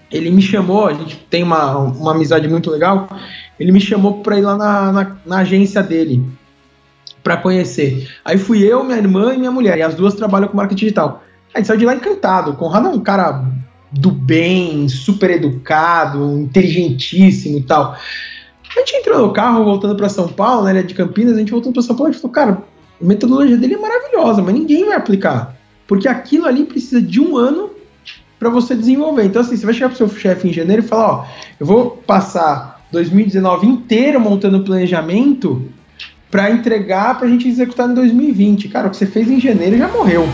ele 0.09 0.29
me 0.29 0.41
chamou, 0.41 0.87
a 0.87 0.93
gente 0.93 1.17
tem 1.29 1.43
uma, 1.43 1.77
uma 1.77 2.11
amizade 2.11 2.47
muito 2.47 2.69
legal, 2.69 3.09
ele 3.59 3.71
me 3.71 3.79
chamou 3.79 4.21
para 4.21 4.37
ir 4.37 4.41
lá 4.41 4.57
na, 4.57 4.91
na, 4.91 5.17
na 5.25 5.37
agência 5.39 5.83
dele 5.83 6.23
para 7.23 7.37
conhecer. 7.37 8.09
Aí 8.25 8.37
fui 8.37 8.63
eu, 8.63 8.83
minha 8.83 8.97
irmã 8.97 9.33
e 9.33 9.37
minha 9.37 9.51
mulher, 9.51 9.77
e 9.77 9.81
as 9.81 9.95
duas 9.95 10.13
trabalham 10.13 10.47
com 10.47 10.57
marketing 10.57 10.79
digital. 10.79 11.23
A 11.53 11.57
gente 11.57 11.67
saiu 11.67 11.79
de 11.79 11.85
lá 11.85 11.95
encantado. 11.95 12.51
O 12.51 12.55
Conrado 12.55 12.87
é 12.87 12.91
um 12.91 12.99
cara 12.99 13.43
do 13.91 14.09
bem, 14.09 14.87
super 14.87 15.29
educado, 15.29 16.39
inteligentíssimo 16.39 17.57
e 17.57 17.63
tal. 17.63 17.93
A 17.93 18.79
gente 18.79 18.95
entrou 18.95 19.27
no 19.27 19.33
carro 19.33 19.65
voltando 19.65 19.95
para 19.95 20.07
São 20.07 20.29
Paulo, 20.29 20.63
né? 20.63 20.71
Ele 20.71 20.79
é 20.79 20.83
de 20.83 20.93
Campinas, 20.93 21.35
a 21.35 21.39
gente 21.39 21.51
voltando 21.51 21.73
para 21.73 21.81
São 21.81 21.95
Paulo 21.95 22.11
e 22.11 22.15
falou, 22.15 22.31
cara, 22.31 22.63
a 23.01 23.05
metodologia 23.05 23.57
dele 23.57 23.73
é 23.73 23.77
maravilhosa, 23.77 24.41
mas 24.41 24.53
ninguém 24.53 24.85
vai 24.85 24.95
aplicar. 24.95 25.57
Porque 25.85 26.07
aquilo 26.07 26.45
ali 26.45 26.63
precisa 26.63 27.01
de 27.01 27.19
um 27.19 27.35
ano 27.35 27.71
para 28.39 28.49
você 28.49 28.73
desenvolver. 28.73 29.25
Então, 29.25 29.41
assim, 29.41 29.57
você 29.57 29.65
vai 29.65 29.73
chegar 29.73 29.89
pro 29.89 29.97
seu 29.97 30.09
chefe 30.09 30.47
em 30.47 30.53
janeiro 30.53 30.81
e 30.81 30.87
falar, 30.87 31.11
ó, 31.11 31.25
eu 31.59 31.65
vou 31.65 31.91
passar 31.91 32.81
2019 32.91 33.67
inteiro 33.67 34.19
montando 34.19 34.63
planejamento 34.63 35.69
para 36.31 36.49
entregar 36.49 37.17
para 37.17 37.27
a 37.27 37.29
gente 37.29 37.47
executar 37.47 37.89
em 37.89 37.93
2020. 37.93 38.69
Cara, 38.69 38.87
o 38.87 38.89
que 38.89 38.97
você 38.97 39.05
fez 39.05 39.29
em 39.29 39.39
janeiro 39.39 39.77
já 39.77 39.89
morreu. 39.89 40.27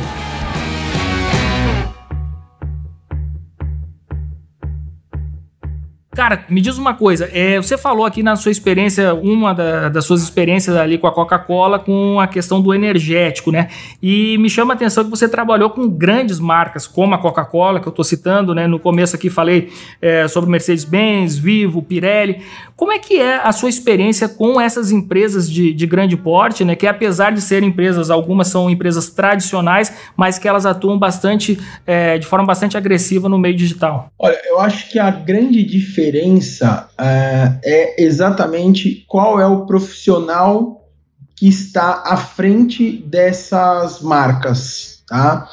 Cara, 6.17 6.45
me 6.49 6.61
diz 6.61 6.79
uma 6.79 6.95
coisa. 6.95 7.29
É, 7.31 7.57
você 7.57 7.77
falou 7.77 8.03
aqui 8.03 8.23
na 8.23 8.35
sua 8.35 8.51
experiência, 8.51 9.13
uma 9.13 9.53
da, 9.53 9.87
das 9.87 10.03
suas 10.03 10.23
experiências 10.23 10.75
ali 10.75 10.97
com 10.97 11.05
a 11.05 11.11
Coca-Cola, 11.11 11.77
com 11.77 12.19
a 12.19 12.25
questão 12.25 12.59
do 12.59 12.73
energético, 12.73 13.51
né? 13.51 13.67
E 14.01 14.35
me 14.39 14.49
chama 14.49 14.73
a 14.73 14.75
atenção 14.75 15.03
que 15.03 15.11
você 15.11 15.29
trabalhou 15.29 15.69
com 15.69 15.87
grandes 15.87 16.39
marcas, 16.39 16.87
como 16.87 17.13
a 17.13 17.19
Coca-Cola, 17.19 17.79
que 17.79 17.87
eu 17.87 17.91
estou 17.91 18.03
citando, 18.03 18.55
né? 18.55 18.65
No 18.65 18.79
começo 18.79 19.15
aqui 19.15 19.29
falei 19.29 19.69
é, 20.01 20.27
sobre 20.27 20.49
Mercedes-Benz, 20.49 21.37
Vivo, 21.37 21.83
Pirelli. 21.83 22.41
Como 22.75 22.91
é 22.91 22.97
que 22.97 23.19
é 23.19 23.35
a 23.35 23.51
sua 23.51 23.69
experiência 23.69 24.27
com 24.27 24.59
essas 24.59 24.91
empresas 24.91 25.47
de, 25.47 25.71
de 25.71 25.85
grande 25.85 26.17
porte, 26.17 26.65
né? 26.65 26.75
Que 26.75 26.87
apesar 26.87 27.31
de 27.31 27.41
serem 27.41 27.69
empresas, 27.69 28.09
algumas 28.09 28.47
são 28.47 28.71
empresas 28.71 29.11
tradicionais, 29.11 29.93
mas 30.15 30.39
que 30.39 30.47
elas 30.47 30.65
atuam 30.65 30.97
bastante, 30.97 31.59
é, 31.85 32.17
de 32.17 32.25
forma 32.25 32.45
bastante 32.47 32.75
agressiva 32.75 33.29
no 33.29 33.37
meio 33.37 33.55
digital. 33.55 34.11
Olha, 34.17 34.39
eu 34.45 34.59
acho 34.59 34.89
que 34.89 34.97
a 34.97 35.11
grande 35.11 35.61
diferença 35.63 36.06
diferença 36.07 36.89
uh, 36.93 37.59
é 37.63 38.01
exatamente 38.01 39.05
qual 39.07 39.39
é 39.39 39.45
o 39.45 39.65
profissional 39.65 40.89
que 41.35 41.47
está 41.47 42.03
à 42.05 42.17
frente 42.17 42.97
dessas 43.05 44.01
marcas, 44.01 45.03
tá? 45.07 45.47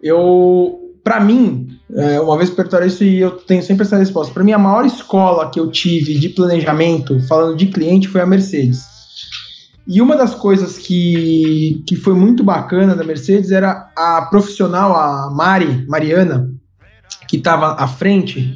Eu, 0.00 0.94
para 1.02 1.18
mim, 1.18 1.76
é, 1.92 2.20
uma 2.20 2.36
vez 2.36 2.50
perguntaram 2.50 2.86
isso 2.86 3.02
e 3.02 3.18
eu 3.18 3.32
tenho 3.32 3.60
sempre 3.60 3.84
essa 3.84 3.96
resposta. 3.96 4.32
Para 4.32 4.44
mim, 4.44 4.52
a 4.52 4.58
maior 4.58 4.86
escola 4.86 5.50
que 5.50 5.58
eu 5.58 5.72
tive 5.72 6.16
de 6.16 6.28
planejamento, 6.28 7.18
falando 7.26 7.56
de 7.56 7.66
cliente, 7.66 8.06
foi 8.06 8.20
a 8.20 8.26
Mercedes. 8.26 8.84
E 9.88 10.00
uma 10.00 10.16
das 10.16 10.36
coisas 10.36 10.78
que, 10.78 11.82
que 11.84 11.96
foi 11.96 12.14
muito 12.14 12.44
bacana 12.44 12.94
da 12.94 13.02
Mercedes 13.02 13.50
era 13.50 13.90
a 13.96 14.22
profissional, 14.30 14.94
a 14.94 15.30
Mari, 15.34 15.84
Mariana, 15.88 16.48
que 17.26 17.38
estava 17.38 17.72
à 17.72 17.88
frente, 17.88 18.54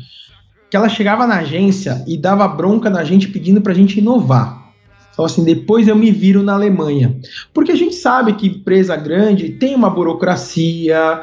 que 0.72 0.76
ela 0.78 0.88
chegava 0.88 1.26
na 1.26 1.40
agência 1.40 2.02
e 2.06 2.16
dava 2.16 2.48
bronca 2.48 2.88
na 2.88 3.04
gente 3.04 3.28
pedindo 3.28 3.60
para 3.60 3.72
a 3.72 3.74
gente 3.74 3.98
inovar. 3.98 4.72
Falou 5.14 5.26
assim, 5.26 5.44
depois 5.44 5.86
eu 5.86 5.94
me 5.94 6.10
viro 6.10 6.42
na 6.42 6.54
Alemanha. 6.54 7.14
Porque 7.52 7.72
a 7.72 7.76
gente 7.76 7.94
sabe 7.94 8.32
que 8.32 8.46
empresa 8.46 8.96
grande 8.96 9.50
tem 9.50 9.74
uma 9.74 9.90
burocracia, 9.90 11.20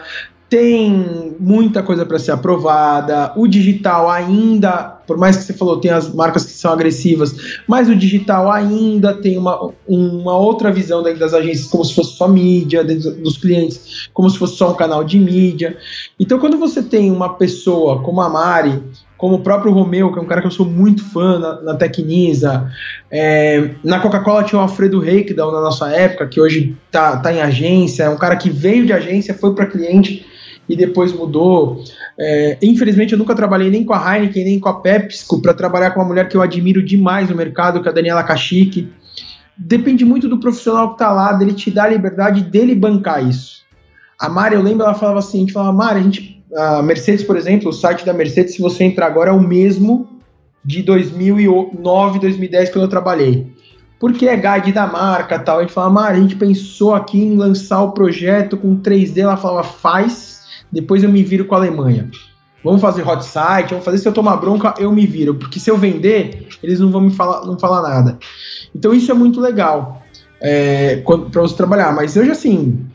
tem 0.48 1.36
muita 1.40 1.82
coisa 1.82 2.06
para 2.06 2.20
ser 2.20 2.30
aprovada, 2.30 3.34
o 3.36 3.48
digital 3.48 4.08
ainda, 4.08 4.84
por 5.08 5.18
mais 5.18 5.38
que 5.38 5.42
você 5.42 5.54
falou, 5.54 5.80
tem 5.80 5.90
as 5.90 6.14
marcas 6.14 6.46
que 6.46 6.52
são 6.52 6.72
agressivas, 6.72 7.36
mas 7.68 7.90
o 7.90 7.96
digital 7.96 8.52
ainda 8.52 9.16
tem 9.16 9.36
uma, 9.36 9.72
uma 9.88 10.38
outra 10.38 10.72
visão 10.72 11.02
dentro 11.02 11.22
das 11.22 11.34
agências, 11.34 11.66
como 11.66 11.84
se 11.84 11.96
fosse 11.96 12.18
só 12.18 12.28
mídia, 12.28 12.84
dentro 12.84 13.10
dos 13.16 13.40
clientes, 13.40 14.10
como 14.14 14.30
se 14.30 14.38
fosse 14.38 14.58
só 14.58 14.70
um 14.72 14.76
canal 14.76 15.04
de 15.04 15.18
mídia. 15.18 15.76
Então, 16.20 16.38
quando 16.38 16.60
você 16.60 16.84
tem 16.84 17.10
uma 17.10 17.30
pessoa 17.34 18.04
como 18.04 18.22
a 18.22 18.30
Mari, 18.30 18.80
como 19.20 19.36
o 19.36 19.40
próprio 19.42 19.74
Romeu, 19.74 20.14
que 20.14 20.18
é 20.18 20.22
um 20.22 20.26
cara 20.26 20.40
que 20.40 20.48
eu 20.48 20.52
sou 20.52 20.66
muito 20.66 21.04
fã 21.04 21.38
na, 21.38 21.62
na 21.62 21.76
Tecnisa. 21.76 22.72
É, 23.12 23.72
na 23.84 24.00
Coca-Cola 24.00 24.46
tinha 24.46 24.58
o 24.58 24.62
Alfredo 24.62 24.98
Reikdal 24.98 25.52
na 25.52 25.60
nossa 25.60 25.90
época, 25.90 26.26
que 26.26 26.40
hoje 26.40 26.78
tá, 26.90 27.18
tá 27.18 27.32
em 27.34 27.42
agência, 27.42 28.04
é 28.04 28.10
um 28.10 28.16
cara 28.16 28.38
que 28.38 28.50
veio 28.50 28.86
de 28.86 28.94
agência, 28.94 29.34
foi 29.34 29.54
para 29.54 29.66
cliente 29.66 30.26
e 30.70 30.74
depois 30.74 31.12
mudou. 31.12 31.84
É, 32.18 32.58
infelizmente, 32.64 33.12
eu 33.12 33.20
nunca 33.20 33.36
trabalhei 33.36 33.70
nem 33.70 33.84
com 33.84 33.94
a 33.94 34.16
Heineken, 34.16 34.46
nem 34.46 34.58
com 34.58 34.70
a 34.70 34.80
PepsiCo, 34.80 35.42
para 35.42 35.54
trabalhar 35.54 35.92
com 35.92 36.00
uma 36.00 36.08
mulher 36.08 36.30
que 36.30 36.38
eu 36.38 36.42
admiro 36.42 36.82
demais 36.82 37.30
no 37.30 37.36
mercado, 37.36 37.82
que 37.82 37.90
é 37.90 37.92
a 37.92 37.94
Daniela 37.94 38.24
Cachique. 38.24 38.90
Depende 39.58 40.06
muito 40.06 40.30
do 40.30 40.40
profissional 40.40 40.88
que 40.88 40.94
está 40.94 41.12
lá, 41.12 41.34
dele 41.34 41.52
te 41.52 41.70
dar 41.70 41.84
a 41.84 41.90
liberdade 41.90 42.42
dele 42.42 42.74
bancar 42.74 43.22
isso. 43.28 43.66
A 44.18 44.30
Mari, 44.30 44.56
eu 44.56 44.62
lembro, 44.62 44.86
ela 44.86 44.94
falava 44.94 45.20
assim, 45.20 45.40
a 45.40 45.42
gente 45.42 45.52
falava, 45.52 45.74
Mari, 45.74 46.00
a 46.00 46.04
gente 46.04 46.39
a 46.56 46.82
Mercedes, 46.82 47.24
por 47.24 47.38
exemplo, 47.38 47.70
o 47.70 47.74
site 47.74 48.06
da 48.06 48.14
Mercedes, 48.14 48.56
se 48.56 48.62
você 48.62 48.84
entrar 48.84 49.08
agora, 49.08 49.30
é 49.30 49.34
o 49.34 49.40
mesmo 49.40 50.08
de 50.64 50.82
2009, 50.82 52.20
2010 52.20 52.70
quando 52.72 52.84
eu 52.84 52.90
trabalhei. 52.90 53.48
Porque 54.00 54.28
é 54.28 54.36
guide 54.36 54.72
da 54.72 54.88
marca 54.88 55.38
tal. 55.38 55.58
A 55.60 55.62
gente 55.62 55.74
fala, 55.74 55.90
Mari, 55.90 56.18
a 56.18 56.22
gente 56.22 56.36
pensou 56.36 56.94
aqui 56.94 57.20
em 57.20 57.36
lançar 57.36 57.82
o 57.82 57.92
projeto 57.92 58.56
com 58.56 58.80
3D. 58.80 59.18
Ela 59.18 59.36
falava, 59.36 59.64
faz, 59.64 60.42
depois 60.72 61.04
eu 61.04 61.10
me 61.10 61.22
viro 61.22 61.46
com 61.46 61.56
a 61.56 61.58
Alemanha. 61.58 62.10
Vamos 62.64 62.82
fazer 62.82 63.08
hot 63.08 63.24
site, 63.26 63.72
vamos 63.72 63.86
fazer. 63.86 63.98
Se 63.98 64.08
eu 64.08 64.14
tomar 64.14 64.38
bronca, 64.38 64.74
eu 64.80 64.92
me 64.92 65.06
viro. 65.06 65.36
Porque 65.36 65.60
se 65.60 65.70
eu 65.70 65.78
vender, 65.78 66.48
eles 66.64 66.80
não 66.80 66.90
vão 66.92 67.02
me 67.02 67.12
falar, 67.12 67.46
não 67.46 67.60
falar 67.60 67.82
nada. 67.82 68.18
Então 68.74 68.94
isso 68.94 69.12
é 69.12 69.14
muito 69.14 69.42
legal 69.42 70.02
é, 70.42 71.04
para 71.32 71.42
você 71.42 71.56
trabalhar. 71.56 71.94
Mas 71.94 72.16
hoje, 72.16 72.32
assim, 72.32 72.86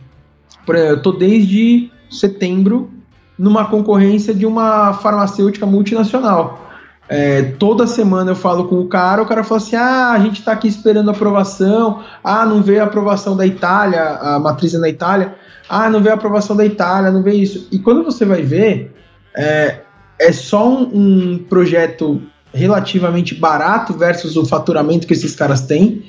eu 0.66 1.02
tô 1.02 1.12
desde 1.12 1.90
setembro 2.10 2.93
numa 3.38 3.66
concorrência 3.66 4.34
de 4.34 4.46
uma 4.46 4.92
farmacêutica 4.94 5.66
multinacional. 5.66 6.60
É, 7.06 7.42
toda 7.58 7.86
semana 7.86 8.30
eu 8.30 8.36
falo 8.36 8.66
com 8.66 8.80
o 8.80 8.88
cara, 8.88 9.22
o 9.22 9.26
cara 9.26 9.44
fala 9.44 9.60
assim: 9.60 9.76
ah, 9.76 10.12
a 10.12 10.18
gente 10.18 10.38
está 10.38 10.52
aqui 10.52 10.66
esperando 10.66 11.10
aprovação, 11.10 12.02
ah, 12.22 12.46
não 12.46 12.62
veio 12.62 12.80
a 12.80 12.84
aprovação 12.84 13.36
da 13.36 13.46
Itália, 13.46 14.02
a 14.02 14.38
matriz 14.38 14.72
é 14.74 14.78
na 14.78 14.88
Itália, 14.88 15.34
ah, 15.68 15.90
não 15.90 16.00
veio 16.00 16.12
a 16.12 16.16
aprovação 16.16 16.56
da 16.56 16.64
Itália, 16.64 17.10
não 17.10 17.22
veio 17.22 17.42
isso. 17.42 17.68
E 17.70 17.78
quando 17.78 18.02
você 18.02 18.24
vai 18.24 18.40
ver, 18.40 18.94
é, 19.36 19.80
é 20.18 20.32
só 20.32 20.66
um, 20.66 21.34
um 21.34 21.38
projeto 21.38 22.22
relativamente 22.54 23.34
barato 23.34 23.92
versus 23.92 24.36
o 24.36 24.46
faturamento 24.46 25.06
que 25.06 25.12
esses 25.12 25.34
caras 25.34 25.62
têm 25.62 26.04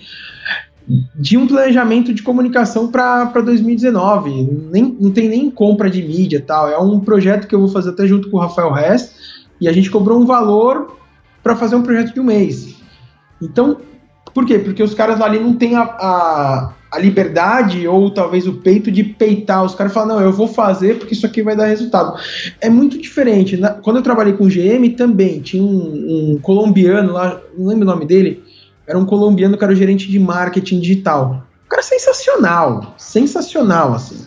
de 1.15 1.37
um 1.37 1.47
planejamento 1.47 2.13
de 2.13 2.21
comunicação 2.21 2.87
para 2.91 3.25
2019. 3.41 4.67
Nem, 4.71 4.95
não 4.99 5.11
tem 5.11 5.27
nem 5.27 5.49
compra 5.49 5.89
de 5.89 6.01
mídia 6.03 6.43
tal. 6.45 6.69
É 6.69 6.77
um 6.77 6.99
projeto 6.99 7.47
que 7.47 7.55
eu 7.55 7.59
vou 7.59 7.69
fazer 7.69 7.89
até 7.89 8.05
junto 8.05 8.29
com 8.29 8.37
o 8.37 8.39
Rafael 8.39 8.71
Rest. 8.71 9.13
E 9.59 9.67
a 9.67 9.73
gente 9.73 9.89
cobrou 9.89 10.19
um 10.19 10.25
valor 10.25 10.97
para 11.41 11.55
fazer 11.55 11.75
um 11.75 11.81
projeto 11.81 12.13
de 12.13 12.19
um 12.19 12.23
mês. 12.23 12.75
Então, 13.41 13.77
por 14.33 14.45
quê? 14.45 14.59
Porque 14.59 14.83
os 14.83 14.93
caras 14.93 15.21
ali 15.21 15.39
não 15.39 15.53
têm 15.53 15.75
a, 15.75 15.83
a, 15.83 16.73
a 16.91 16.99
liberdade 16.99 17.87
ou 17.87 18.11
talvez 18.11 18.45
o 18.45 18.53
peito 18.53 18.91
de 18.91 19.03
peitar. 19.03 19.63
Os 19.63 19.73
caras 19.73 19.93
falam, 19.93 20.15
não, 20.15 20.21
eu 20.21 20.31
vou 20.31 20.47
fazer 20.47 20.99
porque 20.99 21.13
isso 21.13 21.25
aqui 21.25 21.41
vai 21.41 21.55
dar 21.55 21.65
resultado. 21.65 22.19
É 22.61 22.69
muito 22.69 22.99
diferente. 23.01 23.59
Quando 23.81 23.97
eu 23.97 24.03
trabalhei 24.03 24.33
com 24.33 24.47
GM 24.47 24.89
também, 24.95 25.39
tinha 25.39 25.63
um, 25.63 26.33
um 26.33 26.39
colombiano 26.41 27.13
lá, 27.13 27.41
não 27.57 27.67
lembro 27.67 27.83
o 27.83 27.91
nome 27.91 28.05
dele, 28.05 28.43
era 28.87 28.97
um 28.97 29.05
colombiano 29.05 29.57
que 29.57 29.63
era 29.63 29.73
o 29.73 29.75
gerente 29.75 30.09
de 30.09 30.19
marketing 30.19 30.79
digital. 30.79 31.45
Um 31.65 31.69
cara 31.69 31.81
sensacional, 31.81 32.93
sensacional, 32.97 33.93
assim. 33.93 34.25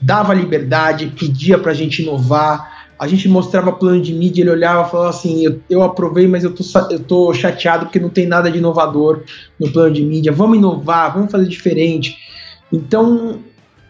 Dava 0.00 0.34
liberdade, 0.34 1.12
pedia 1.18 1.58
pra 1.58 1.74
gente 1.74 2.02
inovar, 2.02 2.88
a 2.98 3.06
gente 3.06 3.28
mostrava 3.28 3.72
plano 3.72 4.00
de 4.00 4.12
mídia, 4.12 4.42
ele 4.42 4.50
olhava 4.50 4.86
e 4.86 4.90
falava 4.90 5.10
assim: 5.10 5.44
eu, 5.44 5.60
eu 5.68 5.82
aprovei, 5.82 6.26
mas 6.26 6.44
eu 6.44 6.54
tô, 6.54 6.62
eu 6.90 7.00
tô 7.00 7.34
chateado 7.34 7.86
porque 7.86 7.98
não 7.98 8.08
tem 8.08 8.26
nada 8.26 8.50
de 8.50 8.58
inovador 8.58 9.22
no 9.58 9.70
plano 9.70 9.92
de 9.92 10.02
mídia. 10.02 10.32
Vamos 10.32 10.58
inovar, 10.58 11.12
vamos 11.12 11.30
fazer 11.30 11.46
diferente. 11.46 12.16
Então, 12.72 13.40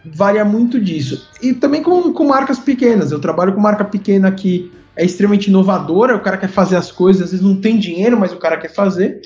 varia 0.05 0.45
muito 0.45 0.81
disso. 0.81 1.29
E 1.43 1.53
também 1.53 1.83
com, 1.83 2.13
com 2.13 2.25
marcas 2.25 2.59
pequenas. 2.59 3.13
Eu 3.13 3.21
trabalho 3.21 3.53
com 3.53 3.61
marca 3.61 3.85
pequena 3.85 4.31
que 4.33 4.71
é 4.97 5.05
extremamente 5.05 5.49
inovadora, 5.49 6.17
o 6.17 6.21
cara 6.21 6.39
quer 6.39 6.49
fazer 6.49 6.77
as 6.77 6.91
coisas, 6.91 7.23
às 7.23 7.31
vezes 7.31 7.45
não 7.45 7.57
tem 7.57 7.79
dinheiro, 7.79 8.19
mas 8.19 8.33
o 8.33 8.39
cara 8.39 8.57
quer 8.57 8.73
fazer. 8.73 9.21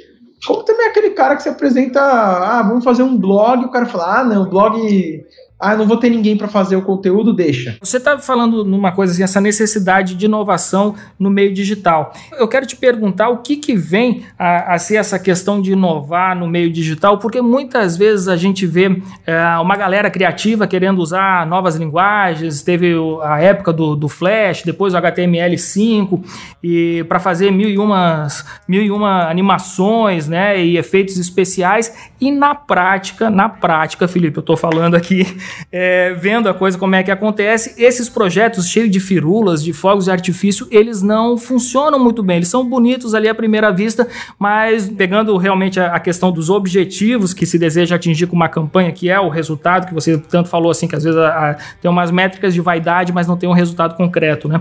Como 0.46 0.62
também 0.64 0.86
aquele 0.88 1.10
cara 1.10 1.36
que 1.36 1.42
se 1.42 1.48
apresenta, 1.48 2.00
ah, 2.00 2.62
vamos 2.62 2.84
fazer 2.84 3.02
um 3.02 3.16
blog, 3.16 3.64
o 3.64 3.70
cara 3.70 3.86
fala, 3.86 4.20
ah, 4.20 4.24
não, 4.24 4.48
blog 4.48 5.24
ah, 5.60 5.76
não 5.76 5.86
vou 5.86 5.98
ter 5.98 6.08
ninguém 6.08 6.38
para 6.38 6.48
fazer 6.48 6.74
o 6.74 6.82
conteúdo, 6.82 7.34
deixa. 7.34 7.76
Você 7.82 7.98
está 7.98 8.18
falando 8.18 8.64
numa 8.64 8.92
coisa 8.92 9.12
assim, 9.12 9.22
essa 9.22 9.42
necessidade 9.42 10.14
de 10.14 10.24
inovação 10.24 10.94
no 11.18 11.28
meio 11.28 11.52
digital. 11.52 12.14
Eu 12.32 12.48
quero 12.48 12.64
te 12.64 12.74
perguntar 12.74 13.28
o 13.28 13.38
que, 13.38 13.56
que 13.56 13.76
vem 13.76 14.24
a, 14.38 14.74
a 14.74 14.78
ser 14.78 14.96
essa 14.96 15.18
questão 15.18 15.60
de 15.60 15.72
inovar 15.72 16.34
no 16.34 16.48
meio 16.48 16.72
digital, 16.72 17.18
porque 17.18 17.42
muitas 17.42 17.94
vezes 17.94 18.26
a 18.26 18.36
gente 18.36 18.66
vê 18.66 19.02
é, 19.26 19.58
uma 19.58 19.76
galera 19.76 20.10
criativa 20.10 20.66
querendo 20.66 21.00
usar 21.00 21.46
novas 21.46 21.76
linguagens, 21.76 22.62
teve 22.62 22.94
a 23.22 23.38
época 23.40 23.70
do, 23.70 23.94
do 23.94 24.08
Flash, 24.08 24.62
depois 24.62 24.94
o 24.94 24.96
HTML5, 24.96 26.24
e 26.62 27.04
para 27.06 27.20
fazer 27.20 27.50
mil 27.50 27.68
e, 27.68 27.76
umas, 27.76 28.46
mil 28.66 28.82
e 28.82 28.90
uma 28.90 29.28
animações 29.28 30.26
né, 30.26 30.64
e 30.64 30.78
efeitos 30.78 31.18
especiais, 31.18 32.10
e 32.18 32.30
na 32.30 32.54
prática, 32.54 33.28
na 33.28 33.48
prática, 33.48 34.08
Felipe, 34.08 34.38
eu 34.38 34.40
estou 34.40 34.56
falando 34.56 34.94
aqui 34.94 35.26
é, 35.72 36.14
vendo 36.14 36.48
a 36.48 36.54
coisa 36.54 36.78
como 36.78 36.94
é 36.94 37.02
que 37.02 37.10
acontece, 37.10 37.74
esses 37.76 38.08
projetos 38.08 38.66
cheios 38.66 38.90
de 38.90 39.00
firulas, 39.00 39.62
de 39.62 39.72
fogos 39.72 40.04
de 40.04 40.10
artifício, 40.10 40.66
eles 40.70 41.02
não 41.02 41.36
funcionam 41.36 41.98
muito 41.98 42.22
bem. 42.22 42.36
Eles 42.36 42.48
são 42.48 42.68
bonitos 42.68 43.14
ali 43.14 43.28
à 43.28 43.34
primeira 43.34 43.70
vista, 43.70 44.06
mas 44.38 44.88
pegando 44.88 45.36
realmente 45.36 45.78
a, 45.78 45.94
a 45.94 46.00
questão 46.00 46.32
dos 46.32 46.50
objetivos 46.50 47.34
que 47.34 47.46
se 47.46 47.58
deseja 47.58 47.96
atingir 47.96 48.26
com 48.26 48.36
uma 48.36 48.48
campanha, 48.48 48.92
que 48.92 49.10
é 49.10 49.18
o 49.18 49.28
resultado 49.28 49.86
que 49.86 49.94
você 49.94 50.18
tanto 50.18 50.48
falou 50.48 50.70
assim, 50.70 50.86
que 50.86 50.96
às 50.96 51.04
vezes 51.04 51.18
a, 51.18 51.50
a, 51.50 51.54
tem 51.80 51.90
umas 51.90 52.10
métricas 52.10 52.54
de 52.54 52.60
vaidade, 52.60 53.12
mas 53.12 53.26
não 53.26 53.36
tem 53.36 53.48
um 53.48 53.52
resultado 53.52 53.94
concreto, 53.96 54.48
né? 54.48 54.60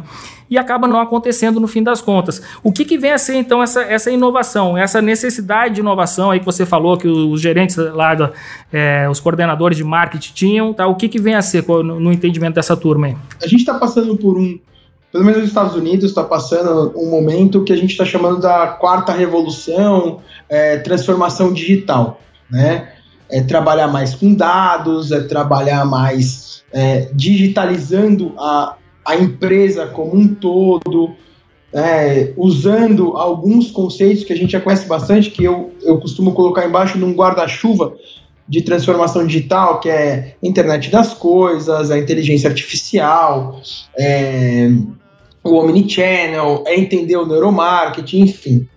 E 0.50 0.58
acaba 0.58 0.88
não 0.88 1.00
acontecendo 1.00 1.60
no 1.60 1.68
fim 1.68 1.84
das 1.84 2.02
contas. 2.02 2.42
O 2.64 2.72
que, 2.72 2.84
que 2.84 2.98
vem 2.98 3.12
a 3.12 3.18
ser 3.20 3.36
então 3.36 3.62
essa, 3.62 3.84
essa 3.84 4.10
inovação, 4.10 4.76
essa 4.76 5.00
necessidade 5.02 5.76
de 5.76 5.82
inovação 5.82 6.32
aí 6.32 6.40
que 6.40 6.46
você 6.46 6.66
falou 6.66 6.98
que 6.98 7.08
os 7.08 7.40
gerentes 7.40 7.76
lá, 7.78 8.32
é, 8.74 9.08
os 9.10 9.20
coordenadores 9.20 9.78
de 9.78 9.84
marketing 9.84 10.34
tinham, 10.34 10.74
O 10.88 10.96
que, 10.96 11.08
que 11.10 11.20
vem 11.20 11.36
a 11.36 11.42
ser 11.42 11.66
no, 11.68 12.00
no 12.00 12.12
entendimento 12.12 12.56
dessa 12.56 12.76
turma 12.76 13.08
aí? 13.08 13.18
A 13.42 13.48
gente 13.48 13.60
está 13.62 13.76
passando 13.76 14.16
por 14.18 14.38
um, 14.38 14.60
pelo 15.12 15.24
menos 15.24 15.42
nos 15.42 15.50
Estados 15.50 15.76
Unidos, 15.76 16.10
está 16.10 16.24
passando 16.24 16.94
um 16.96 17.10
momento 17.10 17.64
que 17.64 17.74
a 17.74 17.76
gente 17.76 17.92
está 17.92 18.06
chamando 18.06 18.40
da 18.40 18.68
quarta 18.68 19.12
revolução, 19.12 20.20
é, 20.48 20.78
transformação 20.78 21.52
digital, 21.52 22.22
né? 22.50 22.94
É 23.32 23.42
trabalhar 23.42 23.88
mais 23.88 24.16
com 24.16 24.34
dados, 24.34 25.12
é 25.12 25.22
trabalhar 25.22 25.86
mais 25.86 26.64
é, 26.72 27.10
digitalizando 27.14 28.34
a, 28.38 28.76
a 29.06 29.16
empresa 29.16 29.88
como 29.88 30.16
um 30.16 30.28
todo, 30.34 31.12
é, 31.74 32.34
usando 32.36 33.16
alguns 33.16 33.72
conceitos 33.72 34.24
que 34.24 34.34
a 34.34 34.36
gente 34.36 34.52
já 34.52 34.62
conhece 34.62 34.88
bastante, 34.88 35.30
que 35.30 35.44
eu, 35.44 35.72
eu 35.84 36.00
costumo 36.00 36.34
colocar 36.34 36.66
embaixo 36.66 36.98
num 36.98 37.14
guarda-chuva, 37.14 37.94
de 38.50 38.64
transformação 38.64 39.28
digital, 39.28 39.80
que 39.80 39.88
é 39.88 40.36
internet 40.41 40.89
das 40.89 41.14
coisas, 41.14 41.91
a 41.91 42.00
inteligência 42.00 42.50
artificial, 42.50 43.62
é, 43.97 44.72
o 45.43 45.54
omnichannel, 45.54 46.64
é 46.66 46.78
entender 46.78 47.16
o 47.16 47.28
neuromarketing, 47.28 48.22
enfim. 48.22 48.68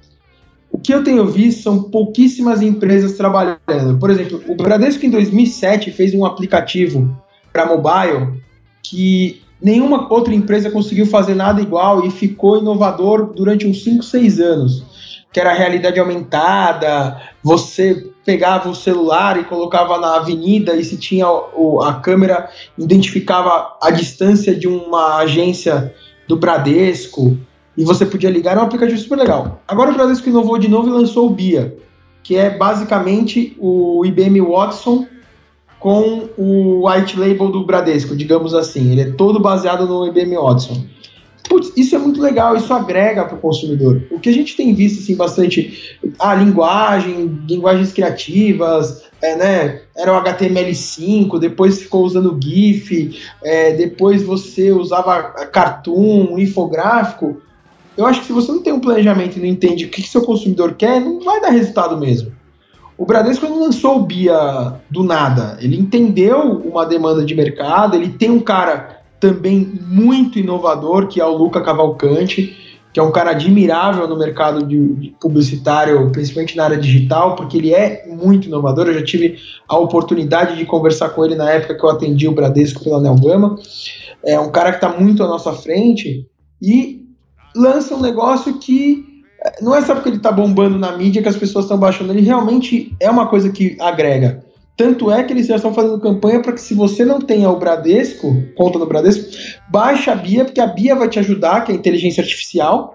O 0.70 0.78
que 0.78 0.92
eu 0.92 1.02
tenho 1.02 1.26
visto 1.26 1.62
são 1.62 1.84
pouquíssimas 1.84 2.60
empresas 2.60 3.16
trabalhando. 3.16 3.98
Por 3.98 4.10
exemplo, 4.10 4.42
o 4.46 4.54
Bradesco 4.54 5.06
em 5.06 5.10
2007 5.10 5.90
fez 5.90 6.14
um 6.14 6.24
aplicativo 6.24 7.16
para 7.50 7.66
mobile 7.66 8.42
que 8.82 9.42
nenhuma 9.60 10.12
outra 10.12 10.34
empresa 10.34 10.70
conseguiu 10.70 11.06
fazer 11.06 11.34
nada 11.34 11.62
igual 11.62 12.06
e 12.06 12.10
ficou 12.10 12.58
inovador 12.58 13.32
durante 13.34 13.66
uns 13.66 13.82
5, 13.84 14.02
6 14.02 14.40
anos. 14.40 14.84
Que 15.32 15.40
era 15.40 15.50
a 15.50 15.54
realidade 15.54 15.98
aumentada, 15.98 17.22
você 17.42 18.11
pegava 18.24 18.68
o 18.68 18.74
celular 18.74 19.38
e 19.38 19.44
colocava 19.44 19.98
na 19.98 20.16
avenida 20.16 20.76
e 20.76 20.84
se 20.84 20.96
tinha 20.96 21.26
a 21.26 21.94
câmera 21.94 22.48
identificava 22.78 23.76
a 23.82 23.90
distância 23.90 24.54
de 24.54 24.68
uma 24.68 25.16
agência 25.16 25.94
do 26.28 26.36
Bradesco 26.36 27.36
e 27.76 27.84
você 27.84 28.04
podia 28.04 28.30
ligar, 28.30 28.52
era 28.52 28.60
um 28.60 28.64
aplicativo 28.64 28.98
super 28.98 29.16
legal. 29.16 29.62
Agora 29.66 29.90
o 29.90 29.94
Bradesco 29.94 30.28
inovou 30.28 30.58
de 30.58 30.68
novo 30.68 30.88
e 30.88 30.92
lançou 30.92 31.26
o 31.26 31.30
BIA, 31.30 31.76
que 32.22 32.36
é 32.36 32.50
basicamente 32.50 33.56
o 33.58 34.04
IBM 34.04 34.40
Watson 34.40 35.06
com 35.80 36.28
o 36.38 36.88
white 36.88 37.18
label 37.18 37.50
do 37.50 37.64
Bradesco, 37.64 38.14
digamos 38.14 38.54
assim. 38.54 38.92
Ele 38.92 39.00
é 39.00 39.10
todo 39.12 39.40
baseado 39.40 39.86
no 39.86 40.06
IBM 40.06 40.36
Watson. 40.36 40.84
Putz, 41.48 41.72
isso 41.76 41.94
é 41.94 41.98
muito 41.98 42.20
legal, 42.20 42.56
isso 42.56 42.72
agrega 42.72 43.24
para 43.24 43.36
o 43.36 43.40
consumidor. 43.40 44.02
O 44.10 44.20
que 44.20 44.28
a 44.28 44.32
gente 44.32 44.56
tem 44.56 44.74
visto 44.74 45.00
assim, 45.00 45.16
bastante, 45.16 45.98
a 46.18 46.34
linguagem, 46.34 47.26
linguagens 47.48 47.92
criativas, 47.92 49.02
é, 49.20 49.36
né? 49.36 49.82
Era 49.96 50.12
o 50.12 50.22
HTML5, 50.22 51.38
depois 51.38 51.80
ficou 51.80 52.04
usando 52.04 52.38
GIF, 52.42 53.20
é, 53.42 53.72
depois 53.72 54.22
você 54.22 54.72
usava 54.72 55.22
cartoon, 55.46 56.38
infográfico. 56.38 57.40
Eu 57.96 58.06
acho 58.06 58.20
que 58.20 58.26
se 58.26 58.32
você 58.32 58.50
não 58.50 58.62
tem 58.62 58.72
um 58.72 58.80
planejamento 58.80 59.36
e 59.36 59.40
não 59.40 59.46
entende 59.46 59.84
o 59.84 59.90
que, 59.90 60.02
que 60.02 60.08
seu 60.08 60.22
consumidor 60.22 60.74
quer, 60.74 61.00
não 61.00 61.20
vai 61.20 61.40
dar 61.40 61.50
resultado 61.50 61.96
mesmo. 61.96 62.32
O 62.96 63.04
Bradesco 63.04 63.46
não 63.46 63.60
lançou 63.60 63.96
o 63.96 64.02
BIA 64.02 64.80
do 64.90 65.02
nada. 65.02 65.58
Ele 65.60 65.76
entendeu 65.76 66.40
uma 66.40 66.86
demanda 66.86 67.24
de 67.24 67.34
mercado, 67.34 67.96
ele 67.96 68.10
tem 68.10 68.30
um 68.30 68.40
cara 68.40 69.01
também 69.22 69.78
muito 69.86 70.36
inovador, 70.36 71.06
que 71.06 71.20
é 71.20 71.24
o 71.24 71.36
Luca 71.36 71.60
Cavalcante, 71.60 72.80
que 72.92 72.98
é 72.98 73.02
um 73.02 73.12
cara 73.12 73.30
admirável 73.30 74.08
no 74.08 74.18
mercado 74.18 74.66
de, 74.66 74.94
de 74.94 75.14
publicitário, 75.20 76.10
principalmente 76.10 76.56
na 76.56 76.64
área 76.64 76.76
digital, 76.76 77.36
porque 77.36 77.56
ele 77.56 77.72
é 77.72 78.04
muito 78.08 78.48
inovador. 78.48 78.88
Eu 78.88 78.94
já 78.94 79.04
tive 79.04 79.38
a 79.68 79.78
oportunidade 79.78 80.56
de 80.56 80.66
conversar 80.66 81.10
com 81.10 81.24
ele 81.24 81.36
na 81.36 81.48
época 81.48 81.76
que 81.76 81.84
eu 81.84 81.88
atendi 81.88 82.26
o 82.26 82.32
Bradesco 82.32 82.82
pela 82.82 83.00
Nelgama. 83.00 83.54
É 84.24 84.38
um 84.40 84.50
cara 84.50 84.72
que 84.72 84.84
está 84.84 84.88
muito 84.88 85.22
à 85.22 85.28
nossa 85.28 85.52
frente 85.52 86.26
e 86.60 87.06
lança 87.54 87.94
um 87.94 88.00
negócio 88.00 88.58
que 88.58 89.04
é, 89.44 89.62
não 89.62 89.72
é 89.72 89.80
só 89.82 89.94
porque 89.94 90.08
ele 90.08 90.16
está 90.16 90.32
bombando 90.32 90.76
na 90.78 90.96
mídia 90.96 91.22
que 91.22 91.28
as 91.28 91.36
pessoas 91.36 91.66
estão 91.66 91.78
baixando, 91.78 92.12
ele 92.12 92.22
realmente 92.22 92.94
é 92.98 93.08
uma 93.08 93.28
coisa 93.28 93.50
que 93.50 93.76
agrega. 93.80 94.44
Tanto 94.82 95.12
é 95.12 95.22
que 95.22 95.32
eles 95.32 95.46
já 95.46 95.54
estão 95.54 95.72
fazendo 95.72 96.00
campanha 96.00 96.42
para 96.42 96.52
que 96.52 96.60
se 96.60 96.74
você 96.74 97.04
não 97.04 97.20
tenha 97.20 97.48
o 97.48 97.56
Bradesco, 97.56 98.34
conta 98.56 98.80
no 98.80 98.86
Bradesco, 98.86 99.30
baixe 99.70 100.10
a 100.10 100.14
Bia, 100.16 100.44
porque 100.44 100.60
a 100.60 100.66
Bia 100.66 100.96
vai 100.96 101.08
te 101.08 101.20
ajudar, 101.20 101.60
que 101.60 101.70
é 101.70 101.74
a 101.76 101.78
inteligência 101.78 102.20
artificial, 102.20 102.92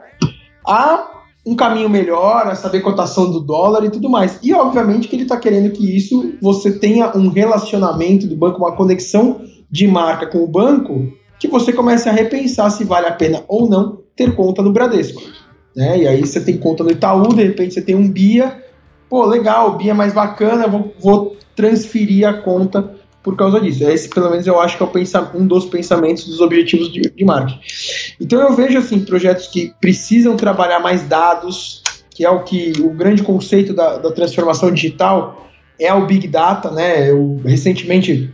a 0.68 1.10
um 1.46 1.56
caminho 1.56 1.90
melhor, 1.90 2.46
a 2.46 2.56
saber 2.56 2.82
cotação 2.82 3.32
do 3.32 3.40
dólar 3.40 3.86
e 3.86 3.90
tudo 3.90 4.10
mais. 4.10 4.38
E 4.44 4.54
obviamente 4.54 5.08
que 5.08 5.16
ele 5.16 5.24
está 5.24 5.38
querendo 5.38 5.72
que 5.72 5.96
isso 5.96 6.34
você 6.42 6.78
tenha 6.78 7.10
um 7.16 7.30
relacionamento 7.30 8.28
do 8.28 8.36
banco, 8.36 8.58
uma 8.58 8.76
conexão 8.76 9.40
de 9.72 9.88
marca 9.88 10.28
com 10.28 10.40
o 10.40 10.48
banco, 10.48 11.08
que 11.40 11.48
você 11.48 11.72
comece 11.72 12.10
a 12.10 12.12
repensar 12.12 12.70
se 12.70 12.84
vale 12.84 13.08
a 13.08 13.14
pena 13.14 13.46
ou 13.48 13.70
não 13.70 14.00
ter 14.14 14.36
conta 14.36 14.62
no 14.62 14.74
Bradesco. 14.74 15.22
Né? 15.74 16.00
E 16.00 16.06
aí 16.06 16.20
você 16.20 16.42
tem 16.42 16.58
conta 16.58 16.84
no 16.84 16.92
Itaú, 16.92 17.30
de 17.30 17.44
repente 17.44 17.76
você 17.76 17.82
tem 17.82 17.96
um 17.96 18.10
BIA, 18.10 18.67
pô, 19.10 19.26
legal, 19.26 19.70
o 19.70 19.78
BIA 19.78 19.92
é 19.92 19.94
mais 19.94 20.14
bacana, 20.14 20.68
vou, 20.68 20.94
vou 21.00 21.38
transferir 21.56 22.28
a 22.28 22.34
conta 22.34 22.96
por 23.24 23.36
causa 23.36 23.60
disso. 23.60 23.84
Esse, 23.84 24.10
pelo 24.10 24.30
menos, 24.30 24.48
eu 24.48 24.60
acho 24.60 24.78
que 24.78 24.84
é 24.84 25.20
um 25.36 25.46
dos 25.46 25.66
pensamentos 25.66 26.26
dos 26.26 26.40
objetivos 26.40 26.92
de, 26.92 27.02
de 27.02 27.26
marketing. 27.26 27.60
Então, 28.22 28.42
eu 28.42 28.54
vejo, 28.54 28.78
assim, 28.78 29.04
projetos 29.04 29.48
que 29.48 29.74
precisam 29.82 30.38
trabalhar 30.38 30.80
mais 30.80 31.04
dados, 31.04 31.82
que 32.10 32.24
é 32.24 32.30
o 32.30 32.44
que 32.44 32.74
o 32.80 32.90
grande 32.92 33.24
conceito 33.24 33.74
da, 33.74 33.98
da 33.98 34.12
transformação 34.12 34.72
digital 34.72 35.46
é 35.80 35.94
o 35.94 36.06
Big 36.06 36.28
Data, 36.28 36.72
né? 36.72 37.12
Eu, 37.12 37.40
recentemente, 37.44 38.34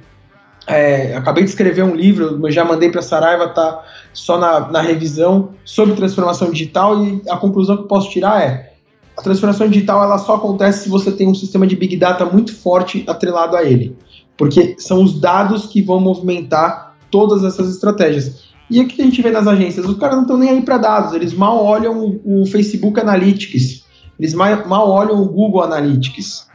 é, 0.68 1.16
acabei 1.16 1.44
de 1.44 1.50
escrever 1.50 1.84
um 1.84 1.96
livro, 1.96 2.40
já 2.52 2.64
mandei 2.64 2.90
para 2.90 3.00
a 3.00 3.04
Saraiva, 3.04 3.50
tá 3.50 3.84
só 4.14 4.38
na, 4.38 4.72
na 4.72 4.82
revisão, 4.82 5.56
sobre 5.66 5.96
transformação 5.96 6.52
digital, 6.52 7.04
e 7.04 7.22
a 7.30 7.36
conclusão 7.36 7.78
que 7.78 7.88
posso 7.88 8.10
tirar 8.10 8.42
é 8.42 8.73
a 9.18 9.22
transformação 9.22 9.68
digital 9.68 10.04
ela 10.04 10.18
só 10.18 10.36
acontece 10.36 10.84
se 10.84 10.90
você 10.90 11.12
tem 11.12 11.28
um 11.28 11.36
sistema 11.36 11.68
de 11.68 11.76
big 11.76 11.96
data 11.98 12.26
muito 12.26 12.56
forte 12.56 13.04
atrelado 13.08 13.56
a 13.56 13.64
ele, 13.64 13.96
porque 14.38 14.76
são 14.80 15.04
os 15.04 15.20
dados 15.20 15.68
que 15.68 15.82
vão 15.82 16.00
movimentar 16.00 16.96
todas 17.12 17.44
essas 17.44 17.70
estratégias. 17.70 18.52
E 18.70 18.80
o 18.80 18.88
que 18.88 19.02
a 19.02 19.06
gente 19.06 19.22
vê 19.22 19.30
nas 19.30 19.48
agências? 19.48 19.86
Os 19.86 19.98
caras 19.98 20.16
não 20.16 20.24
estão 20.24 20.38
nem 20.38 20.50
aí 20.50 20.62
para 20.62 20.78
dados, 20.78 21.14
eles 21.14 21.34
mal 21.34 21.64
olham 21.64 22.20
o 22.26 22.46
Facebook 22.46 23.00
Analytics, 23.00 23.84
eles 24.20 24.34
mal, 24.34 24.68
mal 24.68 24.90
olham 24.90 25.22
o 25.22 25.26
Google 25.26 25.62
Analytics. 25.62 26.48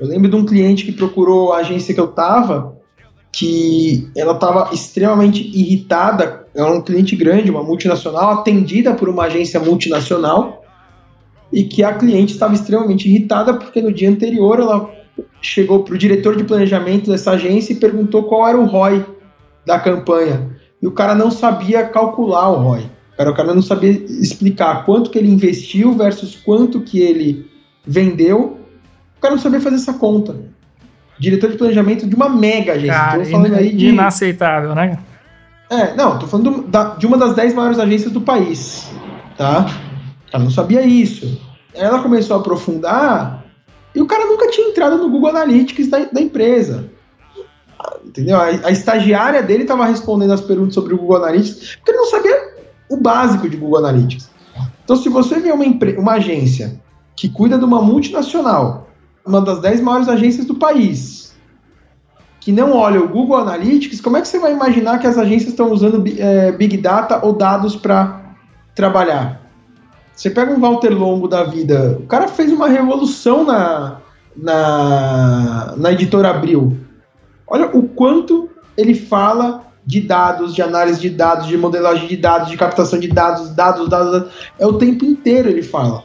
Eu 0.00 0.06
lembro 0.06 0.30
de 0.30 0.36
um 0.36 0.46
cliente 0.46 0.84
que 0.84 0.92
procurou 0.92 1.52
a 1.52 1.58
agência 1.58 1.92
que 1.92 2.00
eu 2.00 2.06
estava, 2.06 2.78
que 3.32 4.08
ela 4.16 4.32
estava 4.32 4.70
extremamente 4.72 5.42
irritada. 5.42 6.46
Era 6.54 6.72
um 6.72 6.80
cliente 6.80 7.16
grande, 7.16 7.50
uma 7.50 7.62
multinacional, 7.62 8.30
atendida 8.30 8.94
por 8.94 9.08
uma 9.08 9.24
agência 9.24 9.60
multinacional, 9.60 10.57
e 11.52 11.64
que 11.64 11.82
a 11.82 11.92
cliente 11.94 12.32
estava 12.34 12.54
extremamente 12.54 13.08
irritada 13.08 13.54
porque 13.54 13.80
no 13.80 13.92
dia 13.92 14.08
anterior 14.10 14.58
ela 14.60 14.90
chegou 15.40 15.82
para 15.84 15.94
o 15.94 15.98
diretor 15.98 16.36
de 16.36 16.44
planejamento 16.44 17.10
dessa 17.10 17.32
agência 17.32 17.72
e 17.72 17.76
perguntou 17.76 18.24
qual 18.24 18.46
era 18.48 18.58
o 18.58 18.66
ROI 18.66 19.04
da 19.66 19.78
campanha. 19.78 20.50
E 20.80 20.86
o 20.86 20.92
cara 20.92 21.14
não 21.14 21.30
sabia 21.30 21.84
calcular 21.84 22.48
o 22.50 22.56
ROI. 22.62 22.90
O 23.14 23.16
cara, 23.18 23.30
o 23.30 23.34
cara 23.34 23.54
não 23.54 23.62
sabia 23.62 23.90
explicar 23.90 24.84
quanto 24.84 25.10
que 25.10 25.18
ele 25.18 25.28
investiu 25.30 25.92
versus 25.92 26.36
quanto 26.36 26.80
que 26.82 27.00
ele 27.00 27.50
vendeu. 27.84 28.58
O 29.16 29.20
cara 29.20 29.34
não 29.34 29.42
sabia 29.42 29.60
fazer 29.60 29.76
essa 29.76 29.92
conta. 29.94 30.36
diretor 31.18 31.50
de 31.50 31.56
planejamento 31.58 32.06
de 32.06 32.14
uma 32.14 32.28
mega 32.28 32.74
agência. 32.74 32.94
Cara, 32.94 33.18
Tô 33.18 33.30
falando 33.30 33.54
aí 33.56 33.72
de. 33.74 33.88
inaceitável, 33.88 34.72
né? 34.72 34.96
É, 35.68 35.92
não, 35.96 36.16
tô 36.16 36.28
falando 36.28 36.50
do- 36.50 36.62
da- 36.68 36.94
de 36.94 37.06
uma 37.06 37.18
das 37.18 37.34
10 37.34 37.54
maiores 37.54 37.78
agências 37.80 38.12
do 38.12 38.20
país, 38.20 38.88
tá? 39.36 39.66
Ela 40.32 40.44
não 40.44 40.50
sabia 40.50 40.82
isso. 40.82 41.40
Ela 41.74 42.02
começou 42.02 42.36
a 42.36 42.40
aprofundar 42.40 43.44
e 43.94 44.00
o 44.00 44.06
cara 44.06 44.26
nunca 44.26 44.50
tinha 44.50 44.68
entrado 44.68 44.98
no 44.98 45.10
Google 45.10 45.30
Analytics 45.30 45.88
da, 45.88 46.04
da 46.04 46.20
empresa. 46.20 46.90
Entendeu? 48.04 48.36
A, 48.36 48.46
a 48.46 48.70
estagiária 48.70 49.42
dele 49.42 49.62
estava 49.62 49.84
respondendo 49.84 50.32
as 50.32 50.40
perguntas 50.40 50.74
sobre 50.74 50.94
o 50.94 50.98
Google 50.98 51.16
Analytics 51.16 51.76
porque 51.76 51.90
ele 51.90 51.98
não 51.98 52.06
sabia 52.06 52.54
o 52.88 52.96
básico 52.96 53.48
de 53.48 53.56
Google 53.56 53.78
Analytics. 53.78 54.30
Então, 54.84 54.96
se 54.96 55.08
você 55.08 55.38
vê 55.38 55.52
uma, 55.52 55.64
uma 55.98 56.12
agência 56.12 56.80
que 57.14 57.28
cuida 57.28 57.58
de 57.58 57.64
uma 57.64 57.82
multinacional, 57.82 58.88
uma 59.26 59.40
das 59.40 59.60
10 59.60 59.80
maiores 59.82 60.08
agências 60.08 60.46
do 60.46 60.54
país, 60.54 61.36
que 62.40 62.50
não 62.50 62.72
olha 62.72 63.02
o 63.02 63.08
Google 63.08 63.36
Analytics, 63.36 64.00
como 64.00 64.16
é 64.16 64.22
que 64.22 64.28
você 64.28 64.38
vai 64.38 64.52
imaginar 64.52 64.98
que 64.98 65.06
as 65.06 65.18
agências 65.18 65.50
estão 65.50 65.70
usando 65.70 66.02
eh, 66.06 66.52
Big 66.52 66.78
Data 66.78 67.20
ou 67.22 67.34
dados 67.34 67.76
para 67.76 68.34
trabalhar? 68.74 69.47
Você 70.18 70.30
pega 70.30 70.52
um 70.52 70.58
Walter 70.58 70.88
Longo 70.88 71.28
da 71.28 71.44
vida, 71.44 71.96
o 72.00 72.06
cara 72.06 72.26
fez 72.26 72.50
uma 72.50 72.66
revolução 72.68 73.44
na, 73.44 73.98
na, 74.36 75.74
na 75.76 75.92
editora 75.92 76.30
Abril. 76.30 76.76
Olha 77.46 77.66
o 77.72 77.84
quanto 77.84 78.50
ele 78.76 78.96
fala 78.96 79.62
de 79.86 80.00
dados, 80.00 80.56
de 80.56 80.60
análise 80.60 80.98
de 81.00 81.08
dados, 81.08 81.46
de 81.46 81.56
modelagem 81.56 82.08
de 82.08 82.16
dados, 82.16 82.50
de 82.50 82.56
captação 82.56 82.98
de 82.98 83.06
dados, 83.06 83.50
dados, 83.50 83.88
dados, 83.88 84.10
dados. 84.12 84.32
É 84.58 84.66
o 84.66 84.72
tempo 84.72 85.04
inteiro 85.04 85.48
ele 85.48 85.62
fala 85.62 86.02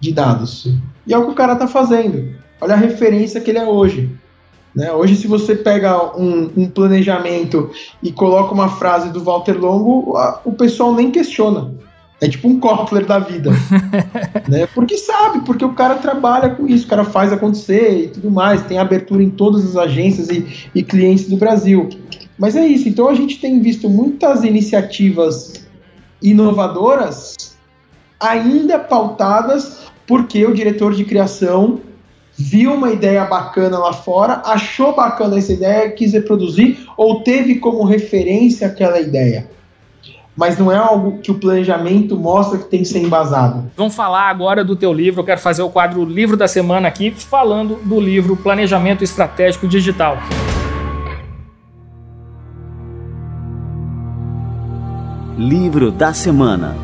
de 0.00 0.10
dados. 0.10 0.66
E 1.06 1.12
é 1.12 1.18
o 1.18 1.26
que 1.26 1.32
o 1.32 1.34
cara 1.34 1.54
tá 1.54 1.66
fazendo. 1.66 2.34
Olha 2.62 2.72
a 2.72 2.78
referência 2.78 3.42
que 3.42 3.50
ele 3.50 3.58
é 3.58 3.66
hoje. 3.66 4.10
Né? 4.74 4.90
Hoje, 4.90 5.16
se 5.16 5.26
você 5.26 5.54
pega 5.54 6.16
um, 6.16 6.50
um 6.56 6.66
planejamento 6.66 7.70
e 8.02 8.10
coloca 8.10 8.54
uma 8.54 8.70
frase 8.70 9.10
do 9.10 9.22
Walter 9.22 9.58
Longo, 9.60 10.16
a- 10.16 10.40
o 10.46 10.52
pessoal 10.52 10.94
nem 10.94 11.10
questiona. 11.10 11.74
É 12.20 12.28
tipo 12.28 12.48
um 12.48 12.60
Kotler 12.60 13.06
da 13.06 13.18
vida. 13.18 13.50
né? 14.48 14.68
Porque 14.74 14.96
sabe, 14.98 15.40
porque 15.40 15.64
o 15.64 15.72
cara 15.72 15.96
trabalha 15.96 16.50
com 16.50 16.66
isso, 16.66 16.84
o 16.84 16.88
cara 16.88 17.04
faz 17.04 17.32
acontecer 17.32 18.04
e 18.04 18.08
tudo 18.08 18.30
mais, 18.30 18.62
tem 18.62 18.78
abertura 18.78 19.22
em 19.22 19.30
todas 19.30 19.64
as 19.64 19.76
agências 19.76 20.28
e, 20.28 20.68
e 20.74 20.82
clientes 20.82 21.28
do 21.28 21.36
Brasil. 21.36 21.88
Mas 22.38 22.56
é 22.56 22.66
isso, 22.66 22.88
então 22.88 23.08
a 23.08 23.14
gente 23.14 23.38
tem 23.38 23.60
visto 23.60 23.88
muitas 23.88 24.44
iniciativas 24.44 25.66
inovadoras 26.22 27.56
ainda 28.18 28.78
pautadas 28.78 29.78
porque 30.06 30.44
o 30.44 30.52
diretor 30.52 30.94
de 30.94 31.04
criação 31.04 31.80
viu 32.36 32.74
uma 32.74 32.90
ideia 32.90 33.24
bacana 33.24 33.78
lá 33.78 33.92
fora, 33.92 34.42
achou 34.44 34.94
bacana 34.94 35.38
essa 35.38 35.52
ideia, 35.52 35.90
quis 35.90 36.12
reproduzir 36.12 36.78
ou 36.96 37.22
teve 37.22 37.56
como 37.56 37.84
referência 37.84 38.66
aquela 38.66 39.00
ideia. 39.00 39.48
Mas 40.40 40.56
não 40.56 40.72
é 40.72 40.76
algo 40.78 41.18
que 41.18 41.30
o 41.30 41.34
planejamento 41.34 42.16
mostra 42.16 42.56
que 42.56 42.64
tem 42.64 42.78
que 42.80 42.86
ser 42.86 43.00
embasado. 43.00 43.70
Vamos 43.76 43.94
falar 43.94 44.30
agora 44.30 44.64
do 44.64 44.74
teu 44.74 44.90
livro. 44.90 45.20
Eu 45.20 45.24
quero 45.26 45.38
fazer 45.38 45.60
o 45.60 45.68
quadro 45.68 46.02
Livro 46.02 46.34
da 46.34 46.48
Semana 46.48 46.88
aqui, 46.88 47.10
falando 47.10 47.74
do 47.84 48.00
livro 48.00 48.34
Planejamento 48.34 49.04
Estratégico 49.04 49.68
Digital. 49.68 50.16
Livro 55.36 55.90
da 55.90 56.14
semana. 56.14 56.74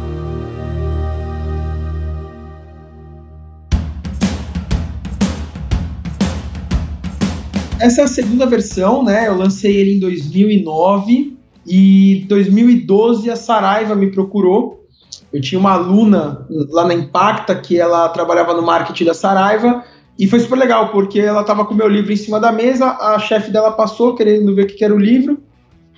Essa 7.80 8.02
é 8.02 8.04
a 8.04 8.08
segunda 8.08 8.44
versão, 8.44 9.02
né? 9.02 9.28
Eu 9.28 9.38
lancei 9.38 9.74
ele 9.74 9.94
em 9.94 9.98
2009 9.98 11.35
e 11.66 12.24
2012 12.28 13.30
a 13.30 13.36
Saraiva 13.36 13.94
me 13.94 14.10
procurou. 14.10 14.84
Eu 15.32 15.40
tinha 15.40 15.58
uma 15.58 15.72
aluna 15.72 16.46
lá 16.70 16.86
na 16.86 16.94
Impacta 16.94 17.54
que 17.54 17.78
ela 17.78 18.08
trabalhava 18.08 18.54
no 18.54 18.62
marketing 18.62 19.04
da 19.04 19.14
Saraiva 19.14 19.84
e 20.18 20.26
foi 20.26 20.40
super 20.40 20.56
legal 20.56 20.90
porque 20.90 21.20
ela 21.20 21.42
estava 21.42 21.64
com 21.64 21.74
o 21.74 21.76
meu 21.76 21.88
livro 21.88 22.12
em 22.12 22.16
cima 22.16 22.40
da 22.40 22.52
mesa, 22.52 22.96
a 22.98 23.18
chefe 23.18 23.50
dela 23.50 23.72
passou 23.72 24.14
querendo 24.14 24.54
ver 24.54 24.62
o 24.62 24.66
que 24.66 24.84
era 24.84 24.94
o 24.94 24.98
livro, 24.98 25.38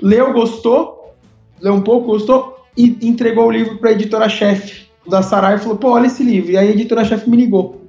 leu, 0.01 0.33
gostou, 0.33 1.15
leu 1.61 1.75
um 1.75 1.81
pouco, 1.81 2.07
gostou 2.07 2.57
e 2.77 2.97
entregou 3.03 3.47
o 3.47 3.51
livro 3.51 3.79
para 3.79 3.91
a 3.91 3.93
editora-chefe 3.93 4.89
da 5.07 5.23
Saraiva 5.23 5.61
e 5.61 5.63
falou: 5.63 5.79
pô, 5.79 5.91
olha 5.91 6.07
esse 6.07 6.23
livro. 6.23 6.53
E 6.53 6.57
aí 6.57 6.69
a 6.69 6.73
editora-chefe 6.73 7.29
me 7.29 7.37
ligou. 7.37 7.83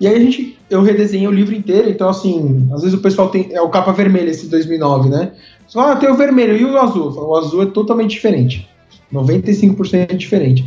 E 0.00 0.06
aí 0.06 0.16
a 0.16 0.20
gente, 0.20 0.53
eu 0.70 0.82
redesenhei 0.82 1.26
o 1.26 1.32
livro 1.32 1.54
inteiro, 1.54 1.88
então 1.88 2.08
assim, 2.08 2.68
às 2.72 2.82
vezes 2.82 2.96
o 2.96 3.02
pessoal 3.02 3.28
tem, 3.28 3.48
é 3.52 3.60
o 3.60 3.68
capa 3.68 3.92
vermelha 3.92 4.30
esse 4.30 4.46
2009, 4.48 5.08
né? 5.08 5.32
Você 5.66 5.74
fala, 5.74 5.92
ah, 5.92 5.96
tem 5.96 6.10
o 6.10 6.16
vermelho 6.16 6.56
e 6.56 6.64
o 6.64 6.78
azul. 6.78 7.12
Falo, 7.12 7.28
o 7.28 7.36
azul 7.36 7.62
é 7.62 7.66
totalmente 7.66 8.10
diferente, 8.10 8.68
95% 9.12 10.16
diferente. 10.16 10.64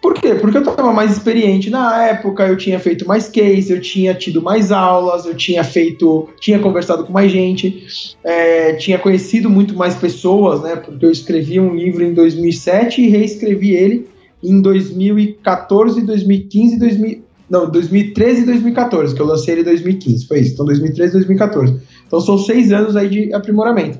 Por 0.00 0.14
quê? 0.14 0.34
Porque 0.34 0.56
eu 0.56 0.62
estava 0.62 0.92
mais 0.92 1.12
experiente 1.12 1.68
na 1.68 2.06
época, 2.08 2.46
eu 2.46 2.56
tinha 2.56 2.80
feito 2.80 3.06
mais 3.06 3.28
case, 3.28 3.70
eu 3.70 3.80
tinha 3.80 4.14
tido 4.14 4.40
mais 4.40 4.72
aulas, 4.72 5.26
eu 5.26 5.34
tinha 5.34 5.62
feito, 5.62 6.26
tinha 6.40 6.58
conversado 6.58 7.04
com 7.04 7.12
mais 7.12 7.30
gente, 7.30 7.86
é, 8.24 8.72
tinha 8.74 8.98
conhecido 8.98 9.50
muito 9.50 9.76
mais 9.76 9.94
pessoas, 9.94 10.62
né? 10.62 10.76
Porque 10.76 11.04
eu 11.04 11.10
escrevi 11.10 11.60
um 11.60 11.74
livro 11.74 12.02
em 12.02 12.14
2007 12.14 13.02
e 13.02 13.08
reescrevi 13.08 13.72
ele 13.72 14.08
em 14.42 14.62
2014, 14.62 16.00
2015 16.00 16.76
e 16.76 16.78
2000, 16.78 17.22
não, 17.50 17.68
2013 17.68 18.42
e 18.42 18.46
2014, 18.46 19.14
que 19.14 19.20
eu 19.20 19.26
lancei 19.26 19.54
ele 19.54 19.62
em 19.62 19.64
2015, 19.64 20.26
foi 20.28 20.38
isso. 20.38 20.54
Então 20.54 20.64
2013 20.64 21.10
e 21.10 21.12
2014. 21.14 21.80
Então 22.06 22.20
são 22.20 22.38
seis 22.38 22.70
anos 22.70 22.94
aí 22.94 23.08
de 23.08 23.34
aprimoramento. 23.34 23.98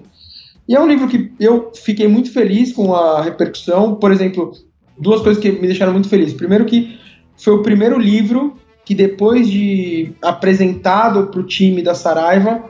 E 0.69 0.77
é 0.77 0.81
um 0.81 0.87
livro 0.87 1.09
que 1.09 1.33
eu 1.41 1.73
fiquei 1.75 2.07
muito 2.07 2.33
feliz 2.33 2.73
com 2.73 2.95
a 2.95 3.21
repercussão. 3.21 3.97
Por 3.97 4.13
exemplo, 4.13 4.53
duas 4.97 5.21
coisas 5.21 5.43
que 5.43 5.51
me 5.51 5.67
deixaram 5.67 5.93
muito 5.93 6.09
feliz. 6.09 6.33
Primeiro 6.33 6.65
que 6.65 6.97
foi 7.37 7.55
o 7.55 7.63
primeiro 7.63 7.99
livro 7.99 8.57
que 8.85 8.95
depois 8.95 9.49
de 9.49 10.13
apresentado 10.23 11.27
para 11.27 11.41
o 11.41 11.45
time 11.45 11.83
da 11.83 11.95
Saraiva, 11.95 12.65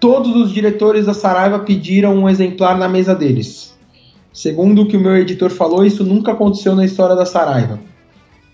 todos 0.00 0.34
os 0.34 0.52
diretores 0.52 1.06
da 1.06 1.14
Saraiva 1.14 1.60
pediram 1.60 2.16
um 2.16 2.28
exemplar 2.28 2.76
na 2.76 2.88
mesa 2.88 3.14
deles. 3.14 3.76
Segundo 4.32 4.82
o 4.82 4.88
que 4.88 4.96
o 4.96 5.00
meu 5.00 5.16
editor 5.16 5.50
falou, 5.50 5.84
isso 5.84 6.04
nunca 6.04 6.32
aconteceu 6.32 6.74
na 6.74 6.84
história 6.84 7.14
da 7.14 7.24
Saraiva. 7.24 7.78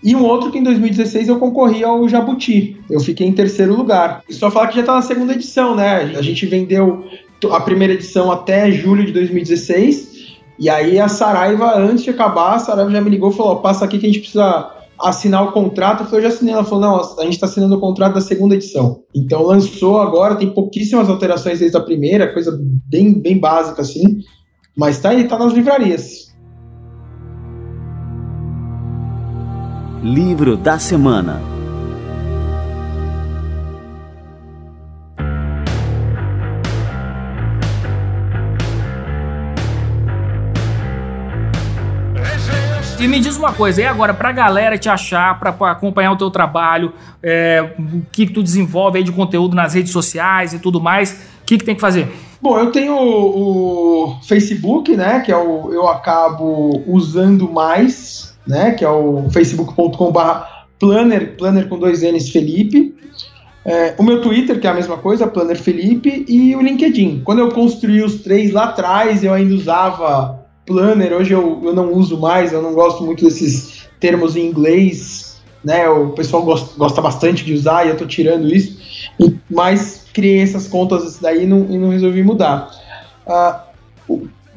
E 0.03 0.15
um 0.15 0.25
outro 0.25 0.51
que 0.51 0.59
em 0.59 0.63
2016 0.63 1.29
eu 1.29 1.39
concorri 1.39 1.83
ao 1.83 2.07
Jabuti. 2.09 2.77
Eu 2.89 2.99
fiquei 2.99 3.25
em 3.25 3.31
terceiro 3.31 3.73
lugar. 3.73 4.21
E 4.27 4.33
só 4.33 4.51
falar 4.51 4.67
que 4.67 4.75
já 4.75 4.81
está 4.81 4.95
na 4.95 5.01
segunda 5.01 5.33
edição, 5.33 5.75
né? 5.75 6.13
A 6.17 6.21
gente 6.21 6.45
vendeu 6.45 7.05
a 7.49 7.59
primeira 7.59 7.93
edição 7.93 8.31
até 8.31 8.69
julho 8.71 9.05
de 9.05 9.13
2016. 9.13 10.37
E 10.59 10.69
aí 10.69 10.99
a 10.99 11.07
Saraiva, 11.07 11.77
antes 11.77 12.03
de 12.03 12.09
acabar, 12.09 12.55
a 12.55 12.59
Saraiva 12.59 12.91
já 12.91 13.01
me 13.01 13.09
ligou 13.09 13.31
e 13.31 13.33
falou: 13.33 13.57
passa 13.57 13.85
aqui 13.85 13.97
que 13.97 14.05
a 14.05 14.09
gente 14.09 14.19
precisa 14.19 14.71
assinar 14.99 15.43
o 15.43 15.51
contrato. 15.53 16.03
Eu 16.03 16.05
falei, 16.07 16.25
eu 16.25 16.29
já 16.29 16.35
assinei. 16.35 16.53
Ela 16.53 16.65
falou: 16.65 16.81
não, 16.81 16.99
a 16.99 17.23
gente 17.23 17.33
está 17.33 17.45
assinando 17.45 17.75
o 17.75 17.79
contrato 17.79 18.13
da 18.13 18.21
segunda 18.21 18.55
edição. 18.55 19.03
Então 19.15 19.41
lançou 19.43 19.99
agora, 19.99 20.35
tem 20.35 20.53
pouquíssimas 20.53 21.09
alterações 21.09 21.59
desde 21.59 21.77
a 21.77 21.81
primeira, 21.81 22.33
coisa 22.33 22.57
bem, 22.89 23.13
bem 23.13 23.37
básica 23.37 23.81
assim. 23.81 24.19
Mas 24.75 24.99
tá 24.99 25.09
aí, 25.09 25.27
tá 25.27 25.37
nas 25.37 25.53
livrarias. 25.53 26.32
Livro 30.03 30.57
da 30.57 30.77
semana. 30.77 31.41
E 42.99 43.07
me 43.07 43.21
diz 43.21 43.37
uma 43.37 43.53
coisa, 43.53 43.81
e 43.81 43.85
agora, 43.85 44.13
pra 44.13 44.33
galera 44.33 44.77
te 44.77 44.89
achar, 44.89 45.39
pra, 45.39 45.53
pra 45.53 45.71
acompanhar 45.71 46.11
o 46.11 46.17
teu 46.17 46.29
trabalho, 46.29 46.91
é, 47.21 47.73
o 47.79 48.01
que, 48.11 48.27
que 48.27 48.33
tu 48.33 48.43
desenvolve 48.43 48.97
aí 48.97 49.05
de 49.05 49.11
conteúdo 49.13 49.55
nas 49.55 49.73
redes 49.73 49.93
sociais 49.93 50.51
e 50.51 50.59
tudo 50.59 50.81
mais, 50.81 51.11
o 51.41 51.45
que, 51.45 51.57
que 51.57 51.63
tem 51.63 51.75
que 51.75 51.81
fazer? 51.81 52.13
Bom, 52.41 52.59
eu 52.59 52.73
tenho 52.73 52.93
o, 52.93 54.09
o 54.09 54.21
Facebook, 54.21 54.97
né, 54.97 55.21
que 55.21 55.31
é 55.31 55.37
o 55.37 55.71
eu 55.71 55.87
acabo 55.87 56.83
usando 56.85 57.49
mais, 57.49 58.32
né, 58.47 58.71
que 58.71 58.83
é 58.83 58.89
o 58.89 59.29
facebook.com/barra 59.29 60.65
planner, 60.79 61.37
planner 61.37 61.67
com 61.69 61.79
dois 61.79 62.01
N's 62.01 62.29
Felipe. 62.29 62.95
É, 63.65 63.95
o 63.97 64.03
meu 64.03 64.21
Twitter, 64.21 64.59
que 64.59 64.67
é 64.67 64.69
a 64.69 64.73
mesma 64.73 64.97
coisa, 64.97 65.25
Planner 65.25 65.57
Felipe, 65.57 66.25
e 66.27 66.53
o 66.53 66.61
LinkedIn. 66.61 67.21
Quando 67.23 67.39
eu 67.39 67.49
construí 67.49 68.03
os 68.03 68.15
três 68.15 68.51
lá 68.51 68.65
atrás, 68.65 69.23
eu 69.23 69.31
ainda 69.31 69.55
usava 69.55 70.43
Planner, 70.65 71.13
hoje 71.13 71.33
eu, 71.33 71.61
eu 71.63 71.73
não 71.73 71.93
uso 71.93 72.19
mais, 72.19 72.51
eu 72.51 72.61
não 72.61 72.73
gosto 72.73 73.03
muito 73.03 73.23
desses 73.23 73.87
termos 74.01 74.35
em 74.35 74.45
inglês, 74.45 75.41
né? 75.63 75.87
O 75.87 76.09
pessoal 76.09 76.43
gosta, 76.43 76.77
gosta 76.77 77.01
bastante 77.01 77.45
de 77.45 77.53
usar 77.53 77.85
e 77.85 77.89
eu 77.89 77.97
tô 77.97 78.05
tirando 78.05 78.53
isso, 78.53 78.77
mas 79.49 80.05
criei 80.13 80.41
essas 80.41 80.67
contas 80.67 81.19
daí 81.19 81.43
e 81.43 81.47
não, 81.47 81.65
e 81.69 81.77
não 81.77 81.89
resolvi 81.89 82.21
mudar. 82.21 82.69
Ah, 83.25 83.63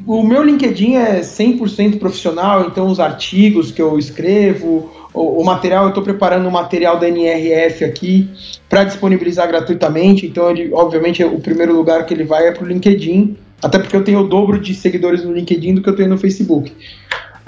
o, 0.07 0.20
o 0.20 0.26
meu 0.26 0.42
LinkedIn 0.42 0.94
é 0.94 1.20
100% 1.20 1.98
profissional, 1.98 2.66
então 2.66 2.86
os 2.86 3.00
artigos 3.00 3.70
que 3.70 3.82
eu 3.82 3.98
escrevo, 3.98 4.90
o, 5.12 5.40
o 5.40 5.44
material, 5.44 5.84
eu 5.84 5.88
estou 5.88 6.02
preparando 6.02 6.46
um 6.46 6.50
material 6.50 6.98
da 6.98 7.09
NRF 7.09 7.84
aqui 7.84 8.28
para 8.68 8.84
disponibilizar 8.84 9.48
gratuitamente, 9.48 10.26
então 10.26 10.50
ele, 10.50 10.70
obviamente, 10.72 11.24
o 11.24 11.40
primeiro 11.40 11.74
lugar 11.74 12.07
que 12.07 12.14
ele 12.14 12.24
vai 12.24 12.46
é 12.46 12.52
para 12.52 12.64
o 12.64 12.68
LinkedIn, 12.68 13.36
até 13.62 13.78
porque 13.78 13.96
eu 13.96 14.04
tenho 14.04 14.20
o 14.20 14.28
dobro 14.28 14.61
de 14.61 14.74
seguidores 14.74 15.24
no 15.24 15.32
LinkedIn 15.32 15.74
do 15.74 15.82
que 15.82 15.88
eu 15.88 15.96
tenho 15.96 16.11
no 16.11 16.18
Facebook. 16.18 16.72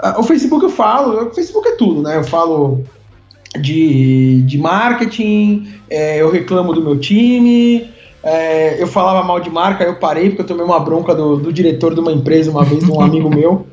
Uh, 0.01 0.19
o 0.19 0.23
Facebook 0.23 0.63
eu 0.63 0.69
falo, 0.69 1.27
o 1.27 1.31
Facebook 1.31 1.67
é 1.67 1.75
tudo, 1.75 2.01
né? 2.01 2.17
Eu 2.17 2.23
falo 2.23 2.83
de, 3.59 4.41
de 4.41 4.57
marketing, 4.57 5.67
é, 5.89 6.21
eu 6.21 6.31
reclamo 6.31 6.73
do 6.73 6.81
meu 6.81 6.97
time, 6.97 7.89
é, 8.23 8.81
eu 8.81 8.87
falava 8.87 9.25
mal 9.25 9.39
de 9.39 9.49
marca, 9.49 9.83
eu 9.83 9.95
parei 9.95 10.29
porque 10.29 10.41
eu 10.41 10.47
tomei 10.47 10.65
uma 10.65 10.79
bronca 10.79 11.15
do, 11.15 11.37
do 11.37 11.53
diretor 11.53 11.93
de 11.93 11.99
uma 11.99 12.11
empresa 12.11 12.51
uma 12.51 12.63
vez, 12.63 12.83
um 12.83 13.01
amigo 13.01 13.29
meu, 13.29 13.65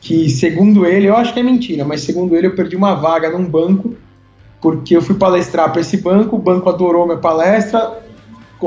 que 0.00 0.30
segundo 0.30 0.86
ele, 0.86 1.06
eu 1.06 1.16
acho 1.16 1.34
que 1.34 1.40
é 1.40 1.42
mentira, 1.42 1.84
mas 1.84 2.02
segundo 2.02 2.36
ele 2.36 2.46
eu 2.46 2.54
perdi 2.54 2.76
uma 2.76 2.94
vaga 2.94 3.30
num 3.30 3.44
banco 3.44 3.94
porque 4.60 4.96
eu 4.96 5.02
fui 5.02 5.14
palestrar 5.14 5.72
para 5.72 5.80
esse 5.80 5.96
banco, 5.96 6.36
o 6.36 6.38
banco 6.38 6.68
adorou 6.68 7.06
minha 7.06 7.18
palestra, 7.18 7.98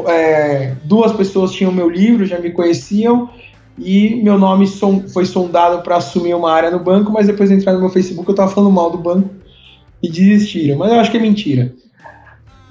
é, 0.07 0.75
duas 0.83 1.11
pessoas 1.11 1.51
tinham 1.51 1.71
meu 1.71 1.87
livro, 1.87 2.25
já 2.25 2.39
me 2.39 2.49
conheciam, 2.49 3.29
e 3.77 4.21
meu 4.23 4.37
nome 4.37 4.67
som, 4.67 5.07
foi 5.07 5.25
sondado 5.25 5.83
para 5.83 5.97
assumir 5.97 6.33
uma 6.33 6.51
área 6.51 6.71
no 6.71 6.79
banco, 6.79 7.11
mas 7.11 7.27
depois 7.27 7.49
de 7.49 7.55
entrar 7.55 7.73
no 7.73 7.79
meu 7.79 7.89
Facebook 7.89 8.27
eu 8.27 8.33
estava 8.33 8.51
falando 8.51 8.71
mal 8.71 8.89
do 8.89 8.97
banco 8.97 9.29
e 10.01 10.09
desistiram, 10.09 10.77
mas 10.77 10.91
eu 10.91 10.99
acho 10.99 11.11
que 11.11 11.17
é 11.17 11.19
mentira. 11.19 11.73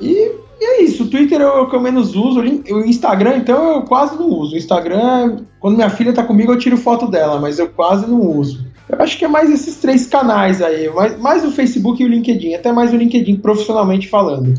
E 0.01 0.33
e 0.63 0.65
é 0.65 0.83
isso, 0.85 1.03
o 1.03 1.09
Twitter 1.09 1.41
é 1.41 1.47
o 1.47 1.69
que 1.69 1.75
eu 1.75 1.81
menos 1.81 2.15
uso, 2.15 2.41
o 2.41 2.85
Instagram, 2.87 3.39
então, 3.39 3.75
eu 3.75 3.83
quase 3.83 4.15
não 4.17 4.29
uso. 4.29 4.55
O 4.55 4.57
Instagram, 4.57 5.39
quando 5.59 5.75
minha 5.75 5.91
filha 5.91 6.13
tá 6.13 6.23
comigo, 6.23 6.53
eu 6.53 6.59
tiro 6.59 6.77
foto 6.77 7.09
dela, 7.09 7.41
mas 7.41 7.59
eu 7.59 7.69
quase 7.69 8.09
não 8.09 8.21
uso. 8.21 8.65
Eu 8.89 9.03
acho 9.03 9.19
que 9.19 9.25
é 9.25 9.29
mais 9.29 9.51
esses 9.51 9.79
três 9.79 10.07
canais 10.07 10.63
aí, 10.63 10.89
mais, 10.91 11.19
mais 11.19 11.45
o 11.45 11.51
Facebook 11.51 12.01
e 12.01 12.07
o 12.07 12.09
LinkedIn, 12.09 12.55
até 12.55 12.71
mais 12.71 12.93
o 12.93 12.97
LinkedIn 12.97 13.39
profissionalmente 13.39 14.09
falando. 14.09 14.55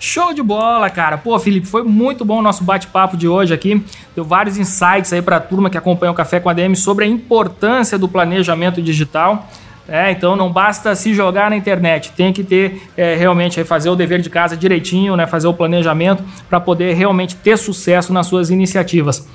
Show 0.00 0.34
de 0.34 0.42
bola, 0.42 0.90
cara. 0.90 1.16
Pô, 1.16 1.38
Felipe, 1.38 1.66
foi 1.66 1.84
muito 1.84 2.24
bom 2.24 2.40
o 2.40 2.42
nosso 2.42 2.64
bate-papo 2.64 3.16
de 3.16 3.28
hoje 3.28 3.54
aqui. 3.54 3.82
Deu 4.16 4.24
vários 4.24 4.58
insights 4.58 5.12
aí 5.12 5.22
para 5.22 5.36
a 5.36 5.40
turma 5.40 5.70
que 5.70 5.78
acompanha 5.78 6.10
o 6.10 6.14
Café 6.14 6.40
com 6.40 6.50
a 6.50 6.52
DM 6.52 6.74
sobre 6.74 7.04
a 7.04 7.08
importância 7.08 7.96
do 7.96 8.08
planejamento 8.08 8.82
digital. 8.82 9.48
É, 9.88 10.10
então 10.10 10.34
não 10.34 10.50
basta 10.50 10.94
se 10.94 11.14
jogar 11.14 11.50
na 11.50 11.56
internet, 11.56 12.12
tem 12.12 12.32
que 12.32 12.42
ter 12.42 12.82
é, 12.96 13.14
realmente 13.14 13.62
fazer 13.64 13.88
o 13.88 13.96
dever 13.96 14.20
de 14.20 14.28
casa 14.28 14.56
direitinho, 14.56 15.16
né, 15.16 15.26
fazer 15.26 15.46
o 15.46 15.54
planejamento 15.54 16.24
para 16.48 16.58
poder 16.58 16.94
realmente 16.94 17.36
ter 17.36 17.56
sucesso 17.56 18.12
nas 18.12 18.26
suas 18.26 18.50
iniciativas. 18.50 19.26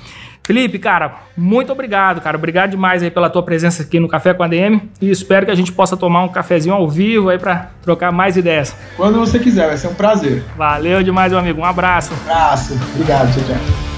Felipe, 0.44 0.78
cara, 0.78 1.14
muito 1.36 1.70
obrigado, 1.70 2.20
cara. 2.20 2.36
Obrigado 2.36 2.70
demais 2.70 3.00
aí 3.02 3.10
pela 3.10 3.30
tua 3.30 3.44
presença 3.44 3.84
aqui 3.84 4.00
no 4.00 4.08
Café 4.08 4.34
com 4.34 4.42
a 4.42 4.48
DM 4.48 4.90
e 5.00 5.08
espero 5.08 5.46
que 5.46 5.52
a 5.52 5.54
gente 5.54 5.70
possa 5.70 5.96
tomar 5.96 6.24
um 6.24 6.28
cafezinho 6.28 6.74
ao 6.74 6.88
vivo 6.88 7.28
aí 7.28 7.38
para 7.38 7.70
trocar 7.80 8.10
mais 8.10 8.36
ideias. 8.36 8.74
Quando 8.96 9.20
você 9.20 9.38
quiser, 9.38 9.68
vai 9.68 9.76
ser 9.76 9.86
um 9.86 9.94
prazer. 9.94 10.42
Valeu 10.56 11.02
demais, 11.02 11.30
meu 11.30 11.38
amigo. 11.38 11.60
Um 11.60 11.64
abraço. 11.64 12.12
Um 12.12 12.30
abraço. 12.30 12.74
Obrigado, 12.94 13.32
tchau, 13.32 13.44
tchau. 13.44 13.91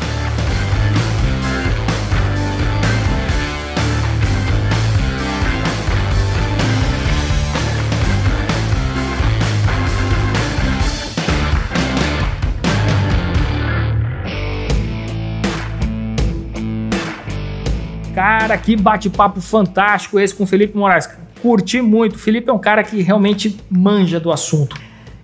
Cara, 18.14 18.56
que 18.56 18.76
bate-papo 18.76 19.40
fantástico 19.40 20.20
esse 20.20 20.32
com 20.32 20.44
o 20.44 20.46
Felipe 20.46 20.78
Moraes. 20.78 21.08
Curti 21.42 21.82
muito. 21.82 22.14
O 22.14 22.18
Felipe 22.18 22.48
é 22.48 22.52
um 22.52 22.58
cara 22.58 22.84
que 22.84 23.02
realmente 23.02 23.58
manja 23.68 24.20
do 24.20 24.30
assunto. 24.30 24.76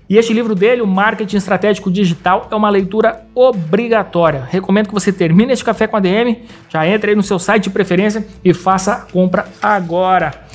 E 0.08 0.18
este 0.18 0.32
livro 0.32 0.56
dele, 0.56 0.82
o 0.82 0.88
Marketing 0.88 1.36
Estratégico 1.36 1.88
Digital, 1.88 2.48
é 2.50 2.54
uma 2.56 2.68
leitura 2.68 3.22
obrigatória. 3.32 4.44
Recomendo 4.50 4.88
que 4.88 4.92
você 4.92 5.12
termine 5.12 5.52
este 5.52 5.64
café 5.64 5.86
com 5.86 5.96
a 5.96 6.00
DM, 6.00 6.42
já 6.68 6.84
entre 6.84 7.10
aí 7.10 7.16
no 7.16 7.22
seu 7.22 7.38
site 7.38 7.64
de 7.64 7.70
preferência 7.70 8.26
e 8.44 8.52
faça 8.52 8.92
a 8.92 8.96
compra 9.02 9.46
agora. 9.62 10.49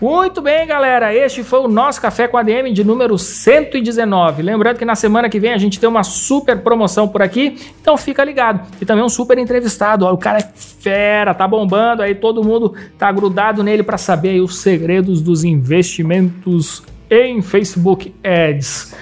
Muito 0.00 0.40
bem, 0.40 0.66
galera. 0.66 1.14
Este 1.14 1.44
foi 1.44 1.60
o 1.60 1.68
nosso 1.68 2.00
Café 2.00 2.26
com 2.26 2.38
a 2.38 2.42
DM 2.42 2.72
de 2.72 2.82
número 2.82 3.18
119. 3.18 4.42
Lembrando 4.42 4.78
que 4.78 4.84
na 4.86 4.94
semana 4.94 5.28
que 5.28 5.38
vem 5.38 5.52
a 5.52 5.58
gente 5.58 5.78
tem 5.78 5.86
uma 5.86 6.02
super 6.02 6.58
promoção 6.62 7.06
por 7.06 7.20
aqui, 7.20 7.58
então 7.82 7.98
fica 7.98 8.24
ligado. 8.24 8.66
E 8.80 8.86
também 8.86 9.04
um 9.04 9.10
super 9.10 9.36
entrevistado. 9.36 10.06
Ó, 10.06 10.12
o 10.14 10.16
cara 10.16 10.38
é 10.38 10.52
fera, 10.54 11.34
tá 11.34 11.46
bombando 11.46 12.00
aí, 12.00 12.14
todo 12.14 12.42
mundo 12.42 12.74
tá 12.96 13.12
grudado 13.12 13.62
nele 13.62 13.82
para 13.82 13.98
saber 13.98 14.30
aí, 14.30 14.40
os 14.40 14.60
segredos 14.60 15.20
dos 15.20 15.44
investimentos 15.44 16.82
em 17.10 17.42
Facebook 17.42 18.14
Ads. 18.24 18.94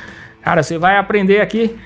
Cara, 0.42 0.64
você 0.64 0.78
vai 0.78 0.96
aprender 0.96 1.40
aqui 1.40 1.76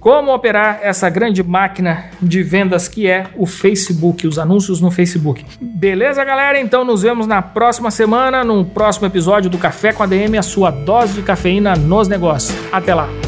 como 0.00 0.32
operar 0.32 0.80
essa 0.82 1.08
grande 1.08 1.42
máquina 1.42 2.06
de 2.20 2.42
vendas 2.42 2.88
que 2.88 3.06
é 3.06 3.26
o 3.36 3.46
Facebook, 3.46 4.26
os 4.26 4.38
anúncios 4.38 4.80
no 4.80 4.90
Facebook. 4.90 5.44
Beleza, 5.60 6.24
galera? 6.24 6.60
Então 6.60 6.84
nos 6.84 7.02
vemos 7.02 7.26
na 7.26 7.42
próxima 7.42 7.90
semana, 7.90 8.44
no 8.44 8.64
próximo 8.64 9.06
episódio 9.06 9.50
do 9.50 9.58
Café 9.58 9.92
com 9.92 10.02
a 10.02 10.06
DM, 10.06 10.38
a 10.38 10.42
sua 10.42 10.70
dose 10.70 11.14
de 11.14 11.22
cafeína 11.22 11.74
nos 11.76 12.08
negócios. 12.08 12.56
Até 12.72 12.94
lá! 12.94 13.27